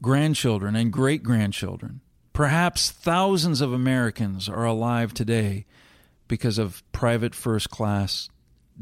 grandchildren, 0.00 0.76
and 0.76 0.92
great 0.92 1.24
grandchildren. 1.24 2.00
Perhaps 2.38 2.92
thousands 2.92 3.60
of 3.60 3.72
Americans 3.72 4.48
are 4.48 4.64
alive 4.64 5.12
today 5.12 5.66
because 6.28 6.56
of 6.56 6.84
Private 6.92 7.34
First 7.34 7.68
Class 7.68 8.28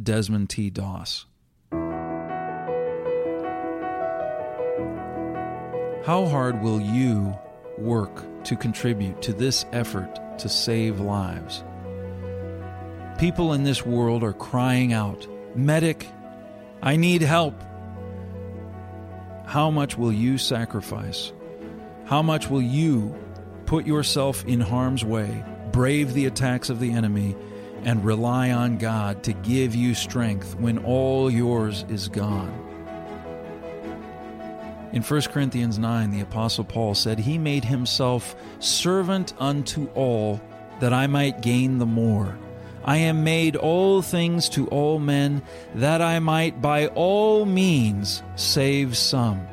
Desmond 0.03 0.51
T. 0.51 0.69
Doss. 0.69 1.25
How 6.05 6.27
hard 6.27 6.61
will 6.61 6.83
you 6.83 7.35
work 7.79 8.45
to 8.45 8.57
contribute 8.57 9.23
to 9.23 9.33
this 9.33 9.65
effort 9.73 10.39
to 10.39 10.51
save 10.51 11.01
lives? 11.01 11.65
People 13.19 13.55
in 13.55 13.65
this 13.65 13.87
world 13.87 14.23
are 14.23 14.35
crying 14.35 14.93
out, 14.93 15.27
Medic, 15.57 16.07
I 16.83 16.97
need 16.97 17.23
help. 17.23 17.59
How 19.47 19.71
much 19.71 19.97
will 19.97 20.13
you 20.13 20.37
sacrifice? 20.37 21.33
How 22.05 22.21
much 22.21 22.51
will 22.51 22.61
you 22.61 23.17
put 23.67 23.87
yourself 23.87 24.45
in 24.47 24.61
harm's 24.61 25.05
way, 25.05 25.45
brave 25.73 26.15
the 26.15 26.27
attacks 26.27 26.71
of 26.71 26.81
the 26.81 26.93
enemy, 26.93 27.37
and 27.83 28.05
rely 28.05 28.51
on 28.51 28.79
God 28.79 29.23
to 29.25 29.33
give 29.33 29.75
you 29.75 29.95
strength 29.95 30.57
when 30.59 30.79
all 30.79 31.31
yours 31.31 31.85
is 31.89 32.09
gone? 32.09 32.63
In 34.93 35.03
1 35.03 35.23
Corinthians 35.23 35.79
9, 35.79 36.11
the 36.11 36.21
Apostle 36.21 36.65
Paul 36.65 36.95
said, 36.95 37.19
He 37.19 37.37
made 37.37 37.65
himself 37.65 38.35
servant 38.61 39.35
unto 39.39 39.89
all 39.89 40.41
that 40.81 40.93
I 40.93 41.07
might 41.07 41.43
gain 41.43 41.79
the 41.79 41.87
more. 41.87 42.39
I 42.85 42.99
am 42.99 43.25
made 43.25 43.57
all 43.57 44.01
things 44.01 44.49
to 44.51 44.69
all 44.69 44.99
men, 45.01 45.43
that 45.75 46.01
I 46.01 46.21
might 46.21 46.63
by 46.63 46.87
all 46.89 47.45
means 47.45 48.23
save 48.37 48.97
some. 48.97 49.47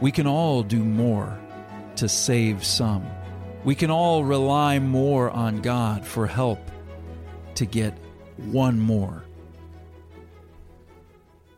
We 0.00 0.10
can 0.10 0.26
all 0.26 0.64
do 0.64 0.84
more 0.84 1.38
to 1.96 2.08
save 2.08 2.64
some. 2.64 3.06
We 3.64 3.74
can 3.74 3.90
all 3.90 4.24
rely 4.24 4.78
more 4.78 5.30
on 5.30 5.62
God 5.62 6.04
for 6.04 6.26
help 6.26 6.58
to 7.54 7.66
get 7.66 7.96
one 8.36 8.80
more. 8.80 9.24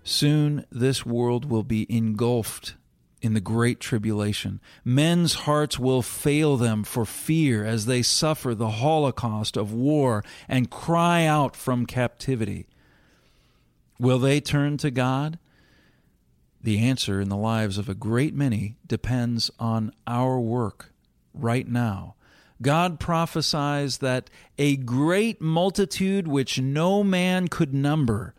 Soon 0.03 0.67
this 0.71 1.07
world 1.07 1.47
will 1.47 1.63
be 1.63 1.87
engulfed 1.89 2.75
in 3.23 3.33
the 3.33 3.41
great 3.41 3.81
tribulation. 3.81 4.61
Men's 4.85 5.33
hearts 5.33 5.79
will 5.79 6.03
fail 6.03 6.59
them 6.59 6.85
for 6.85 7.07
fear 7.07 7.65
as 7.65 7.87
they 7.87 8.03
suffer 8.03 8.55
the 8.55 8.69
holocaust 8.69 9.57
of 9.57 9.73
war 9.73 10.23
and 10.47 10.71
cry 10.71 11.25
out 11.25 11.57
from 11.57 11.87
captivity. 11.87 12.67
Will 13.99 14.19
they 14.19 14.41
turn 14.41 14.77
to 14.77 14.91
God? 14.91 15.39
The 16.65 16.79
answer 16.79 17.21
in 17.21 17.29
the 17.29 17.37
lives 17.37 17.77
of 17.77 17.91
a 17.91 17.95
great 17.95 18.35
many 18.35 18.77
depends 18.87 19.51
on 19.59 19.93
our 20.07 20.41
work 20.41 20.95
right 21.35 21.69
now. 21.69 22.15
God 22.63 22.99
prophesies 22.99 23.99
that 23.99 24.31
a 24.57 24.77
great 24.77 25.43
multitude 25.43 26.27
which 26.27 26.59
no 26.59 27.05
man 27.05 27.49
could 27.49 27.75
number 27.75 28.35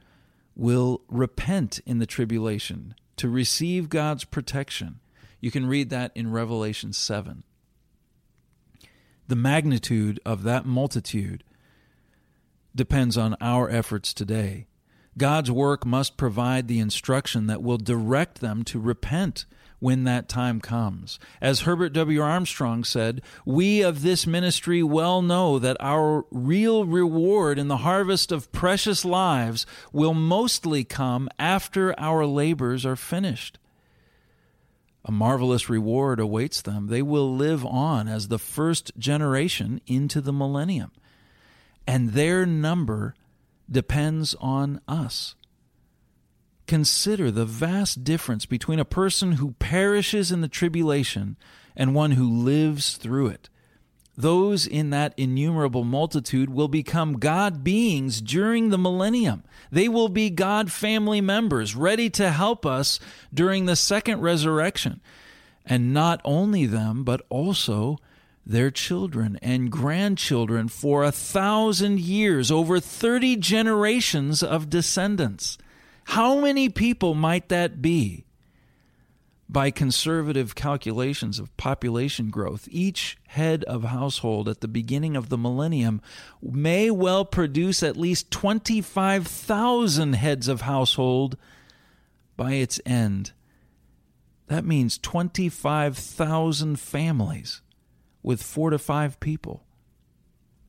will 0.55 1.01
repent 1.07 1.79
in 1.85 1.99
the 1.99 2.07
tribulation 2.07 2.95
to 3.17 3.29
receive 3.29 3.89
God's 3.89 4.23
protection. 4.23 5.01
You 5.39 5.51
can 5.51 5.67
read 5.67 5.91
that 5.91 6.11
in 6.15 6.31
Revelation 6.31 6.93
7. 6.93 7.43
The 9.27 9.35
magnitude 9.35 10.19
of 10.25 10.41
that 10.41 10.65
multitude 10.65 11.43
depends 12.75 13.17
on 13.17 13.37
our 13.39 13.69
efforts 13.69 14.15
today. 14.15 14.65
God's 15.17 15.49
work 15.49 15.85
must 15.85 16.17
provide 16.17 16.67
the 16.67 16.79
instruction 16.79 17.47
that 17.47 17.63
will 17.63 17.77
direct 17.77 18.41
them 18.41 18.63
to 18.65 18.79
repent 18.79 19.45
when 19.79 20.03
that 20.03 20.27
time 20.27 20.59
comes. 20.59 21.19
As 21.41 21.61
Herbert 21.61 21.93
W. 21.93 22.21
Armstrong 22.21 22.83
said, 22.83 23.21
we 23.45 23.81
of 23.81 24.01
this 24.01 24.25
ministry 24.25 24.81
well 24.81 25.21
know 25.21 25.59
that 25.59 25.77
our 25.79 26.25
real 26.31 26.85
reward 26.85 27.59
in 27.59 27.67
the 27.67 27.77
harvest 27.77 28.31
of 28.31 28.51
precious 28.51 29.05
lives 29.05 29.65
will 29.93 30.13
mostly 30.13 30.83
come 30.83 31.29
after 31.37 31.97
our 31.99 32.25
labors 32.25 32.85
are 32.85 32.95
finished. 32.95 33.59
A 35.03 35.11
marvelous 35.11 35.69
reward 35.69 36.19
awaits 36.19 36.61
them. 36.61 36.87
They 36.87 37.03
will 37.03 37.35
live 37.35 37.63
on 37.63 38.07
as 38.07 38.27
the 38.27 38.39
first 38.39 38.91
generation 38.97 39.79
into 39.85 40.19
the 40.19 40.33
millennium. 40.33 40.91
And 41.85 42.13
their 42.13 42.45
number 42.45 43.13
depends 43.69 44.35
on 44.39 44.81
us. 44.87 45.35
Consider 46.67 47.29
the 47.29 47.45
vast 47.45 48.03
difference 48.03 48.45
between 48.45 48.79
a 48.79 48.85
person 48.85 49.33
who 49.33 49.53
perishes 49.59 50.31
in 50.31 50.41
the 50.41 50.47
tribulation 50.47 51.37
and 51.75 51.93
one 51.93 52.11
who 52.11 52.27
lives 52.27 52.97
through 52.97 53.27
it. 53.27 53.49
Those 54.17 54.65
in 54.65 54.91
that 54.91 55.13
innumerable 55.17 55.83
multitude 55.83 56.49
will 56.49 56.69
become 56.69 57.19
God 57.19 57.63
beings 57.63 58.21
during 58.21 58.69
the 58.69 58.77
millennium. 58.77 59.43
They 59.71 59.89
will 59.89 60.07
be 60.07 60.29
God 60.29 60.71
family 60.71 61.19
members, 61.19 61.75
ready 61.75 62.09
to 62.11 62.31
help 62.31 62.65
us 62.65 62.99
during 63.33 63.65
the 63.65 63.75
second 63.75 64.21
resurrection. 64.21 65.01
And 65.65 65.93
not 65.93 66.21
only 66.23 66.65
them, 66.65 67.03
but 67.03 67.21
also 67.29 67.97
their 68.45 68.69
children 68.69 69.39
and 69.41 69.71
grandchildren 69.71 70.67
for 70.67 71.03
a 71.03 71.11
thousand 71.11 71.99
years, 71.99 72.51
over 72.51 72.79
30 72.79 73.37
generations 73.37 74.43
of 74.43 74.69
descendants. 74.69 75.57
How 76.05 76.39
many 76.39 76.69
people 76.69 77.15
might 77.15 77.49
that 77.49 77.81
be? 77.81 78.25
By 79.49 79.71
conservative 79.71 80.55
calculations 80.55 81.39
of 81.39 81.55
population 81.57 82.29
growth, 82.29 82.67
each 82.69 83.17
head 83.27 83.63
of 83.65 83.83
household 83.83 84.49
at 84.49 84.61
the 84.61 84.67
beginning 84.67 85.15
of 85.15 85.29
the 85.29 85.37
millennium 85.37 86.01
may 86.41 86.91
well 86.91 87.25
produce 87.25 87.81
at 87.83 87.97
least 87.97 88.31
25,000 88.31 90.13
heads 90.13 90.47
of 90.47 90.61
household 90.61 91.37
by 92.37 92.53
its 92.53 92.79
end. 92.85 93.33
That 94.47 94.65
means 94.65 94.97
25,000 94.99 96.79
families 96.79 97.61
with 98.25 98.41
four 98.41 98.71
to 98.71 98.79
five 98.79 99.19
people. 99.19 99.63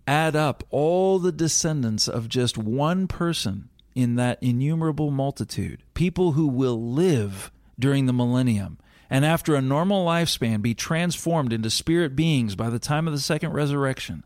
Add 0.07 0.37
up 0.37 0.63
all 0.71 1.19
the 1.19 1.33
descendants 1.33 2.07
of 2.07 2.29
just 2.29 2.59
one 2.59 3.09
person 3.09 3.71
in 3.95 4.17
that 4.17 4.39
innumerable 4.43 5.11
multitude, 5.11 5.83
people 5.95 6.33
who 6.33 6.47
will 6.47 6.93
live 6.93 7.51
during 7.79 8.05
the 8.05 8.13
millennium 8.13 8.79
and 9.09 9.25
after 9.25 9.55
a 9.55 9.63
normal 9.63 10.05
lifespan 10.05 10.61
be 10.61 10.75
transformed 10.75 11.53
into 11.53 11.71
spirit 11.71 12.15
beings 12.15 12.55
by 12.55 12.69
the 12.69 12.79
time 12.79 13.07
of 13.07 13.15
the 13.15 13.21
second 13.21 13.53
resurrection. 13.53 14.23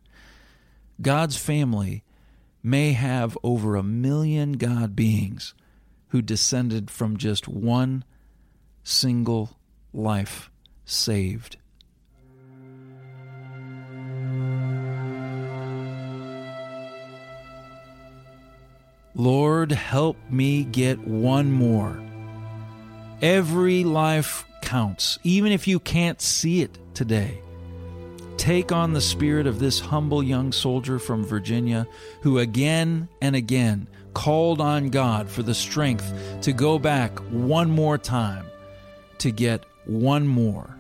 God's 1.01 1.37
family 1.37 2.03
may 2.65 2.93
have 2.93 3.39
over 3.45 3.77
a 3.77 3.83
million 3.83 4.53
God 4.55 4.97
beings 4.97 5.55
who 6.09 6.21
descended 6.21 6.91
from 6.91 7.17
just 7.17 7.47
one 7.47 8.05
single 8.83 9.57
life 9.93 10.51
saved. 10.85 11.57
Lord, 19.15 19.73
help 19.73 20.17
me 20.31 20.65
get 20.65 21.01
one 21.01 21.51
more. 21.51 22.01
Every 23.21 23.85
life 23.85 24.45
counts, 24.63 25.19
even 25.25 25.53
if 25.53 25.67
you 25.67 25.81
can't 25.81 26.21
see 26.21 26.63
it 26.63 26.79
today. 26.95 27.41
Take 28.37 28.73
on 28.73 28.95
the 28.95 29.01
spirit 29.01 29.47
of 29.47 29.59
this 29.59 29.81
humble 29.81 30.23
young 30.23 30.53
soldier 30.53 30.99
from 30.99 31.25
Virginia 31.25 31.87
who 32.23 32.39
again 32.39 33.09
and 33.21 33.37
again 33.37 33.89
called 34.15 34.61
on 34.61 34.89
God 34.89 35.29
for 35.29 35.43
the 35.43 35.55
strength 35.55 36.13
to 36.43 36.53
go 36.53 36.79
back 36.79 37.19
one 37.31 37.71
more 37.71 37.99
time 37.99 38.47
to 39.19 39.31
get 39.31 39.65
one 39.85 40.27
more. 40.27 40.80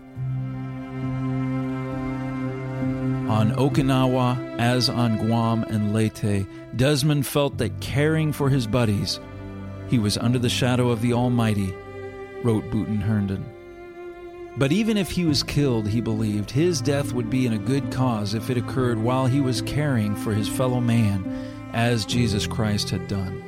On 3.30 3.52
Okinawa, 3.52 4.58
as 4.58 4.88
on 4.88 5.16
Guam 5.16 5.62
and 5.62 5.94
Leyte, 5.94 6.48
Desmond 6.74 7.24
felt 7.24 7.58
that 7.58 7.80
caring 7.80 8.32
for 8.32 8.50
his 8.50 8.66
buddies, 8.66 9.20
he 9.88 10.00
was 10.00 10.18
under 10.18 10.40
the 10.40 10.48
shadow 10.48 10.90
of 10.90 11.00
the 11.00 11.12
Almighty, 11.12 11.72
wrote 12.42 12.68
Booton 12.72 13.00
Herndon. 13.00 13.44
But 14.56 14.72
even 14.72 14.96
if 14.96 15.12
he 15.12 15.26
was 15.26 15.44
killed, 15.44 15.86
he 15.86 16.00
believed, 16.00 16.50
his 16.50 16.80
death 16.80 17.12
would 17.12 17.30
be 17.30 17.46
in 17.46 17.52
a 17.52 17.58
good 17.58 17.92
cause 17.92 18.34
if 18.34 18.50
it 18.50 18.56
occurred 18.56 18.98
while 18.98 19.26
he 19.26 19.40
was 19.40 19.62
caring 19.62 20.16
for 20.16 20.34
his 20.34 20.48
fellow 20.48 20.80
man, 20.80 21.24
as 21.72 22.04
Jesus 22.04 22.48
Christ 22.48 22.90
had 22.90 23.06
done. 23.06 23.44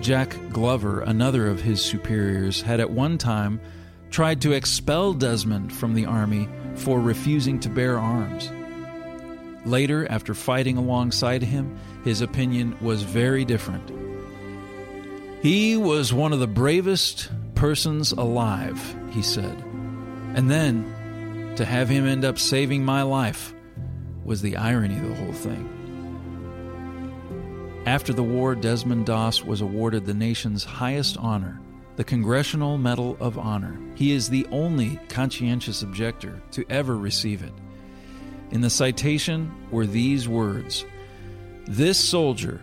Jack 0.00 0.36
Glover, 0.50 1.02
another 1.02 1.46
of 1.46 1.62
his 1.62 1.80
superiors, 1.80 2.60
had 2.60 2.80
at 2.80 2.90
one 2.90 3.18
time 3.18 3.60
tried 4.10 4.40
to 4.40 4.50
expel 4.50 5.12
Desmond 5.12 5.72
from 5.72 5.94
the 5.94 6.06
army 6.06 6.48
for 6.76 7.00
refusing 7.00 7.60
to 7.60 7.68
bear 7.68 7.98
arms. 7.98 8.50
Later, 9.64 10.06
after 10.10 10.34
fighting 10.34 10.76
alongside 10.76 11.42
him, 11.42 11.76
his 12.04 12.20
opinion 12.20 12.76
was 12.80 13.02
very 13.02 13.44
different. 13.44 13.90
He 15.42 15.76
was 15.76 16.12
one 16.12 16.32
of 16.32 16.38
the 16.38 16.46
bravest 16.46 17.30
persons 17.54 18.12
alive, 18.12 18.96
he 19.10 19.22
said. 19.22 19.62
And 20.34 20.50
then, 20.50 21.54
to 21.56 21.64
have 21.64 21.88
him 21.88 22.06
end 22.06 22.24
up 22.24 22.38
saving 22.38 22.84
my 22.84 23.02
life 23.02 23.54
was 24.24 24.42
the 24.42 24.56
irony 24.56 24.98
of 24.98 25.08
the 25.08 25.14
whole 25.14 25.32
thing. 25.32 25.72
After 27.86 28.12
the 28.12 28.22
war, 28.22 28.54
Desmond 28.54 29.06
Doss 29.06 29.44
was 29.44 29.60
awarded 29.60 30.04
the 30.04 30.14
nation's 30.14 30.64
highest 30.64 31.16
honor, 31.18 31.60
the 31.96 32.04
Congressional 32.04 32.76
Medal 32.76 33.16
of 33.20 33.38
Honor. 33.38 33.78
He 33.94 34.12
is 34.12 34.28
the 34.28 34.46
only 34.50 35.00
conscientious 35.08 35.82
objector 35.82 36.42
to 36.52 36.64
ever 36.68 36.96
receive 36.96 37.42
it. 37.42 37.52
In 38.50 38.60
the 38.60 38.70
citation 38.70 39.50
were 39.70 39.86
these 39.86 40.28
words 40.28 40.84
This 41.66 41.98
soldier, 41.98 42.62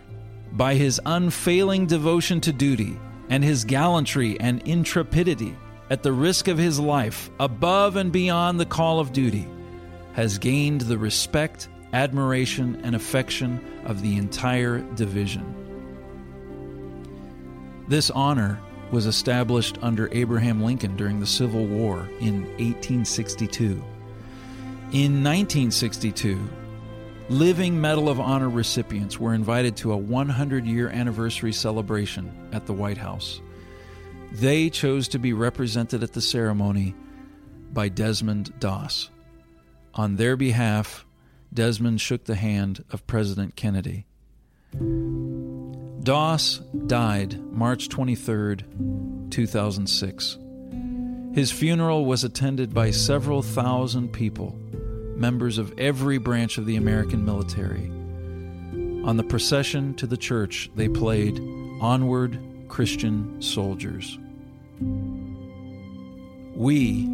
by 0.52 0.74
his 0.74 1.00
unfailing 1.04 1.86
devotion 1.86 2.40
to 2.42 2.52
duty 2.52 2.96
and 3.28 3.42
his 3.42 3.64
gallantry 3.64 4.38
and 4.38 4.62
intrepidity, 4.62 5.56
at 5.90 6.02
the 6.02 6.12
risk 6.12 6.48
of 6.48 6.56
his 6.56 6.78
life, 6.78 7.28
above 7.40 7.96
and 7.96 8.12
beyond 8.12 8.58
the 8.58 8.66
call 8.66 9.00
of 9.00 9.12
duty, 9.12 9.46
has 10.14 10.38
gained 10.38 10.82
the 10.82 10.96
respect, 10.96 11.68
admiration, 11.92 12.80
and 12.84 12.94
affection 12.94 13.82
of 13.84 14.00
the 14.00 14.16
entire 14.16 14.78
division. 14.94 15.50
This 17.88 18.10
honor 18.10 18.60
was 18.94 19.06
established 19.06 19.76
under 19.82 20.08
Abraham 20.12 20.62
Lincoln 20.62 20.94
during 20.94 21.18
the 21.18 21.26
Civil 21.26 21.66
War 21.66 22.08
in 22.20 22.44
1862. 22.58 23.64
In 24.92 25.24
1962, 25.24 26.38
living 27.28 27.80
Medal 27.80 28.08
of 28.08 28.20
Honor 28.20 28.48
recipients 28.48 29.18
were 29.18 29.34
invited 29.34 29.76
to 29.78 29.92
a 29.92 29.96
100 29.96 30.64
year 30.64 30.90
anniversary 30.90 31.52
celebration 31.52 32.30
at 32.52 32.66
the 32.66 32.72
White 32.72 32.96
House. 32.96 33.40
They 34.30 34.70
chose 34.70 35.08
to 35.08 35.18
be 35.18 35.32
represented 35.32 36.04
at 36.04 36.12
the 36.12 36.22
ceremony 36.22 36.94
by 37.72 37.88
Desmond 37.88 38.60
Doss. 38.60 39.10
On 39.94 40.14
their 40.14 40.36
behalf, 40.36 41.04
Desmond 41.52 42.00
shook 42.00 42.26
the 42.26 42.36
hand 42.36 42.84
of 42.92 43.04
President 43.08 43.56
Kennedy. 43.56 44.06
Doss 46.04 46.58
died 46.86 47.40
March 47.50 47.88
23, 47.88 48.56
2006. 49.30 50.38
His 51.32 51.50
funeral 51.50 52.04
was 52.04 52.24
attended 52.24 52.74
by 52.74 52.90
several 52.90 53.40
thousand 53.40 54.12
people, 54.12 54.54
members 55.16 55.56
of 55.56 55.72
every 55.78 56.18
branch 56.18 56.58
of 56.58 56.66
the 56.66 56.76
American 56.76 57.24
military. 57.24 57.86
On 59.06 59.16
the 59.16 59.22
procession 59.22 59.94
to 59.94 60.06
the 60.06 60.18
church, 60.18 60.70
they 60.76 60.90
played 60.90 61.40
Onward, 61.80 62.38
Christian 62.68 63.40
Soldiers. 63.40 64.18
We 66.54 67.08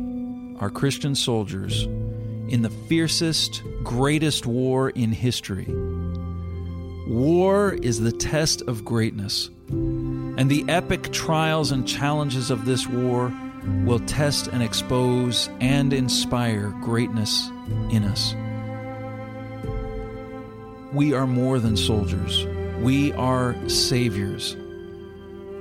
are 0.59 0.69
Christian 0.69 1.15
soldiers 1.15 1.85
in 1.85 2.63
the 2.63 2.71
fiercest, 2.89 3.63
greatest 3.85 4.47
war 4.47 4.91
in 4.91 5.13
history 5.13 5.69
War 7.11 7.73
is 7.73 8.01
the 8.01 8.13
test 8.13 8.63
of 8.69 8.85
greatness, 8.85 9.51
and 9.69 10.49
the 10.49 10.65
epic 10.69 11.11
trials 11.11 11.73
and 11.73 11.85
challenges 11.85 12.53
of 12.53 12.67
this 12.67 12.87
war 12.87 13.33
will 13.85 13.99
test 13.99 14.47
and 14.47 14.63
expose 14.63 15.51
and 15.61 15.93
inspire 15.93 16.69
greatness 16.81 17.51
in 17.91 18.05
us. 18.05 18.37
We 20.93 21.13
are 21.13 21.27
more 21.27 21.59
than 21.59 21.77
soldiers, 21.77 22.47
we 22.79 23.13
are 23.15 23.57
saviors. 23.69 24.57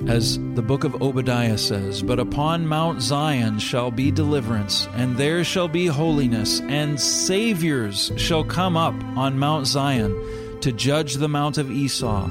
As 0.06 0.38
the 0.54 0.62
book 0.62 0.84
of 0.84 1.02
Obadiah 1.02 1.58
says, 1.58 2.04
But 2.04 2.20
upon 2.20 2.68
Mount 2.68 3.02
Zion 3.02 3.58
shall 3.58 3.89
be 3.89 4.12
deliverance, 4.12 4.88
and 4.93 5.18
there 5.18 5.43
shall 5.43 5.68
be 5.68 5.88
holiness, 5.88 6.62
and 6.62 7.02
saviors 7.02 8.12
shall 8.18 8.43
come 8.43 8.78
up 8.78 8.93
on 9.18 9.39
Mount 9.39 9.66
Zion 9.66 10.14
to 10.62 10.72
judge 10.72 11.16
the 11.16 11.30
mount 11.30 11.57
of 11.57 11.72
Esau, 11.72 12.30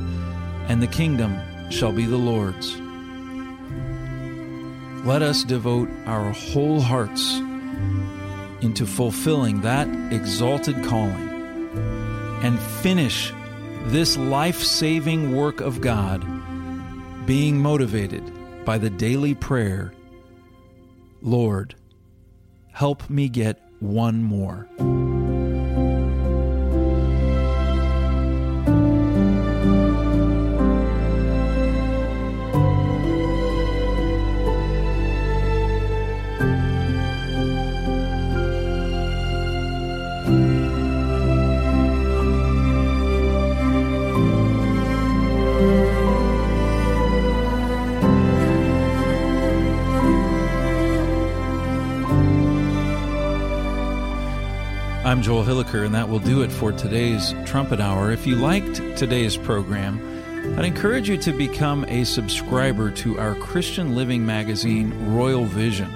and 0.68 0.82
the 0.82 0.86
kingdom 0.86 1.38
shall 1.70 1.92
be 1.92 2.06
the 2.06 2.16
Lord's. 2.16 2.78
Let 5.06 5.22
us 5.22 5.44
devote 5.44 5.88
our 6.06 6.32
whole 6.32 6.80
hearts 6.80 7.38
into 8.60 8.86
fulfilling 8.86 9.60
that 9.62 9.88
exalted 10.12 10.84
calling 10.84 11.28
and 12.42 12.58
finish 12.58 13.32
this 13.86 14.16
life 14.16 14.62
saving 14.62 15.34
work 15.34 15.60
of 15.60 15.80
God 15.80 16.26
being 17.26 17.58
motivated 17.60 18.24
by 18.64 18.78
the 18.78 18.90
daily 18.90 19.34
prayer 19.34 19.92
Lord, 21.20 21.74
help 22.72 23.10
me 23.10 23.28
get 23.28 23.60
one 23.80 24.22
more. 24.22 24.68
I'm 55.18 55.24
Joel 55.24 55.42
Hilliker, 55.42 55.84
and 55.84 55.92
that 55.96 56.08
will 56.08 56.20
do 56.20 56.42
it 56.42 56.52
for 56.52 56.70
today's 56.70 57.34
Trumpet 57.44 57.80
Hour. 57.80 58.12
If 58.12 58.24
you 58.24 58.36
liked 58.36 58.76
today's 58.96 59.36
program, 59.36 59.98
I'd 60.56 60.64
encourage 60.64 61.08
you 61.08 61.16
to 61.16 61.32
become 61.32 61.84
a 61.86 62.04
subscriber 62.04 62.92
to 62.92 63.18
our 63.18 63.34
Christian 63.34 63.96
living 63.96 64.24
magazine, 64.24 65.12
Royal 65.12 65.44
Vision. 65.44 65.92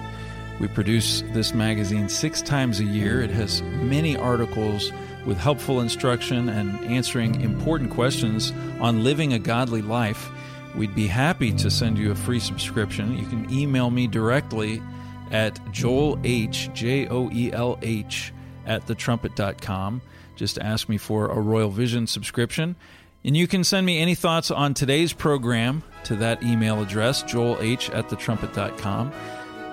We 0.58 0.66
produce 0.66 1.22
this 1.34 1.54
magazine 1.54 2.08
six 2.08 2.42
times 2.42 2.80
a 2.80 2.84
year. 2.84 3.22
It 3.22 3.30
has 3.30 3.62
many 3.62 4.16
articles 4.16 4.92
with 5.24 5.38
helpful 5.38 5.80
instruction 5.80 6.48
and 6.48 6.84
answering 6.84 7.42
important 7.42 7.92
questions 7.92 8.52
on 8.80 9.04
living 9.04 9.34
a 9.34 9.38
godly 9.38 9.82
life. 9.82 10.32
We'd 10.74 10.96
be 10.96 11.06
happy 11.06 11.52
to 11.52 11.70
send 11.70 11.96
you 11.96 12.10
a 12.10 12.16
free 12.16 12.40
subscription. 12.40 13.16
You 13.16 13.26
can 13.26 13.48
email 13.52 13.88
me 13.88 14.08
directly 14.08 14.82
at 15.30 15.60
Joel 15.70 16.18
H, 16.24 16.70
J 16.74 17.06
O 17.06 17.30
E 17.30 17.52
L 17.52 17.78
H, 17.82 18.32
at 18.66 18.86
thetrumpet.com. 18.86 20.02
Just 20.36 20.58
ask 20.58 20.88
me 20.88 20.98
for 20.98 21.28
a 21.28 21.40
Royal 21.40 21.70
Vision 21.70 22.06
subscription. 22.06 22.76
And 23.24 23.36
you 23.36 23.46
can 23.46 23.62
send 23.62 23.86
me 23.86 24.00
any 24.00 24.14
thoughts 24.14 24.50
on 24.50 24.74
today's 24.74 25.12
program 25.12 25.82
to 26.04 26.16
that 26.16 26.42
email 26.42 26.82
address, 26.82 27.22
joelh 27.22 27.94
at 27.94 28.08
thetrumpet.com. 28.08 29.12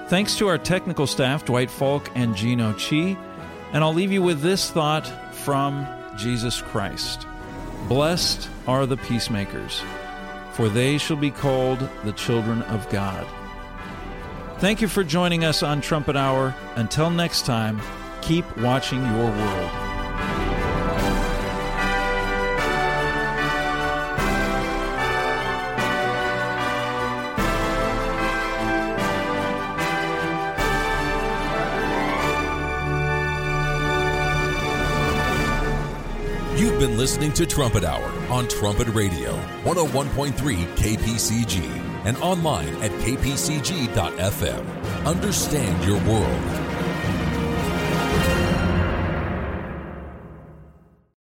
Thanks 0.08 0.36
to 0.38 0.48
our 0.48 0.58
technical 0.58 1.08
staff, 1.08 1.46
Dwight 1.46 1.72
Falk 1.72 2.10
and 2.16 2.36
Gino 2.36 2.74
Chi. 2.74 3.18
And 3.74 3.84
I'll 3.84 3.94
leave 3.94 4.12
you 4.12 4.22
with 4.22 4.42
this 4.42 4.70
thought 4.70 5.08
from 5.36 5.88
Jesus 6.18 6.62
Christ 6.62 7.26
Blessed 7.88 8.50
are 8.68 8.86
the 8.86 8.98
peacemakers, 8.98 9.82
for 10.54 10.70
they 10.70 11.00
shall 11.00 11.18
be 11.18 11.32
called 11.32 11.80
the 12.04 12.12
children 12.12 12.62
of 12.64 12.88
God. 12.90 13.26
Thank 14.60 14.82
you 14.82 14.88
for 14.88 15.04
joining 15.04 15.44
us 15.44 15.64
on 15.64 15.82
Trumpet 15.82 16.16
Hour. 16.16 16.54
Until 16.76 17.10
next 17.10 17.46
time, 17.46 17.82
keep 18.30 18.58
watching 18.58 19.04
your 19.04 19.26
world. 19.26 19.72
You've 36.56 36.78
been 36.78 37.00
listening 37.00 37.34
to 37.34 37.48
Trumpet 37.48 37.84
Hour 37.84 38.12
on 38.30 38.48
Trumpet 38.48 38.90
Radio, 38.90 39.36
101.3 39.64 40.34
KPCG, 40.76 41.64
and 42.06 42.16
online 42.18 42.76
at 42.84 42.92
kpcg.fm. 42.92 44.66
Understand 45.08 45.84
your 45.84 45.98
world. 46.04 46.69